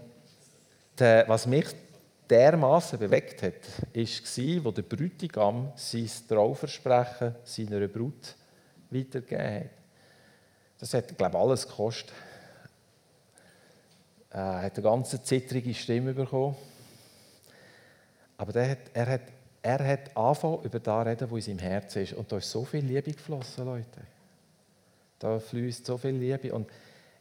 der, 0.96 1.24
was 1.26 1.44
mich 1.44 1.66
dermaßen 2.30 3.00
bewegt 3.00 3.42
hat, 3.42 3.54
war, 3.92 4.64
wo 4.64 4.70
der 4.70 4.82
Bräutigam 4.82 5.72
sein 5.74 6.08
Trauversprechen 6.28 7.34
seiner 7.42 7.88
Brut 7.88 8.36
weitergegeben 8.90 9.64
hat. 9.64 9.83
Das 10.84 10.92
hat, 10.92 11.16
glaube 11.16 11.38
ich, 11.38 11.42
alles 11.42 11.66
gekostet. 11.66 12.12
Er 14.28 14.60
hat 14.64 14.74
eine 14.74 14.82
ganz 14.82 15.22
zittrige 15.24 15.72
Stimme 15.72 16.12
bekommen. 16.12 16.56
Aber 18.36 18.54
er 18.54 18.72
hat, 18.72 18.78
er 18.92 19.06
hat, 19.06 19.20
er 19.62 19.88
hat 19.88 20.14
angefangen, 20.14 20.62
über 20.62 20.78
das 20.80 21.06
reden, 21.06 21.30
was 21.30 21.48
in 21.48 21.58
seinem 21.58 21.70
Herzen 21.70 22.02
ist. 22.02 22.12
Und 22.12 22.30
da 22.30 22.36
ist 22.36 22.50
so 22.50 22.66
viel 22.66 22.84
Liebe 22.84 23.12
geflossen, 23.12 23.64
Leute. 23.64 24.02
Da 25.18 25.38
fließt 25.38 25.86
so 25.86 25.96
viel 25.96 26.16
Liebe. 26.16 26.52
Und 26.52 26.68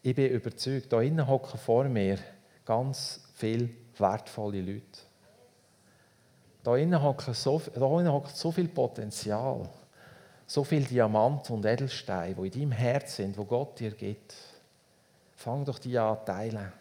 ich 0.02 0.14
bin 0.14 0.30
überzeugt, 0.30 0.92
da 0.92 1.00
innen 1.00 1.26
hocken 1.26 1.58
vor 1.58 1.86
mir 1.86 2.20
ganz 2.66 3.22
viele 3.34 3.70
wertvolle 3.98 4.60
Leute. 4.60 5.00
Da 6.64 6.76
innen 6.76 7.02
hockt 7.02 7.34
so, 7.34 7.62
so 8.34 8.52
viel 8.52 8.68
Potenzial, 8.68 9.70
so 10.46 10.64
viel 10.64 10.84
Diamanten 10.84 11.56
und 11.56 11.66
Edelsteine, 11.66 12.36
die 12.36 12.48
in 12.48 12.52
deinem 12.52 12.72
Herz 12.72 13.16
sind, 13.16 13.38
wo 13.38 13.46
Gott 13.46 13.80
dir 13.80 13.92
gibt. 13.92 14.36
Fang 15.36 15.66
doch 15.66 15.80
die 15.80 15.98
an 15.98 16.18
teilen. 16.26 16.72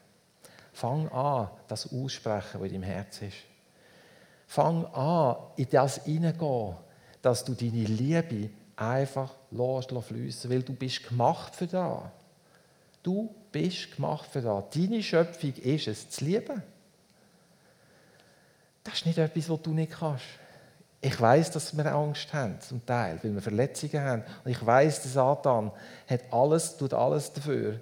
Fang 0.72 1.08
an, 1.08 1.48
das 1.68 1.92
aussprechen, 1.92 2.60
was 2.60 2.68
in 2.68 2.80
deinem 2.80 2.82
Herz 2.82 3.22
ist. 3.22 3.36
Fang 4.46 4.86
an, 4.86 5.36
in 5.56 5.68
das 5.70 6.04
hineingehen, 6.04 6.76
dass 7.20 7.44
du 7.44 7.54
deine 7.54 7.84
Liebe 7.84 8.50
einfach 8.76 9.32
fließen, 9.50 10.50
weil 10.50 10.62
du 10.62 10.74
bist 10.74 11.08
gemacht 11.08 11.54
für 11.54 11.66
das. 11.66 12.02
Du 13.02 13.34
bist 13.50 13.94
gemacht 13.96 14.28
für 14.30 14.40
das. 14.40 14.64
Deine 14.74 15.02
Schöpfung 15.02 15.54
ist 15.54 15.88
es, 15.88 16.10
zu 16.10 16.24
lieben. 16.24 16.62
Das 18.84 18.94
ist 18.94 19.06
nicht 19.06 19.18
etwas, 19.18 19.48
was 19.48 19.62
du 19.62 19.72
nicht 19.72 19.92
kannst. 19.92 20.24
Ich 21.05 21.20
weiß, 21.20 21.50
dass 21.50 21.76
wir 21.76 21.84
Angst 21.92 22.32
haben, 22.32 22.61
zum 22.61 22.86
Teil, 22.86 23.18
weil 23.20 23.34
wir 23.34 23.42
Verletzungen 23.42 24.00
haben. 24.05 24.22
Und 24.44 24.53
ich 24.53 24.64
weiß, 24.64 25.03
der 25.03 25.11
Satan 25.11 25.72
hat 26.09 26.20
alles, 26.30 26.76
tut 26.76 26.94
alles 26.94 27.32
dafür, 27.32 27.80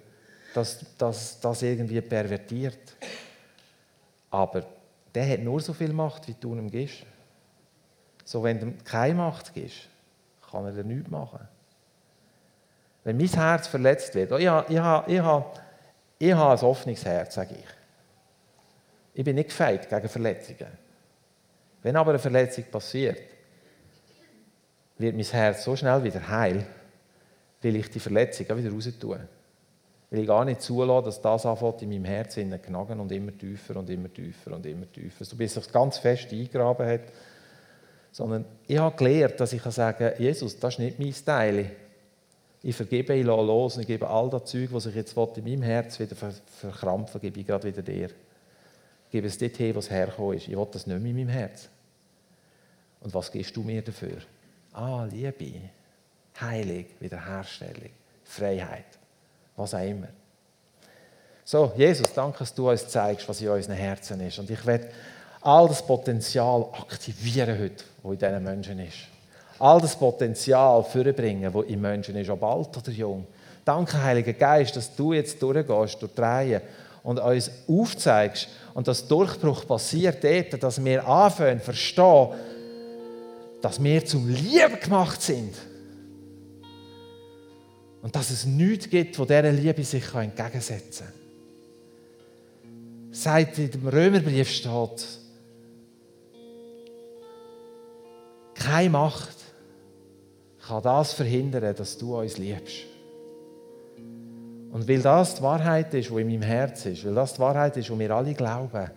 dass 0.54 1.38
das 1.38 1.60
irgendwie 1.60 2.00
pervertiert. 2.00 2.78
Aber 4.30 4.64
der 5.14 5.28
hat 5.28 5.40
nur 5.40 5.60
so 5.60 5.74
viel 5.74 5.92
Macht, 5.92 6.28
wie 6.28 6.34
du 6.40 6.54
ihm 6.54 6.70
gibst. 6.70 7.04
So, 8.24 8.42
wenn 8.42 8.58
du 8.58 8.72
keine 8.84 9.14
Macht 9.14 9.52
gibst, 9.52 9.88
kann 10.50 10.64
er 10.64 10.72
dir 10.72 10.84
nichts 10.84 11.10
machen. 11.10 11.46
Wenn 13.04 13.18
mein 13.18 13.28
Herz 13.28 13.66
verletzt 13.66 14.14
wird, 14.14 14.32
ich 14.32 14.46
habe, 14.46 14.72
ich 14.72 14.78
habe, 14.78 15.12
ich 15.12 15.20
habe, 15.20 15.44
ich 16.18 16.32
habe 16.32 16.58
ein 16.58 16.64
offenes 16.66 17.04
Herz, 17.04 17.34
sage 17.34 17.54
ich. 17.54 17.66
Ich 19.12 19.24
bin 19.24 19.36
nicht 19.36 19.50
gefeit 19.50 19.90
gegen 19.90 20.08
Verletzungen. 20.08 20.89
Wenn 21.82 21.96
aber 21.96 22.10
eine 22.10 22.18
Verletzung 22.18 22.64
passiert, 22.70 23.20
wird 24.98 25.16
mein 25.16 25.24
Herz 25.24 25.64
so 25.64 25.74
schnell 25.74 26.02
wieder 26.04 26.28
heil, 26.28 26.64
weil 27.62 27.76
ich 27.76 27.90
die 27.90 28.00
Verletzung 28.00 28.50
auch 28.50 28.56
wieder 28.56 28.70
raus 28.70 28.88
tue. 29.00 29.20
Weil 30.10 30.20
ich 30.20 30.26
gar 30.26 30.44
nicht 30.44 30.60
zulasse, 30.60 31.06
dass 31.06 31.20
das 31.22 31.46
anfängt 31.46 31.82
in 31.82 31.90
meinem 31.90 32.04
Herzen 32.04 32.50
zu 32.50 32.58
knacken 32.58 33.00
und 33.00 33.12
immer 33.12 33.36
tiefer 33.36 33.76
und 33.76 33.88
immer 33.88 34.12
tiefer 34.12 34.52
und 34.54 34.66
immer 34.66 34.90
tiefer, 34.90 35.24
so 35.24 35.36
bis 35.36 35.56
es 35.56 35.70
ganz 35.70 35.98
fest 35.98 36.32
eingraben 36.32 36.86
hat. 36.86 37.02
Sondern 38.12 38.44
ich 38.66 38.76
habe 38.76 38.96
gelernt, 38.96 39.38
dass 39.38 39.52
ich 39.52 39.62
sagen 39.62 39.98
kann, 39.98 40.12
Jesus, 40.18 40.58
das 40.58 40.74
ist 40.74 40.78
nicht 40.80 40.98
mein 40.98 41.14
Teil. 41.24 41.70
Ich 42.62 42.76
vergebe, 42.76 43.14
ich 43.14 43.24
lasse 43.24 43.46
los 43.46 43.76
und 43.76 43.82
ich 43.82 43.86
gebe 43.86 44.06
all 44.08 44.28
das 44.28 44.44
Zeug, 44.44 44.68
was 44.72 44.86
ich 44.86 44.94
jetzt 44.94 45.16
in 45.16 45.44
meinem 45.44 45.62
Herz 45.62 45.98
wieder 45.98 46.16
verkrampfen 46.16 47.20
gebe 47.20 47.40
ich 47.40 47.46
gerade 47.46 47.68
wieder 47.68 47.82
dir. 47.82 48.10
Gebe 49.10 49.26
es 49.26 49.38
dort 49.38 49.56
hin, 49.56 49.74
was 49.74 49.90
hergekommen 49.90 50.36
ist. 50.36 50.48
Ich 50.48 50.56
will 50.56 50.66
das 50.70 50.86
nicht 50.86 51.00
mehr 51.00 51.10
in 51.10 51.16
meinem 51.16 51.28
Herz. 51.28 51.68
Und 53.00 53.12
was 53.14 53.30
gibst 53.30 53.56
du 53.56 53.62
mir 53.62 53.82
dafür? 53.82 54.18
Ah, 54.72 55.06
Liebe, 55.10 55.60
Heilung, 56.40 56.84
Wiederherstellung, 57.00 57.90
Freiheit, 58.24 58.84
was 59.56 59.74
auch 59.74 59.84
immer. 59.84 60.08
So, 61.44 61.72
Jesus, 61.76 62.12
danke, 62.12 62.38
dass 62.38 62.54
du 62.54 62.70
uns 62.70 62.86
zeigst, 62.86 63.28
was 63.28 63.40
in 63.40 63.48
unseren 63.48 63.74
Herzen 63.74 64.20
ist. 64.20 64.38
Und 64.38 64.48
ich 64.48 64.64
werde 64.64 64.90
all 65.40 65.66
das 65.66 65.84
Potenzial 65.84 66.68
aktivieren 66.72 67.58
heute, 67.58 67.84
was 68.02 68.12
in 68.12 68.18
diesen 68.18 68.44
Menschen 68.44 68.78
ist 68.78 68.98
all 69.60 69.80
das 69.80 69.94
Potenzial 69.94 70.82
vorbringen, 70.82 71.52
das 71.52 71.64
in 71.66 71.80
Menschen 71.80 72.16
ist, 72.16 72.30
ob 72.30 72.42
alt 72.42 72.76
oder 72.76 72.90
jung. 72.90 73.26
Danke, 73.64 74.02
Heiliger 74.02 74.32
Geist, 74.32 74.74
dass 74.74 74.94
du 74.96 75.12
jetzt 75.12 75.40
durchgehst, 75.40 76.00
durch 76.00 76.18
Reihe 76.18 76.62
und 77.02 77.18
uns 77.18 77.50
aufzeigst 77.68 78.48
und 78.74 78.88
dass 78.88 79.08
Durchbruch 79.08 79.66
passiert 79.66 80.22
dort, 80.22 80.62
dass 80.62 80.84
wir 80.84 81.06
anfangen, 81.06 81.60
verstehen, 81.60 82.28
dass 83.62 83.82
wir 83.82 84.04
zum 84.04 84.28
Liebe 84.28 84.78
gemacht 84.82 85.20
sind. 85.22 85.54
Und 88.02 88.16
dass 88.16 88.30
es 88.30 88.46
nichts 88.46 88.88
gibt, 88.88 89.18
wo 89.18 89.24
dieser 89.24 89.52
Liebe 89.52 89.84
sich 89.84 90.14
entgegensetzen 90.14 91.06
kann. 91.06 91.20
Seit 93.12 93.58
in 93.58 93.70
dem 93.70 93.88
Römerbrief 93.88 94.48
steht, 94.48 95.06
keine 98.54 98.90
Macht 98.90 99.36
kann 100.66 100.82
das 100.82 101.12
verhindern, 101.12 101.74
dass 101.74 101.98
du 101.98 102.18
uns 102.18 102.38
liebst. 102.38 102.89
Und 104.72 104.88
weil 104.88 105.02
das 105.02 105.34
die 105.34 105.42
Wahrheit 105.42 105.92
ist, 105.94 106.10
die 106.10 106.20
in 106.20 106.26
meinem 106.28 106.42
Herz 106.42 106.86
ist, 106.86 107.04
weil 107.04 107.14
das 107.14 107.34
die 107.34 107.40
Wahrheit 107.40 107.76
ist, 107.76 107.88
die 107.88 107.98
wir 107.98 108.10
alle 108.10 108.34
glauben, 108.34 108.90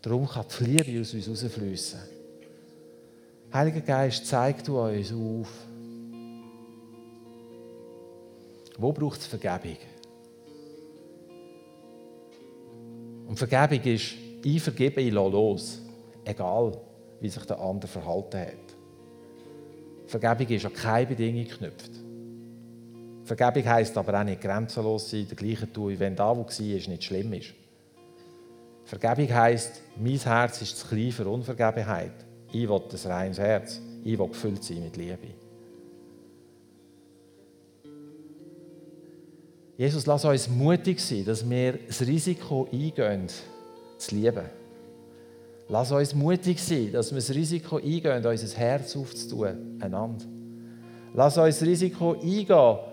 darum 0.00 0.28
kann 0.28 0.44
die 0.58 0.64
Liebe 0.64 1.00
aus 1.00 1.14
uns 1.14 1.28
rausfließen. 1.28 2.00
Heiliger 3.52 3.80
Geist, 3.80 4.26
zeig 4.26 4.64
du 4.64 4.80
uns 4.80 5.12
auf. 5.12 5.48
Wo 8.78 8.92
braucht 8.92 9.20
es 9.20 9.26
Vergebung? 9.26 9.76
Und 13.28 13.38
Vergebung 13.38 13.84
ist, 13.84 14.14
ich 14.42 14.60
vergebe, 14.60 15.00
ich 15.00 15.12
lasse 15.12 15.30
los. 15.30 15.82
Egal, 16.24 16.72
wie 17.20 17.28
sich 17.28 17.44
der 17.44 17.60
andere 17.60 17.90
verhalten 17.90 18.40
hat. 18.40 18.76
Vergebung 20.06 20.48
ist 20.48 20.66
an 20.66 20.72
keine 20.72 21.06
Bedingung 21.06 21.44
geknüpft. 21.44 22.01
Vergebung 23.36 23.70
heisst 23.70 23.96
aber 23.96 24.20
auch 24.20 24.24
nicht 24.24 24.40
grenzenlos 24.40 25.10
sein, 25.10 25.26
der 25.26 25.36
gleiche 25.36 25.72
tun, 25.72 25.98
wenn 25.98 26.14
da, 26.14 26.36
wo 26.36 26.44
war, 26.44 26.48
nicht 26.48 27.04
schlimm 27.04 27.32
ist. 27.32 27.54
Vergebung 28.84 29.34
heisst, 29.34 29.80
mein 29.98 30.18
Herz 30.18 30.60
ist 30.60 30.78
zu 30.78 30.86
klein 30.86 31.12
für 31.12 31.26
Unvergebenheit. 31.26 32.12
Ich 32.52 32.68
will 32.68 32.82
ein 32.82 33.10
reines 33.10 33.38
Herz. 33.38 33.80
Ich 34.04 34.18
will 34.18 34.28
gefüllt 34.28 34.62
sein 34.62 34.82
mit 34.82 34.96
Liebe. 34.96 35.28
Jesus, 39.78 40.04
lass 40.04 40.24
uns 40.26 40.50
mutig 40.50 41.00
sein, 41.00 41.24
dass 41.24 41.48
wir 41.48 41.78
das 41.86 42.02
Risiko 42.02 42.68
eingehen, 42.70 43.28
zu 43.96 44.14
lieben. 44.14 44.44
Lass 45.68 45.90
uns 45.90 46.14
mutig 46.14 46.62
sein, 46.62 46.92
dass 46.92 47.10
wir 47.10 47.16
das 47.16 47.30
Risiko 47.30 47.76
eingehen, 47.76 48.26
unser 48.26 48.58
Herz 48.58 48.94
aufzutun, 48.94 49.78
einander. 49.80 50.26
Lass 51.14 51.38
uns 51.38 51.58
das 51.58 51.66
Risiko 51.66 52.12
eingehen, 52.12 52.91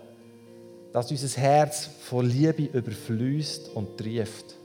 dass 0.91 1.11
unser 1.11 1.41
Herz 1.41 1.89
von 2.01 2.25
Liebe 2.25 2.63
überfließt 2.63 3.69
und 3.75 3.97
trieft. 3.97 4.55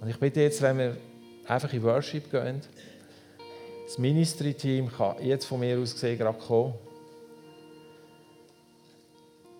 Und 0.00 0.08
ich 0.08 0.18
bitte 0.18 0.40
jetzt, 0.40 0.62
wenn 0.62 0.78
wir 0.78 0.96
einfach 1.46 1.72
in 1.72 1.82
Worship 1.82 2.30
gehen, 2.30 2.60
das 3.84 3.98
Ministry-Team 3.98 4.90
kann 4.90 5.22
jetzt 5.22 5.46
von 5.46 5.60
mir 5.60 5.78
aus 5.78 5.92
gesehen 5.92 6.18
gerade 6.18 6.38
kommen. 6.38 6.74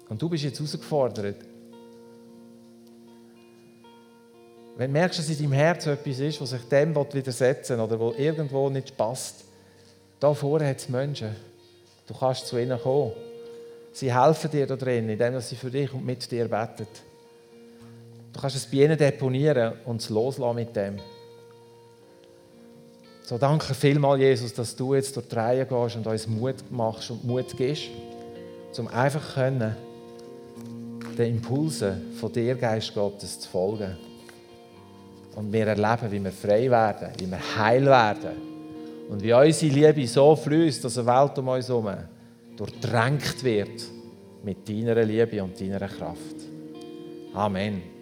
Und 0.09 0.21
du 0.21 0.29
bist 0.29 0.45
jetzt 0.45 0.59
herausgefordert. 0.59 1.37
Wenn 4.77 4.93
du 4.93 4.99
merkst, 4.99 5.19
dass 5.19 5.29
in 5.29 5.39
deinem 5.39 5.53
Herzen 5.53 5.93
etwas 5.93 6.19
ist, 6.19 6.41
was 6.41 6.51
sich 6.51 6.63
dem 6.63 6.95
widersetzen 6.95 7.79
will 7.79 7.85
oder 7.85 7.99
wo 7.99 8.13
irgendwo 8.13 8.69
nicht 8.69 8.97
passt, 8.97 9.45
da 10.21 10.35
vorne 10.35 10.69
hat 10.69 10.79
es 10.79 10.89
Menschen. 10.89 11.35
Du 12.07 12.15
kannst 12.15 12.47
zu 12.47 12.59
ihnen 12.59 12.79
kommen. 12.79 13.13
Sie 13.97 14.15
helfen 14.15 14.51
dir 14.51 14.67
da 14.67 14.77
drin, 14.77 15.09
indem 15.09 15.41
sie 15.41 15.57
für 15.57 15.71
dich 15.71 15.91
und 15.95 16.05
mit 16.05 16.31
dir 16.31 16.49
beten. 16.49 16.87
Du 18.31 18.39
kannst 18.39 18.55
es 18.55 18.67
bei 18.67 18.85
ihnen 18.85 18.99
deponieren 18.99 19.73
und 19.87 20.03
es 20.03 20.11
loslassen 20.11 20.55
mit 20.55 20.77
dem. 20.77 20.99
So 23.23 23.39
danke 23.39 23.73
vielmals, 23.73 24.21
Jesus, 24.21 24.53
dass 24.53 24.77
du 24.77 24.95
jetzt 24.95 25.17
durch 25.17 25.27
die 25.29 25.35
Reihe 25.35 25.65
gehst 25.65 25.97
und 25.97 26.07
uns 26.07 26.27
Mut 26.27 26.57
machst 26.71 27.11
und 27.11 27.25
Mut 27.25 27.57
gibst, 27.57 27.85
um 28.77 28.87
einfach 28.89 29.33
können, 29.33 29.75
den 31.17 31.37
Impulsen 31.37 32.13
von 32.21 32.31
dir, 32.31 32.55
Geist 32.55 32.93
Gottes, 32.95 33.41
zu 33.41 33.49
folgen. 33.49 33.97
Und 35.37 35.51
wir 35.51 35.69
erleben, 35.69 36.13
wie 36.13 36.23
wir 36.23 36.33
frei 36.33 36.71
werden, 36.71 37.09
wie 37.19 37.31
wir 37.31 37.41
heil 37.57 37.87
werden. 37.87 38.37
Und 39.09 39.23
wie 39.23 39.33
unsere 39.33 39.73
Liebe 39.73 40.07
so 40.07 40.37
fließt, 40.37 40.85
dass 40.85 40.99
eine 40.99 41.07
Welt 41.07 41.39
um 41.39 41.49
uns 41.49 41.69
herum 41.69 41.97
durchdrängt 42.57 43.45
wird 43.45 43.85
mit 44.43 44.69
deiner 44.69 45.03
Liebe 45.05 45.43
und 45.43 45.61
deiner 45.61 45.89
Kraft. 45.89 46.37
Amen. 47.35 47.96